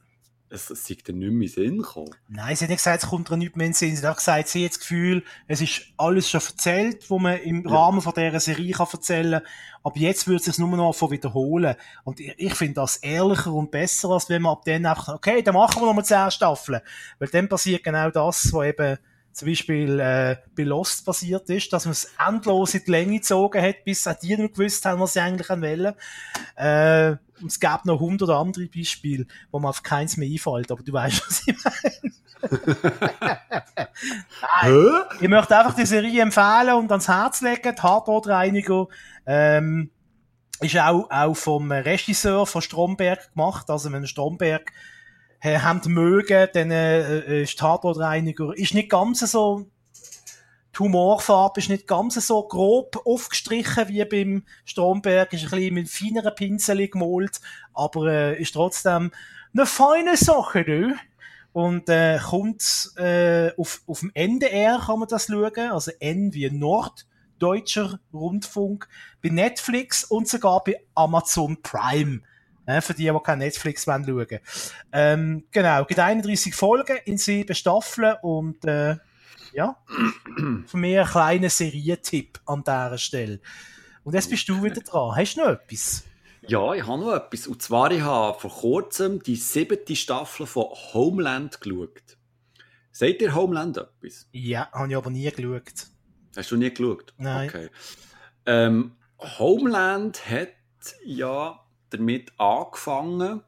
[0.51, 2.15] es, es sei dir nicht mehr in Sinn gekommen.
[2.29, 3.97] Nein, sie hat nicht gesagt, es kommt dir nicht mehr in Sinn.
[3.97, 7.39] Sie hat auch gesagt, sie hat das Gefühl, es ist alles schon erzählt, was man
[7.39, 7.71] im ja.
[7.71, 9.53] Rahmen von dieser Serie kann erzählen kann.
[9.83, 11.77] Aber jetzt würde es sich nur noch von wiederholen.
[12.05, 15.43] Und ich, ich finde das ehrlicher und besser, als wenn man ab dann einfach, okay,
[15.43, 16.81] dann machen wir nochmal zehn Staffeln.
[17.19, 18.99] Weil dann passiert genau das, was eben
[19.33, 23.63] zum Beispiel äh, bei Lost passiert ist, dass man es endlos in die Länge gezogen
[23.63, 25.95] hat, bis auch die nicht gewusst haben, was sie eigentlich wollen.
[26.57, 30.83] Äh, und es gab noch hundert andere Beispiele, wo man auf keins mehr einfällt, aber
[30.83, 32.15] du weißt, was ich meine.
[34.63, 37.75] Nein, ich möchte einfach die Serie empfehlen und ans Herz legen.
[37.75, 38.89] Die Hardboard-Reiniger
[39.27, 39.91] ähm,
[40.61, 43.71] ist auch, auch vom Regisseur von Stromberg gemacht.
[43.71, 44.73] Also wenn Stromberg
[45.43, 49.67] haben mögen, dann äh, ist die Hardboard-Reiniger ist nicht ganz so
[50.75, 55.91] die Humorfarbe ist nicht ganz so grob aufgestrichen wie beim Stromberg, ist ein bisschen mit
[55.91, 57.41] feineren Pinseln gemalt,
[57.75, 59.11] aber äh, ist trotzdem
[59.53, 60.95] eine feine Sache, du.
[61.53, 66.49] Und äh, kommt äh, auf, auf dem NDR kann man das schauen, also N wie
[66.49, 68.89] Norddeutscher Rundfunk,
[69.21, 72.21] bei Netflix und sogar bei Amazon Prime.
[72.71, 74.39] Äh, für die, die kein Netflix wollen schauen.
[74.93, 78.97] Ähm, genau, gibt 31 Folgen in sieben Staffeln und äh,
[79.53, 79.77] ja,
[80.67, 83.41] von mir ein kleiner Serientipp an dieser Stelle.
[84.05, 85.17] Und jetzt bist du wieder dran.
[85.17, 86.05] Hast du noch etwas?
[86.47, 87.47] Ja, ich habe noch etwas.
[87.47, 92.17] Und zwar, ich habe vor kurzem die siebte Staffel von Homeland geschaut.
[92.93, 94.29] Seht ihr Homeland etwas?
[94.33, 95.87] Ja, habe ich aber nie geschaut.
[96.37, 97.13] Hast du nie geschaut?
[97.19, 97.49] Nein.
[97.49, 97.69] Okay.
[98.47, 100.49] Ähm, Homeland hat
[101.05, 101.60] ja
[101.91, 103.43] damit angefangen,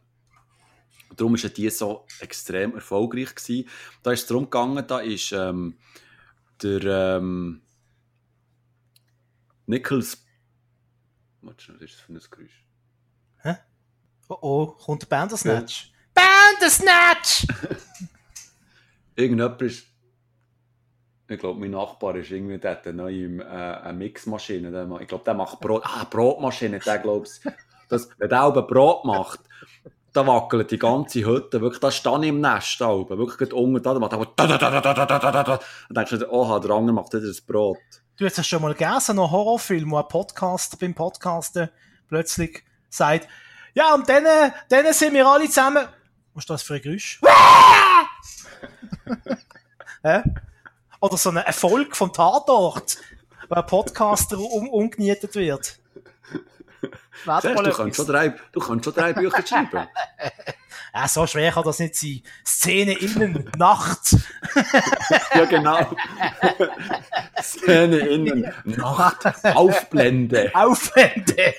[1.16, 3.34] darum war die so extrem erfolgreich.
[3.34, 3.68] Gewesen.
[4.02, 5.78] Da ist es darum gegangen, da ist ähm,
[6.62, 7.62] der ähm,
[9.66, 10.24] Nichols.
[11.40, 12.66] Was ist das für ein Geräusch?
[13.42, 13.56] Hä?
[14.28, 15.92] Oh oh, kommt der Bandersnatch?
[16.16, 16.22] Ja.
[16.22, 17.46] Bandersnatch!
[19.16, 19.86] Irgendjemand ist.
[21.28, 24.70] Ich glaube, mein Nachbar ist irgendwie, der hat eine neue äh, eine Mixmaschine.
[24.70, 25.82] Der, ich glaube, der macht Brot.
[25.84, 27.52] Ah, Brotmaschine, der glaube ich.
[27.92, 29.40] Das, wenn der auch Brot macht,
[30.12, 31.60] da wackelt die ganze Hütte.
[31.60, 33.18] Wirklich, da stehe ich im Nest da oben.
[33.18, 35.60] Wirklich unten da, macht da, da, da, da, da, da, da, da.
[35.88, 37.78] Und denkst du, oh, der andere macht wieder das Brot.
[38.16, 41.68] Du hast es schon mal gelesen, noch Horrorfilm, wo ein Podcaster beim Podcasten
[42.08, 43.28] plötzlich sagt,
[43.74, 44.24] ja, und dann,
[44.68, 45.86] dann sind wir alle zusammen.
[46.34, 47.20] Was ist das für ein Geräusch?
[51.00, 52.98] Oder so ein Erfolg vom Tatort,
[53.48, 55.81] wo ein Podcaster um, umgenietet wird.
[56.82, 59.88] Siehst, du, kannst schon drei, du kannst schon drei Bücher schreiben.
[60.94, 62.22] Ja, so schwer kann das nicht sein.
[62.44, 64.14] Szene innen, Nacht.
[65.34, 65.86] ja, genau.
[67.42, 69.24] Szene innen, Nacht,
[69.56, 70.50] Aufblende.
[70.52, 71.54] Aufblende.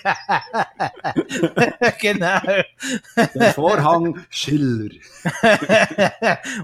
[2.00, 2.42] genau.
[3.34, 4.92] Der Vorhang, Schiller.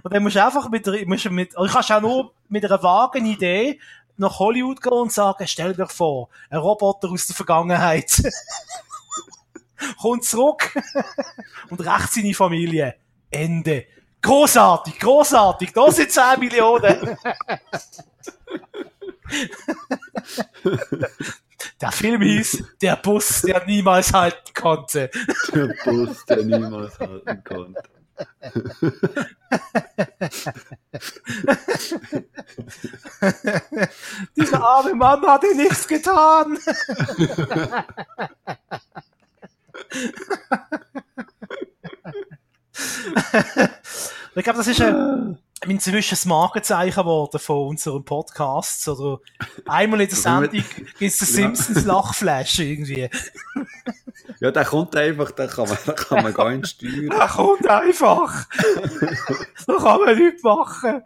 [0.04, 3.26] und dann musst du einfach mit, musst mit, also kannst auch nur mit einer vagen
[3.26, 3.80] Idee
[4.20, 8.12] nach Hollywood gehen und sagen, stell dir vor, ein Roboter aus der Vergangenheit
[10.02, 10.74] kommt zurück
[11.70, 12.96] und rächt seine Familie.
[13.32, 13.86] Ende.
[14.22, 15.72] Großartig, großartig.
[15.72, 17.18] Da sind 10 Millionen.
[21.82, 25.10] der Film hieß Der Bus, der niemals halten konnte.
[25.54, 27.99] Der Bus, der niemals halten konnte.
[34.36, 36.58] Dieser arme Mann hat dir nichts getan.
[44.36, 48.88] ich glaube, das ist ein, inzwischen ein Markenzeichen geworden von unserem Podcast.
[48.88, 49.20] Oder
[49.68, 53.10] einmal in der Sendung gibt es den Simpsons Lachflash irgendwie.
[54.42, 57.10] Ja, der kommt einfach, den kann man, den kann man gar nicht steuern.
[57.10, 58.46] Der kommt einfach.
[59.68, 61.04] da kann man nichts machen.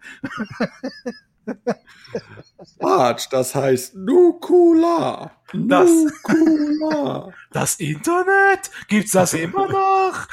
[2.80, 5.32] Watch, das heißt Nukula.
[5.54, 7.34] Das, Nukula.
[7.51, 8.72] das Internet?
[8.88, 10.28] Gibt's das immer noch?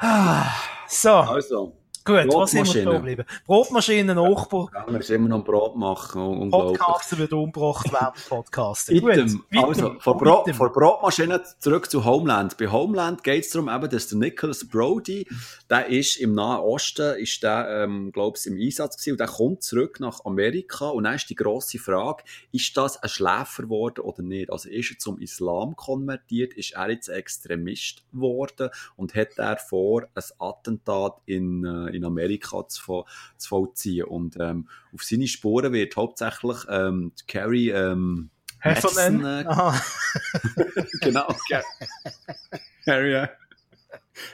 [0.88, 1.14] so.
[1.16, 1.81] Also.
[2.04, 3.24] Gut, was sind wir da geblieben?
[3.46, 4.68] Brotmaschinen, Nachbar.
[4.74, 6.50] Ja, wir müssen immer noch Brot machen.
[6.50, 8.96] Podcaster wird umgebracht während Podcasten.
[8.96, 12.56] Item, Gut, also, von, Bro von Brotmaschinen zurück zu Homeland.
[12.56, 15.28] Bei Homeland geht es darum, eben, dass der Nicholas Brody,
[15.70, 19.28] der ist im Nahen Osten, ist der, ähm, glaube ich, im Einsatz gewesen, und der
[19.28, 24.00] kommt zurück nach Amerika und dann ist die grosse Frage, ist das ein Schläfer geworden
[24.00, 24.50] oder nicht?
[24.50, 30.08] Also ist er zum Islam konvertiert, ist er jetzt Extremist geworden und hat er vor,
[30.14, 33.04] ein Attentat in äh, in Amerika zu,
[33.36, 34.04] zu vollziehen.
[34.04, 39.24] Und ähm, auf seine Spuren wird hauptsächlich ähm, Carrie ähm, Heffernan.
[39.24, 39.44] Äh,
[41.00, 41.34] genau,
[42.84, 43.26] Carrie.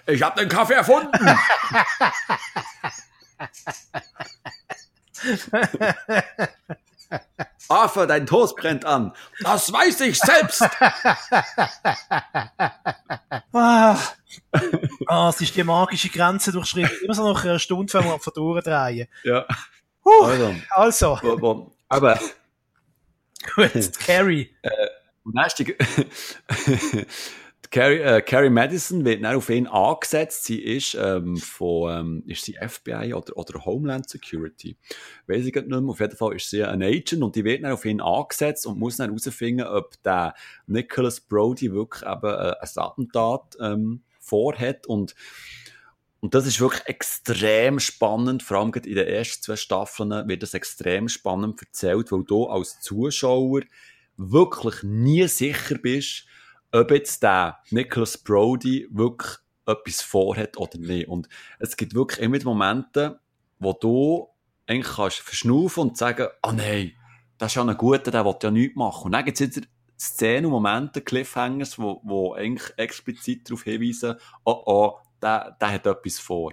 [0.06, 1.12] Ich habe den Kaffee erfunden.
[7.68, 9.12] Arthur, dein Toast brennt an.
[9.40, 10.62] Das weiß ich selbst.
[13.52, 13.98] ah,
[15.06, 17.05] ah, es ist die magische Grenze durchschritten.
[17.05, 19.09] Immer so nach einer Stunde, wenn wir Touren drehen.
[19.24, 19.47] Ja.
[20.05, 20.55] Uh, also.
[20.70, 21.72] also.
[21.89, 22.18] Aber.
[23.55, 24.55] Gut, Carrie.
[24.62, 24.70] Äh,
[25.24, 25.76] und dann ist die,
[27.70, 30.45] Carrie, äh, Carrie Madison wird dann auf ihn angesetzt.
[30.45, 34.77] Sie ist ähm, von ähm, ist sie FBI oder, oder Homeland Security.
[35.27, 35.81] Weiß ich nicht mehr.
[35.81, 38.78] Auf jeden Fall ist sie ein Agent und die wird dann auf ihn angesetzt und
[38.78, 40.35] muss dann herausfinden, ob der
[40.66, 45.15] Nicholas Brody wirklich eben äh, ein Attentat ähm, vorhat und
[46.20, 50.53] und das ist wirklich extrem spannend, vor allem in den ersten zwei Staffeln wird das
[50.53, 53.61] extrem spannend erzählt, weil du als Zuschauer
[54.16, 56.27] wirklich nie sicher bist,
[56.73, 61.09] ob jetzt der Nicholas Brody wirklich etwas vorhat oder nicht.
[61.09, 61.28] Und
[61.59, 63.20] es gibt wirklich immer Momente,
[63.59, 64.28] wo du
[64.66, 66.93] eigentlich kannst verschnaufen und sagen, ah oh nein,
[67.39, 69.07] das ist ja ein guter, der will ja nichts machen.
[69.07, 69.69] Und dann gibt es jetzt
[69.99, 74.15] Szenen und Momente, Cliffhangers, wo, wo eigentlich explizit darauf hinweisen,
[74.45, 76.53] oh oh, der, der hat etwas vor.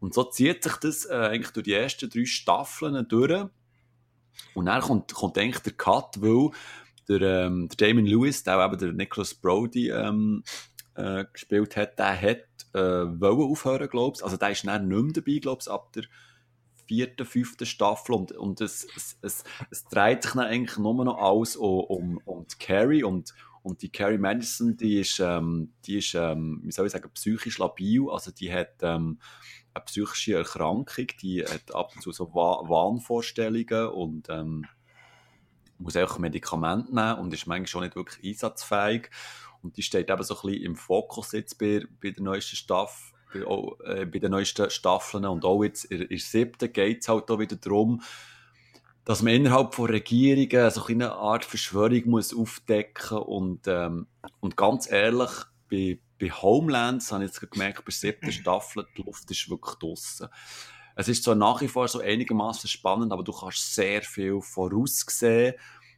[0.00, 3.46] Und so zieht sich das äh, eigentlich durch die ersten drei Staffeln durch.
[4.54, 6.50] Und dann kommt, kommt eigentlich der Cut, weil
[7.08, 10.42] der, ähm, der Damon Lewis, der auch eben der Nicholas Brody ähm,
[10.94, 14.24] äh, gespielt hat, der hat äh, wollen aufhören, glaube ich.
[14.24, 16.04] Also der ist dann nicht mehr dabei, glaube ich, ab der
[16.86, 18.14] vierten, fünften Staffel.
[18.14, 22.46] Und, und es, es, es, es dreht sich dann eigentlich nur noch alles um, um,
[22.46, 23.02] die Carrie.
[23.02, 27.10] Und, und die Carrie Madison, die ist, ähm, die ist ähm, wie soll ich sagen,
[27.14, 29.18] psychisch labil, also die hat ähm,
[29.74, 33.88] eine psychische Erkrankung, die hat ab und zu so Wahnvorstellungen.
[33.88, 34.66] Und ähm,
[35.78, 39.10] muss auch Medikamente nehmen und ist manchmal schon nicht wirklich einsatzfähig.
[39.62, 43.14] Und die steht eben so ein bisschen im Fokus jetzt bei, bei der neuesten Staffel,
[43.32, 43.40] bei,
[43.84, 45.24] äh, bei den neuesten Staffeln.
[45.24, 48.02] Und auch jetzt in der siebten geht es halt auch wieder darum,
[49.04, 54.08] dass man innerhalb von Regierungen so eine Art Verschwörung muss aufdecken und, ähm,
[54.40, 55.30] und ganz ehrlich,
[55.70, 59.76] bei, bei Homelands habe ich jetzt gemerkt, bei der siebten Staffel, die Luft ist wirklich
[59.76, 60.28] draussen.
[60.98, 65.54] Es ist zwar nach wie vor so einigermaßen spannend, aber du kannst sehr viel voraussehen.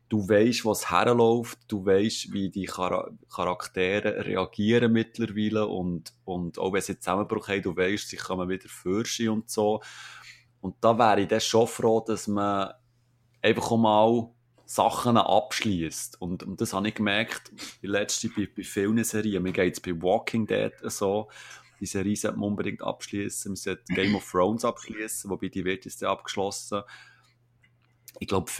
[0.08, 6.72] Du weißt, was herläuft, du weißt, wie die Char Charaktere reagieren mittlerweile und, und auch
[6.72, 9.82] wenn sie Zusammenbruch haben, du weißt, sie kommen wieder fürschen und so.
[10.60, 12.72] Und da wäre ich dann schon froh, dass man
[13.40, 14.30] einfach mal
[14.64, 16.20] Sachen abschließt.
[16.20, 17.52] Und, und das habe ich gemerkt,
[17.82, 19.42] letzte bei, bei vielen Serien.
[19.42, 21.28] Mir geht es bei Walking Dead so
[21.80, 23.50] die Serie sollte man unbedingt abschließen.
[23.50, 26.82] Man sollte Game of Thrones abschließen, wobei die wird jetzt abgeschlossen.
[28.20, 28.50] Ich glaube,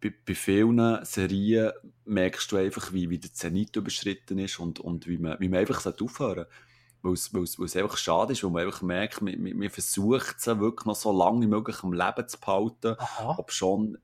[0.00, 1.72] bei, vielen Serien
[2.04, 5.60] merkst du einfach, wie, wie der Zenit überschritten ist und, und wie, man, wie man
[5.60, 6.46] einfach aufhören
[7.10, 10.86] es, weil, es, einfach schade ist, weil man einfach merkt, man, man versucht es wirklich
[10.86, 13.34] noch so lange wie möglich am Leben zu behalten, Aha.
[13.38, 13.98] ob schon...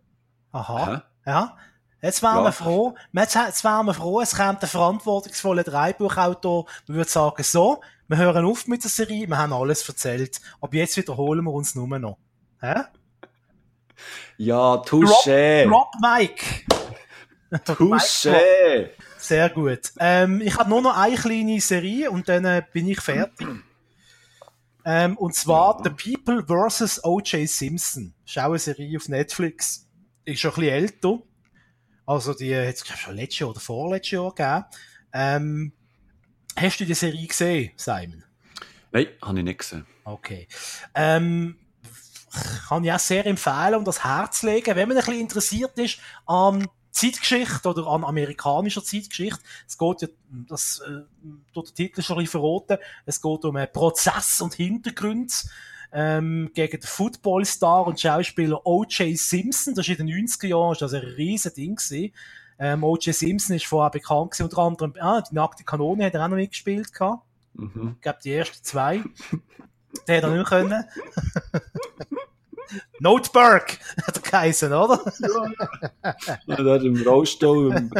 [0.50, 1.30] Aha, hä?
[1.30, 1.56] ja.
[2.00, 2.44] Jetzt wären ja.
[2.44, 7.42] wir froh, jetzt, jetzt wären wir froh, es kommt ein verantwortungsvoller Dreibuchautor, man würde sagen,
[7.42, 10.40] so, wir hören auf mit der Serie, wir haben alles erzählt.
[10.60, 12.18] Aber jetzt wiederholen wir uns nur noch.
[12.60, 12.82] Hä?
[14.38, 15.64] Ja, touché.
[15.64, 16.44] Drop, drop Mike.
[17.64, 18.90] touché.
[19.18, 19.92] Sehr gut.
[19.98, 23.48] Ähm, ich habe nur noch eine kleine Serie und dann äh, bin ich fertig.
[24.84, 25.84] Ähm, und zwar ja.
[25.84, 27.04] The People vs.
[27.04, 27.48] O.J.
[27.48, 28.14] Simpson.
[28.24, 29.86] Schau eine Serie auf Netflix.
[30.24, 31.18] Ist schon ein bisschen älter.
[32.08, 34.64] Also die hat es schon letztes Jahr oder vorletztes Jahr gegeben.
[35.12, 35.72] Ähm,
[36.56, 38.24] Hast du die Serie gesehen, Simon?
[38.90, 39.86] Nein, habe ich nicht gesehen.
[40.04, 40.48] Okay.
[40.94, 41.58] Ähm,
[42.66, 45.98] kann ich auch sehr empfehlen und das Herz legen, wenn man ein bisschen interessiert ist
[46.24, 49.40] an Zeitgeschichte oder an amerikanischer Zeitgeschichte.
[49.66, 50.08] Es geht ja,
[50.48, 51.02] das äh,
[51.52, 55.44] durch den Titel schon ein bisschen verraten, es geht um einen Prozess und Hintergrund
[55.92, 59.16] ähm, gegen den Footballstar und Schauspieler O.J.
[59.16, 59.74] Simpson.
[59.74, 62.12] Das ist in den 90er Jahren das ein riesen Ding gewesen.
[62.58, 63.14] Ähm, O.J.
[63.14, 66.36] Simpson ist vorher bekannt gewesen, unter anderem, ah, die nackte Kanone hat er auch noch
[66.36, 67.22] mitgespielt gehabt.
[67.54, 67.94] Mhm.
[67.96, 69.02] Ich glaube, die ersten zwei.
[70.06, 70.84] Der hätte er nicht mehr können.
[73.00, 75.00] Noteberg hat er geheißen, oder?
[75.20, 76.14] ja.
[76.46, 77.90] ja dort im Rollstuhl im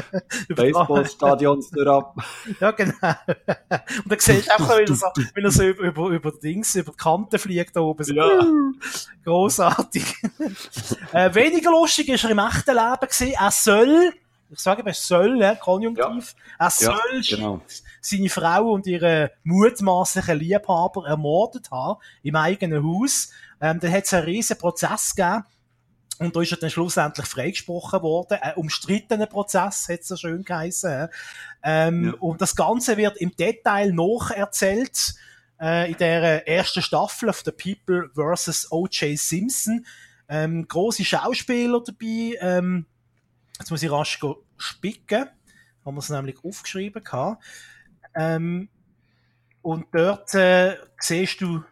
[0.57, 2.17] Baseballstadion ab.
[2.61, 2.93] Ja, genau.
[2.95, 6.75] Und dann siehst du einfach wie er so, wie er so über, über, über, Dings,
[6.75, 8.05] über die Kante fliegt da oben.
[8.05, 8.47] So, ja.
[9.25, 10.17] Großartig.
[11.13, 13.35] äh, weniger lustig ist er im echten Leben gewesen.
[13.39, 14.13] Er soll
[14.51, 16.67] ich sage mal, soll, ja, Konjunktiv, ja.
[16.67, 17.61] er soll ja, genau.
[18.01, 23.31] seine Frau und ihre mutmaßlichen Liebhaber ermordet haben, im eigenen Haus.
[23.61, 25.45] Ähm, dann hat es einen riesen Prozess gegeben.
[26.19, 28.39] Und da ist er dann schlussendlich freigesprochen worden.
[28.41, 31.09] Ein umstrittener Prozess, hat es so schön geheißen.
[31.63, 32.13] Ähm, ja.
[32.15, 35.15] Und das Ganze wird im Detail nacherzählt
[35.61, 38.73] äh, in der ersten Staffel of The People vs.
[38.73, 39.17] O.J.
[39.17, 39.87] Simpson.
[40.29, 42.37] Ähm, große Schauspieler dabei.
[42.41, 42.87] Ähm,
[43.59, 44.21] Jetzt muss ich rasch
[44.57, 45.27] spicken.
[45.85, 47.43] Haben wir es nämlich aufgeschrieben gehabt.
[48.15, 48.69] Ähm,
[49.63, 51.65] und dort äh, siehst du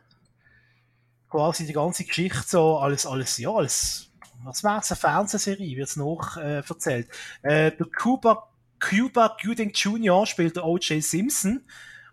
[1.36, 4.10] quasi die ganze Geschichte so alles, alles, ja, alles,
[4.42, 7.08] was wäre es, eine Fernsehserie, wird es noch äh, erzählt.
[7.42, 8.48] Äh, der Cuba
[8.78, 10.26] Cuba Gooding Jr.
[10.26, 11.02] spielt der O.J.
[11.02, 11.62] Simpson.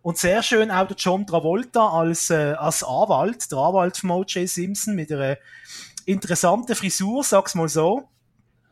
[0.02, 4.50] Und sehr schön auch der John Travolta als, äh, als Anwalt, der Anwalt von O.J.
[4.50, 5.38] Simpson mit einer
[6.06, 8.10] interessanten Frisur, sag's mal so.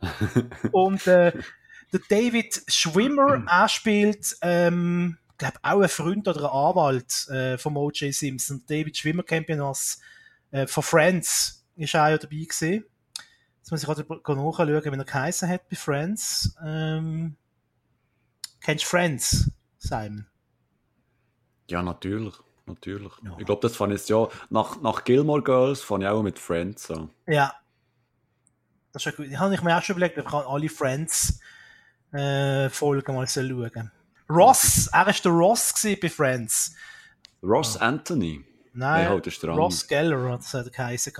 [0.72, 1.32] Und äh,
[1.92, 7.76] der David Schwimmer, er spielt, ähm, glaube auch ein Freund oder ein Anwalt äh, vom
[7.76, 8.14] O.J.
[8.14, 8.62] Simpson.
[8.66, 10.00] David Schwimmer kennt ihn als
[10.52, 12.84] äh, von Friends, ist auch dabei gewesen.
[13.58, 16.56] Jetzt muss ich gerade nachschauen, wie er geheißen hat bei Friends.
[16.64, 17.36] Ähm,
[18.60, 20.26] kennst du Friends, Simon?
[21.68, 22.34] Ja, natürlich.
[22.66, 23.12] Natürlich.
[23.24, 23.36] Ja.
[23.38, 26.90] Ich glaube, das fand ich ja nach, nach Gilmore Girls fand ich auch mit Friends
[26.90, 27.10] an.
[27.26, 27.54] Ja.
[28.92, 29.26] Das ist ja gut.
[29.26, 31.40] Ich habe mir auch schon überlegt, ich kann alle Friends
[32.12, 33.90] äh, Folgen mal schauen.
[34.28, 36.74] Ross, er war der Ross bei Friends.
[37.42, 37.80] Ross oh.
[37.80, 38.44] Anthony.
[38.74, 41.12] Nein, halt Ross Geller hat es geheißen.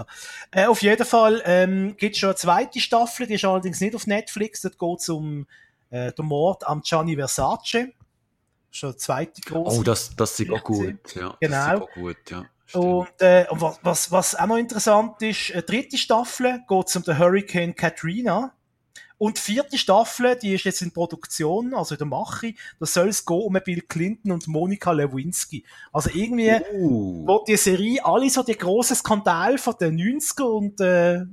[0.51, 3.95] Äh, auf jeden Fall ähm, gibt es schon eine zweite Staffel, die ist allerdings nicht
[3.95, 4.62] auf Netflix.
[4.62, 5.47] Dort geht es um
[5.91, 7.93] äh, den Mord am Gianni Versace.
[8.70, 9.79] Schon eine zweite große.
[9.79, 11.15] Oh, das, das ist auch gut.
[11.15, 11.81] Ja, genau.
[11.81, 12.45] Das gut, ja.
[12.73, 16.97] Und, äh, und was, was, was auch noch interessant ist, äh, dritte Staffel geht es
[16.97, 18.55] um den Hurricane Katrina.
[19.23, 23.07] Und die vierte Staffel, die ist jetzt in Produktion, also in der Mache, da soll
[23.07, 25.65] es gehen um Bill Clinton und Monika Lewinsky.
[25.93, 27.24] Also irgendwie, uh.
[27.24, 31.24] wo die Serie alle so die grossen Skandale von den 90er und äh,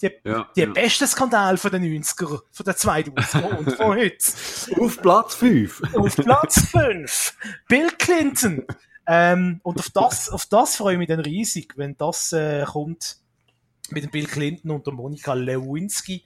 [0.00, 0.72] die, ja, die ja.
[0.72, 4.80] besten Skandale von den 90er, von den 2000er und von heute.
[4.80, 5.82] Auf Platz 5.
[5.96, 7.36] Auf Platz 5.
[7.68, 8.64] Bill Clinton.
[9.06, 13.18] Ähm, und auf das, auf das freue ich mich dann riesig, wenn das äh, kommt
[13.94, 16.22] mit dem Bill Clinton und der Monika Lewinsky.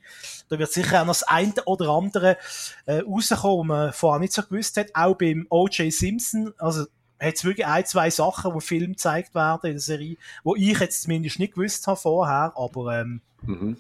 [0.49, 2.37] Da wird sicher auch noch das eine oder andere
[2.87, 4.89] äh, rauskommen, was man vorher nicht so gewusst hat.
[4.95, 5.93] Auch beim O.J.
[5.93, 6.87] Simpson, also
[7.21, 10.79] hat es wirklich ein, zwei Sachen, wo Film gezeigt werden in der Serie, wo ich
[10.79, 13.77] jetzt zumindest nicht gewusst habe vorher, aber ähm, mhm.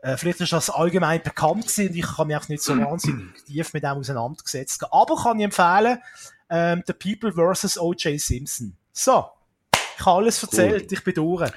[0.00, 3.32] äh, vielleicht ist das allgemein bekannt gewesen und ich kann mich auch nicht so wahnsinnig
[3.46, 5.98] tief mit dem auseinandergesetzt Aber kann ich empfehlen,
[6.50, 7.78] ähm, The People vs.
[7.78, 8.20] O.J.
[8.20, 8.76] Simpson.
[8.92, 9.26] So,
[9.98, 10.92] ich habe alles erzählt, cool.
[10.92, 11.50] ich bin durch.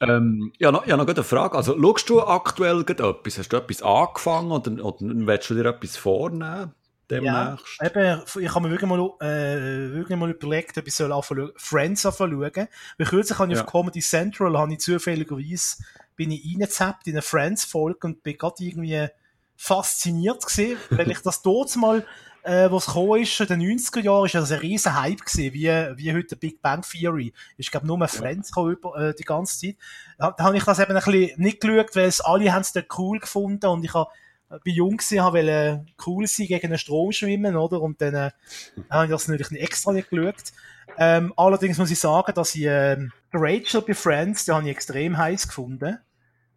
[0.00, 1.56] Ähm, ja, noch, ja, noch eine Frage.
[1.56, 3.38] Also, schaust du aktuell etwas?
[3.38, 6.74] Hast du etwas angefangen oder, oder willst du dir etwas vornehmen?
[7.10, 7.78] Demnächst?
[7.80, 11.50] Ja, eben, ich habe mir wirklich mal, äh, wirklich mal überlegt, ob ich soll anfangen,
[11.56, 12.40] Friends anfangen.
[12.40, 13.64] Weil kürzlich habe ich ja.
[13.64, 15.76] auf Comedy Central, habe ich zufälligerweise,
[16.16, 19.08] bin ich reingezappt in eine Friends-Folge und bin gerade irgendwie
[19.56, 22.04] fasziniert gewesen, weil ich das dort mal
[22.44, 25.68] äh, was gekommen ist in den 90er Jahren, ist das ein riesen Hype gewesen, wie,
[25.96, 27.32] wie heute Big Bang Theory.
[27.56, 28.64] Ich glaube, nur Friends ja.
[28.64, 29.76] über, äh, die ganze Zeit.
[30.18, 32.72] Da, da habe ich das eben ein bisschen nicht geschaut, weil es alle haben es
[32.72, 34.10] dort cool gefunden und ich habe
[34.50, 37.80] äh, bei jung gewesen, wollte cool sein, gegen den Strom schwimmen, oder?
[37.80, 38.30] Und dann äh,
[38.90, 40.52] habe ich das natürlich nicht extra nicht geschaut.
[40.98, 45.16] Ähm, allerdings muss ich sagen, dass ich äh, Rachel bei Friends, die habe ich extrem
[45.16, 45.98] heiß gefunden.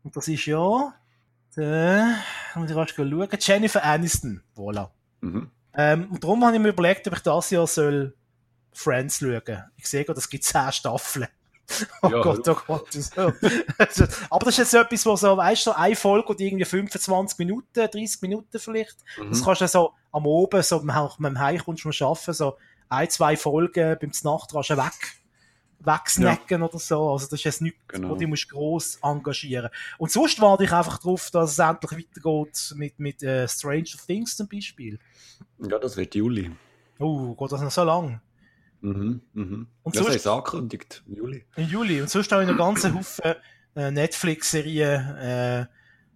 [0.04, 0.94] Und das ist ja,
[1.56, 2.04] äh,
[2.56, 4.42] muss ich rasch schauen, Jennifer Aniston.
[4.56, 4.90] Voilà.
[5.22, 5.50] Mhm.
[5.78, 8.16] Ähm, und darum habe ich mir überlegt, ob ich das Jahr soll
[8.74, 9.64] Friends schauen.
[9.78, 11.28] Ich sehe gerade, es gibt zehn Staffeln.
[12.02, 12.88] Oh ja, Gott, oh Gott.
[13.18, 17.68] Aber das ist jetzt etwas, wo so, weißt du, eine Folge und irgendwie 25 Minuten,
[17.74, 18.96] 30 Minuten vielleicht.
[19.18, 19.32] Mhm.
[19.32, 22.58] Das kannst du so am Oben, so mit dem Heim kommst du mal arbeiten, so
[22.88, 25.18] ein, zwei Folgen beim Nacht weg
[25.80, 26.68] wegsnacken ja.
[26.68, 27.12] oder so.
[27.12, 28.10] Also das ist jetzt nichts, genau.
[28.10, 32.74] wo du musst gross engagieren Und sonst warte ich einfach darauf, dass es endlich weitergeht
[32.76, 35.00] mit, mit äh, Stranger Things zum Beispiel.
[35.60, 36.52] Ja, das wird Juli.
[37.00, 38.22] Oh, geht das noch so lang?
[38.82, 39.68] Mhm, mhm.
[39.84, 41.46] Und das sonst, ist angekündigt, Juli.
[41.56, 42.02] Im Juli.
[42.02, 43.36] Und sonst habe ich noch ganzen Haufen
[43.76, 45.66] äh, Netflix-Serien äh,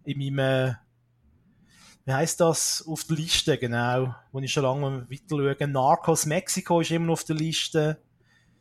[0.03, 0.73] in meinem, äh,
[2.05, 5.67] wie heißt das, auf der Liste, genau, wo ich schon lange weiter schaue.
[5.67, 8.01] Narcos Mexico ist immer noch auf der Liste.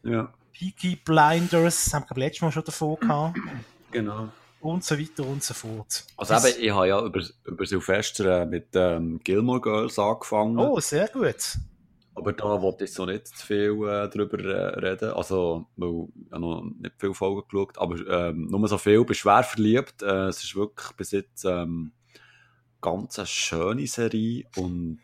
[0.03, 0.33] Ja.
[0.61, 3.39] Peaky Blinders, haben wir letztes Mal schon davon gehabt.
[3.93, 4.29] Genau.
[4.61, 6.05] Und so weiter und so fort.
[6.17, 10.57] Also eben, ich habe ja über, über Silvester äh, mit ähm, Gilmore Girls angefangen.
[10.59, 11.57] Oh, sehr gut.
[12.15, 15.11] Aber da wollte ich so nicht zu viel äh, drüber äh, reden.
[15.11, 19.01] Also, weil ich habe noch nicht viele Folgen geschaut, aber ähm, nur so viel.
[19.01, 20.03] Ich bin schwer verliebt.
[20.03, 21.91] Äh, es ist wirklich bis jetzt ähm,
[22.81, 25.01] ganz eine schöne Serie und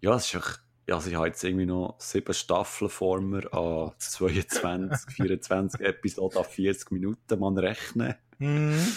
[0.00, 3.92] ja, es ist echt also ich habe jetzt irgendwie noch sieben Staffeln vor mir an
[3.98, 8.14] 22, 24 Episoden an 40 Minuten man rechnen.
[8.38, 8.92] Mhm.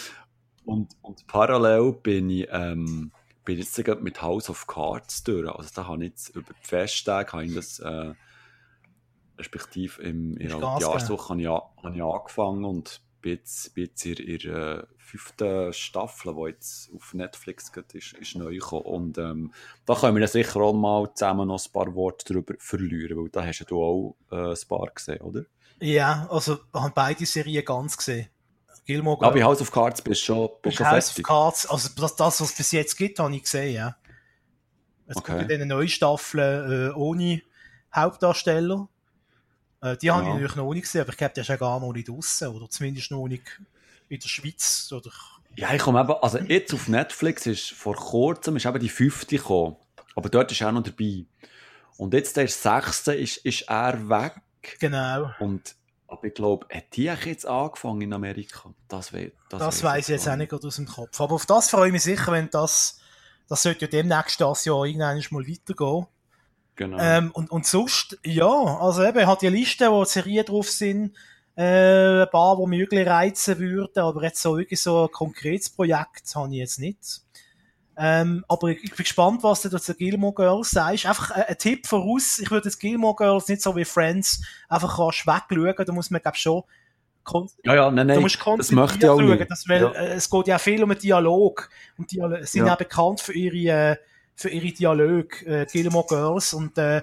[0.66, 3.12] Und, und parallel bin ich, ähm,
[3.46, 5.50] bin jetzt mit House of Cards durch.
[5.50, 8.14] Also da habe ich jetzt über die Festtage, habe ich das, äh,
[9.38, 14.06] respektive im, in der Jahreswoche habe ich, habe ich angefangen und bin jetzt, bin jetzt
[14.06, 18.86] in, in der fünften Staffel, die jetzt auf Netflix ist, ist neu gekommen.
[18.86, 19.54] Und ähm,
[19.86, 23.46] da können wir sicher auch mal zusammen noch ein paar Worte darüber verlieren, weil da
[23.46, 25.44] hast du auch äh, ein paar gesehen, oder?
[25.80, 28.30] Ja, also wir haben beide Serien ganz gesehen.
[28.86, 31.90] Gilmore Aber bei House of Cards bist du schon, bist schon House of Cards, also
[31.96, 33.98] das, das, was es bis jetzt gibt, habe ich gesehen, ja.
[35.08, 35.40] Es Okay.
[35.40, 37.42] gibt in neuen Staffeln äh, ohne
[37.94, 38.88] Hauptdarsteller.
[39.82, 40.34] Äh, die habe ich Ja.
[40.34, 42.48] natürlich noch nicht gesehen, aber ich glaube, der ist ja gar noch nicht draussen.
[42.50, 43.44] Oder zumindest noch nicht
[44.10, 44.90] in der Schweiz.
[44.92, 45.12] Oder
[45.56, 49.38] Ja, ich komme eben, also jetzt auf Netflix ist vor kurzem ist eben die fünfte
[49.38, 49.76] gekommen.
[50.16, 51.26] Aber dort ist er auch noch dabei.
[51.98, 54.34] Und jetzt der sechste ist, ist er weg.
[54.80, 55.32] genau.
[55.40, 55.76] Und,
[56.08, 58.74] aber ich glaube, hat die jetzt angefangen in Amerika?
[58.88, 61.20] Das, we das, Das weiß ich jetzt auch nicht aus dem Kopf.
[61.22, 63.00] Aber auf das freue ich mich sicher, wenn das,
[63.48, 66.06] das sollte ja demnächst das Jahr irgendwann mal weitergehen.
[66.78, 66.98] Genau.
[67.00, 71.14] Ähm, und, und sonst, ja, also eben, hat die Liste, wo Serien drauf sind,
[71.58, 75.70] äh, ein paar, die mich wirklich reizen würden, aber jetzt so wirklich so ein konkretes
[75.72, 77.22] Projekt habe ich jetzt nicht.
[78.00, 81.08] Ähm, aber ich, ich bin gespannt, was du zu Gilmore Girls sagst.
[81.08, 84.98] Einfach ein, ein Tipp voraus, ich würde jetzt Gilmore Girls nicht so wie Friends einfach
[84.98, 86.64] kannst wegschauen, da muss man, glaube schon
[87.24, 89.50] kon- ja, ja, nein, Du nein, musst das möchte ich auch schauen, nicht.
[89.50, 89.92] das, weil, Ja.
[89.94, 91.70] äh, es geht ja viel um einen Dialog.
[91.98, 92.68] Und die sind Ja.
[92.68, 93.98] ja bekannt für ihre, äh,
[94.38, 96.54] für ihre Dialoge, äh, Gilmore Girls.
[96.54, 97.02] Und äh,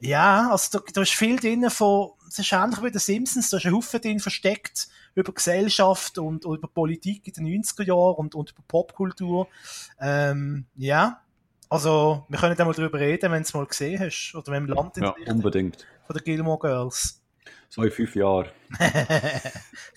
[0.00, 3.56] ja, also da, da ist viel drin von, es ist ähnlich wie The Simpsons, da
[3.56, 8.16] ist ein Haufen drin versteckt über Gesellschaft und, und über Politik in den 90er Jahren
[8.16, 9.46] und, und über Popkultur.
[10.00, 11.20] Ähm, ja,
[11.70, 14.34] also wir können da mal drüber reden, wenn du es mal gesehen hast.
[14.34, 15.86] Oder wenn im Land in Ja, unbedingt.
[16.06, 17.22] von der Gilmore Girls.
[17.68, 18.48] So in fünf Jahren.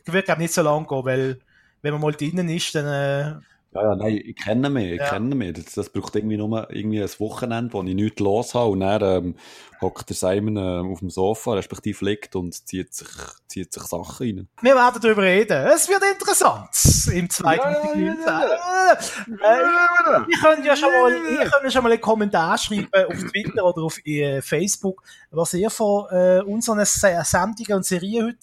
[0.05, 1.39] Ich würde glaube nicht so lange gehen, weil
[1.81, 3.41] wenn man mal drinnen ist, dann äh,
[3.77, 5.09] Ja, ja, nein, ich kenne mich, ich Ja.
[5.09, 5.53] kenne mich.
[5.53, 9.01] Das, das braucht irgendwie nur irgendwie ein Wochenende, wo ich nichts los habe und dann
[9.01, 9.35] ähm,
[9.81, 13.07] hockt der Simon ähm, auf dem Sofa, respektive liegt und zieht sich,
[13.47, 14.47] zieht sich Sachen rein.
[14.61, 15.67] wir werden darüber reden.
[15.67, 16.69] Es wird interessant
[17.13, 18.27] im 2019.
[18.27, 23.23] Äh, ihr könnt ja schon mal, ihr könnt ja schon mal einen Kommentar schreiben auf
[23.31, 28.37] Twitter oder auf äh, Facebook, was ihr von äh, unseren Se- Sendungen und Serien heute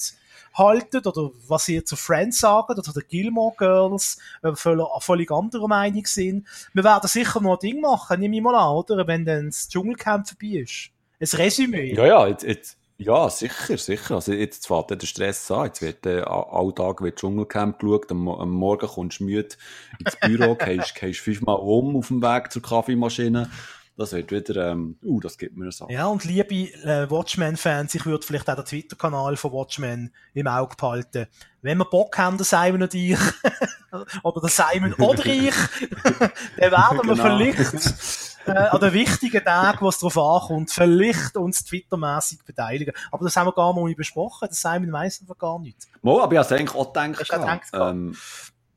[0.54, 5.30] haltet oder was ihr zu Friends sagt oder zu den Gilmore Girls, äh, völlig, völlig
[5.30, 6.46] anderer Meinung sind.
[6.72, 9.06] Wir werden sicher noch ein Ding machen, nehme ich mal an, oder?
[9.06, 10.90] Wenn dann das Dschungelcamp vorbei ist.
[11.20, 11.94] Ein Resümee.
[11.94, 14.14] Ja, ja, jetzt, jetzt, ja, sicher, sicher.
[14.14, 15.66] Also jetzt fängt der Stress an.
[15.66, 19.56] Jetzt wird äh, alltag wird Dschungelcamp geschaut, am, am Morgen kommst du müde
[19.98, 23.50] ins Büro, gehst, gehst fünfmal um auf dem Weg zur Kaffeemaschine.
[23.96, 25.92] Das wird wieder, ähm, uh, das gibt mir eine Sache.
[25.92, 30.74] Ja, und liebe äh, Watchmen-Fans, ich würde vielleicht auch den Twitter-Kanal von Watchmen im Auge
[30.76, 31.26] behalten.
[31.62, 33.18] Wenn wir Bock haben, der Simon und ich,
[34.24, 35.54] oder der Simon oder ich,
[36.58, 37.24] dann werden wir Genau.
[37.24, 42.94] vielleicht äh, an den wichtigen Tagen, wo es darauf ankommt, vielleicht uns Twitter-mässig beteiligen.
[43.12, 44.48] Aber das haben wir gar noch nicht besprochen.
[44.48, 45.86] Der Simon weiss einfach gar nicht.
[46.02, 47.72] Mo, aber ich habe es eigentlich auch gedacht.
[47.72, 48.16] Auch ähm,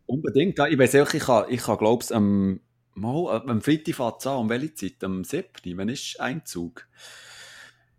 [0.05, 0.57] unbedingt.
[0.59, 2.59] Ja, ich weiß auch, ich habe, ich habe glaube ich, am,
[2.97, 4.37] mal, äh, am Freitag fährt es an.
[4.37, 5.03] Um welche Zeit?
[5.03, 5.77] Am 7.
[5.77, 6.87] Wann ist Einzug?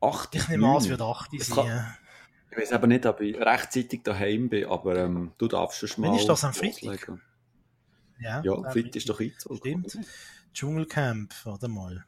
[0.01, 0.35] 8.
[0.35, 1.67] Ich nehme an, es wird 8 Es sein.
[1.67, 1.97] kann-
[2.51, 6.11] Ich weiß aber nicht, ob ich rechtzeitig daheim bin, aber ähm, du darfst schon Wann
[6.13, 6.17] mal.
[6.19, 7.13] ist das, am Freitag?
[8.21, 9.57] Ja, Ja, äh, Freitag ist doch Einzug.
[9.59, 9.99] Stimmt.
[10.55, 12.05] Dschungelcamp, warte mal.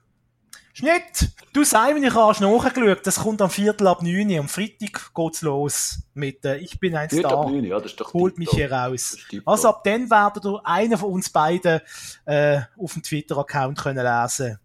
[0.72, 1.30] Schnitt!
[1.52, 4.38] Du Simon, ich habe nachgeschaut, das kommt am Viertel ab 9 Uhr.
[4.38, 7.50] Am Freitag geht's los mit äh, Ich bin ein ab Star.
[7.50, 9.16] neun, ja, das ist doch Holt mich hier raus.
[9.44, 11.80] Also ab dann werdet ihr einen von uns beiden
[12.24, 14.58] äh, auf dem Twitter-Account können lesen.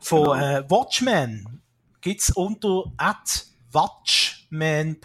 [0.00, 0.34] Von Genau.
[0.34, 1.62] äh, Watchmen
[2.00, 4.96] gibt's unter at watchman.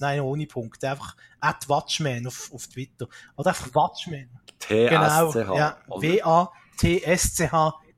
[0.00, 0.84] Nein, ohne Punkt.
[0.84, 3.08] Einfach at watchman auf, auf Twitter.
[3.36, 4.30] Oder einfach watchman.
[4.68, 5.56] Genau, TSCH.
[5.56, 5.78] ja.
[5.88, 6.52] oder?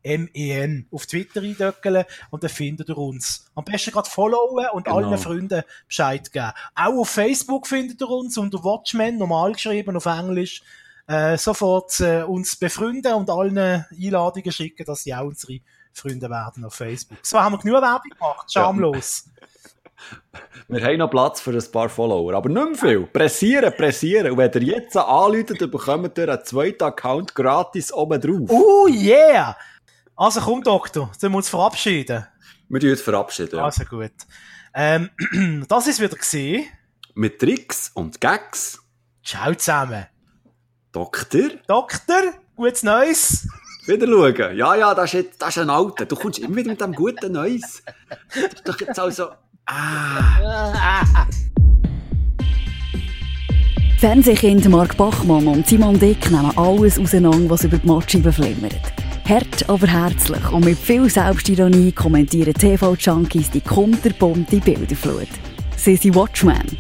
[0.05, 0.87] W-A-T-S-C-H-M-E-N.
[0.93, 3.47] Auf Twitter eindöckeln und dann findet ihr uns.
[3.55, 4.97] Am besten gerade followen und Genau.
[4.99, 6.53] allen Freunden Bescheid geben.
[6.75, 10.63] Auch auf Facebook findet ihr uns unter Watchmen, normal geschrieben auf Englisch.
[11.07, 15.61] Äh, sofort äh, uns befreunden und allen Einladungen schicken, dass sie auch unsere
[15.93, 17.19] Freunde werden auf Facebook.
[17.23, 19.25] So haben wir genug Werbung gemacht, schamlos.
[20.69, 23.07] Wir haben noch Platz für ein paar Follower, aber nicht mehr viel.
[23.07, 24.33] Pressieren, pressieren.
[24.33, 28.51] Und wenn ihr jetzt anläutet, dann bekommt ihr einen zweiten Account gratis oben drauf.
[28.51, 29.57] Oh yeah!
[30.16, 32.27] Also komm, Doktor, sollen wir uns verabschieden?
[32.69, 33.57] Wir tun uns verabschieden.
[33.57, 33.65] Ja.
[33.65, 34.12] Also gut.
[34.73, 35.11] Ähm,
[35.69, 36.66] das ist wieder gesehen.
[37.15, 38.81] Mit Tricks und Gags.
[39.24, 40.07] Ciao zusammen.
[40.93, 43.49] Doktor, Doktor, gutes Neues.
[43.86, 44.57] wieder schauen.
[44.57, 46.07] Ja, ja, das ist, jetzt, das ist ein alter.
[46.07, 47.82] Du kommst immer wieder mit dem guten Neues.
[48.28, 49.31] Das ist doch jetzt also...
[49.66, 51.27] Ah.
[53.99, 59.04] Fernsehkind Mark Bachmann und Simon Dick nehmen alles auseinander, was über die Matscheibe flimmert.
[59.27, 65.29] Hart, aber herzlich und mit viel Selbstironie kommentieren TV-Junkies die kunterbunte Bilderflut.
[65.77, 66.77] Sie sind Watchmen.